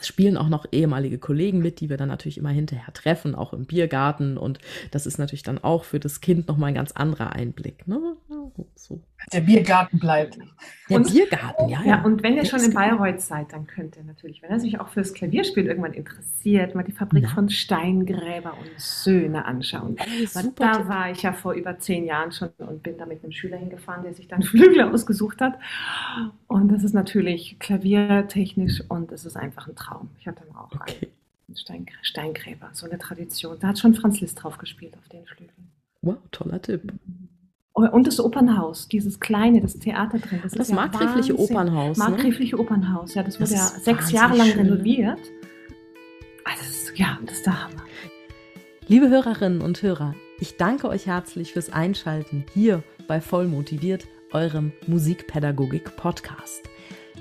Es 0.00 0.08
spielen 0.08 0.38
auch 0.38 0.48
noch 0.48 0.64
ehemalige 0.72 1.18
Kollegen 1.18 1.58
mit, 1.58 1.80
die 1.80 1.90
wir 1.90 1.98
dann 1.98 2.08
natürlich 2.08 2.38
immer 2.38 2.50
hinterher 2.50 2.92
treffen, 2.94 3.34
auch 3.34 3.52
im 3.52 3.66
Biergarten. 3.66 4.38
Und 4.38 4.58
das 4.90 5.06
ist 5.06 5.18
natürlich 5.18 5.42
dann 5.42 5.58
auch 5.58 5.84
für 5.84 6.00
das 6.00 6.20
Kind 6.20 6.48
nochmal 6.48 6.68
ein 6.68 6.74
ganz 6.74 6.92
anderer 6.92 7.32
Einblick. 7.32 7.86
Ne? 7.86 8.16
Ja, 8.56 8.64
So. 8.74 9.00
der 9.32 9.40
Biergarten 9.40 9.98
bleibt. 9.98 10.38
Der 10.88 10.96
Und- 10.98 11.10
Biergarten, 11.12 11.68
ja, 11.68 11.82
Ja, 11.84 12.02
und 12.04 12.22
wenn 12.22 12.36
ihr 12.36 12.44
schon 12.44 12.60
in 12.60 12.70
genau- 12.70 12.80
Bayreuth 12.80 13.20
seid, 13.20 13.52
dann 13.52 13.66
könnt 13.66 13.96
ihr 13.96 14.04
natürlich, 14.04 14.42
wenn 14.42 14.50
er 14.50 14.60
sich 14.60 14.78
auch 14.80 14.88
fürs 14.88 15.12
Klavierspiel 15.14 15.66
irgendwann 15.66 15.92
interessiert, 15.92 16.74
mal 16.74 16.82
die 16.82 16.92
Fabrik 16.92 17.24
Ja. 17.24 17.28
von 17.30 17.48
Steingräber 17.48 18.54
und 18.58 18.70
Söhne 18.80 19.44
anschauen. 19.44 19.96
Ey, 19.98 20.26
super 20.26 20.52
da 20.56 20.72
Tipp. 20.78 20.88
war 20.88 21.10
ich 21.10 21.22
ja 21.22 21.32
vor 21.32 21.52
über 21.52 21.78
zehn 21.78 22.04
Jahren 22.04 22.32
schon 22.32 22.50
und 22.58 22.82
bin 22.82 22.98
da 22.98 23.06
mit 23.06 23.22
einem 23.22 23.32
Schüler 23.32 23.56
hingefahren, 23.56 24.02
der 24.02 24.14
sich 24.14 24.28
dann 24.28 24.42
Flügel 24.78 24.82
ausgesucht 24.82 25.40
hat. 25.40 25.58
Und 26.46 26.68
das 26.72 26.82
ist 26.84 26.94
natürlich 26.94 27.58
klaviertechnisch 27.58 28.82
und 28.88 29.12
es 29.12 29.24
ist 29.24 29.36
einfach 29.36 29.68
ein 29.68 29.76
Traum. 29.76 30.10
Ich 30.18 30.26
hatte 30.26 30.42
mal 30.52 30.60
auch 30.60 30.72
Okay. 30.74 31.08
einen 31.48 31.56
Stein, 31.56 31.86
Steingräber, 32.02 32.70
so 32.72 32.86
eine 32.86 32.98
Tradition. 32.98 33.56
Da 33.60 33.68
hat 33.68 33.78
schon 33.78 33.94
Franz 33.94 34.20
Liszt 34.20 34.42
drauf 34.42 34.58
gespielt 34.58 34.96
auf 34.96 35.08
den 35.08 35.24
Flügeln. 35.26 35.70
Wow, 36.02 36.16
toller 36.30 36.62
Tipp. 36.62 36.92
Oh, 36.92 37.19
Und 37.88 38.06
das 38.06 38.20
Opernhaus, 38.20 38.88
dieses 38.88 39.20
kleine, 39.20 39.60
das 39.60 39.78
Theater 39.78 40.18
drin. 40.18 40.40
Das, 40.42 40.52
Das 40.52 40.62
ist 40.62 40.68
ja 40.70 40.74
markgräfliche 40.76 41.36
Wahnsinn. 41.38 41.56
Opernhaus. 41.56 41.98
Ne? 41.98 42.04
Markgräfliche 42.04 42.58
Opernhaus, 42.58 43.14
ja, 43.14 43.22
das 43.22 43.38
Das 43.38 43.50
wurde 43.50 43.58
ja 43.60 43.66
sechs 43.66 44.12
Jahre 44.12 44.36
lang 44.36 44.48
schön, 44.48 44.66
ne? 44.66 44.72
renoviert. 44.72 45.18
Ah, 46.44 46.50
das 46.58 46.68
ist, 46.68 46.98
ja, 46.98 47.18
das 47.24 47.36
ist 47.36 47.46
der 47.46 47.64
Hammer. 47.64 47.82
Liebe 48.88 49.08
Hörerinnen 49.08 49.62
und 49.62 49.82
Hörer, 49.82 50.14
ich 50.40 50.56
danke 50.56 50.88
euch 50.88 51.06
herzlich 51.06 51.52
fürs 51.52 51.72
Einschalten 51.72 52.44
hier 52.54 52.82
bei 53.06 53.20
Vollmotiviert, 53.20 54.06
eurem 54.32 54.72
Musikpädagogik-Podcast. 54.86 56.62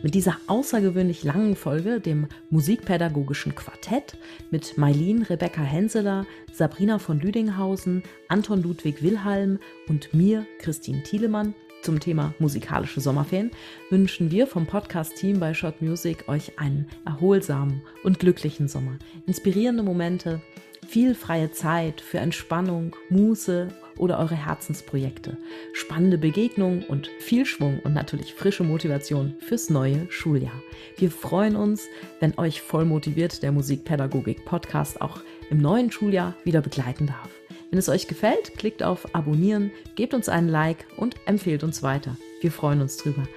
Mit 0.02 0.16
dieser 0.16 0.38
außergewöhnlich 0.48 1.26
langen 1.26 1.58
Folge, 1.58 2.00
dem 2.00 2.28
musikpädagogischen 2.50 3.54
Quartett, 3.54 4.16
mit 4.50 4.78
Mailin 4.78 5.24
Rebecca 5.24 5.62
Henseler, 5.62 6.26
Sabrina 6.54 7.00
von 7.00 7.20
Lüdinghausen, 7.20 8.04
Anton 8.30 8.64
Ludwig 8.64 9.04
Wilhelm 9.04 9.60
und 9.90 10.14
mir, 10.14 10.46
Christine 10.60 11.04
Thielemann, 11.04 11.54
zum 11.82 12.00
Thema 12.00 12.34
musikalische 12.40 13.02
Sommerferien, 13.02 13.52
wünschen 13.90 14.32
wir 14.32 14.48
vom 14.48 14.66
Podcast-Team 14.66 15.38
bei 15.38 15.54
Shot 15.54 15.82
Music 15.82 16.30
euch 16.30 16.58
einen 16.60 16.88
erholsamen 17.06 17.82
und 18.04 18.20
glücklichen 18.20 18.70
Sommer. 18.70 18.98
Inspirierende 19.28 19.84
Momente, 19.84 20.42
viel 20.88 21.14
freie 21.14 21.52
Zeit 21.52 22.00
für 22.00 22.20
Entspannung, 22.20 22.96
Muße 23.10 23.68
oder 24.00 24.18
eure 24.18 24.36
Herzensprojekte, 24.36 25.38
spannende 25.74 26.18
Begegnungen 26.18 26.84
und 26.84 27.10
viel 27.20 27.46
Schwung 27.46 27.80
und 27.84 27.94
natürlich 27.94 28.34
frische 28.34 28.64
Motivation 28.64 29.36
fürs 29.40 29.70
neue 29.70 30.08
Schuljahr. 30.10 30.62
Wir 30.98 31.12
freuen 31.12 31.56
uns, 31.56 31.88
wenn 32.20 32.38
euch 32.38 32.62
voll 32.62 32.86
motiviert 32.86 33.44
der 33.44 33.52
Musikpädagogik 33.52 34.46
Podcast 34.46 35.02
auch 35.02 35.22
im 35.50 35.60
neuen 35.60 35.92
Schuljahr 35.92 36.36
wieder 36.44 36.62
begleiten 36.62 37.08
darf. 37.08 37.30
Wenn 37.70 37.80
es 37.80 37.90
euch 37.90 38.08
gefällt, 38.08 38.58
klickt 38.58 38.82
auf 38.82 39.14
Abonnieren, 39.14 39.72
gebt 39.96 40.14
uns 40.14 40.28
einen 40.28 40.50
Like 40.50 40.88
und 40.98 41.16
empfehlt 41.26 41.64
uns 41.64 41.84
weiter. 41.84 42.18
Wir 42.42 42.52
freuen 42.52 42.82
uns 42.82 42.98
drüber. 42.98 43.28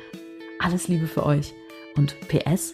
Alles 0.58 0.88
Liebe 0.88 1.06
für 1.06 1.26
euch 1.26 1.52
und 1.96 2.16
PS, 2.28 2.72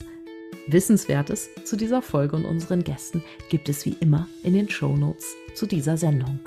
Wissenswertes 0.66 1.50
zu 1.64 1.76
dieser 1.76 2.02
Folge 2.02 2.36
und 2.36 2.44
unseren 2.44 2.84
Gästen 2.84 3.24
gibt 3.48 3.68
es 3.68 3.86
wie 3.86 3.96
immer 4.00 4.28
in 4.42 4.52
den 4.52 4.68
Show 4.68 4.96
Notes 4.96 5.34
zu 5.54 5.66
dieser 5.66 5.96
Sendung. 5.96 6.38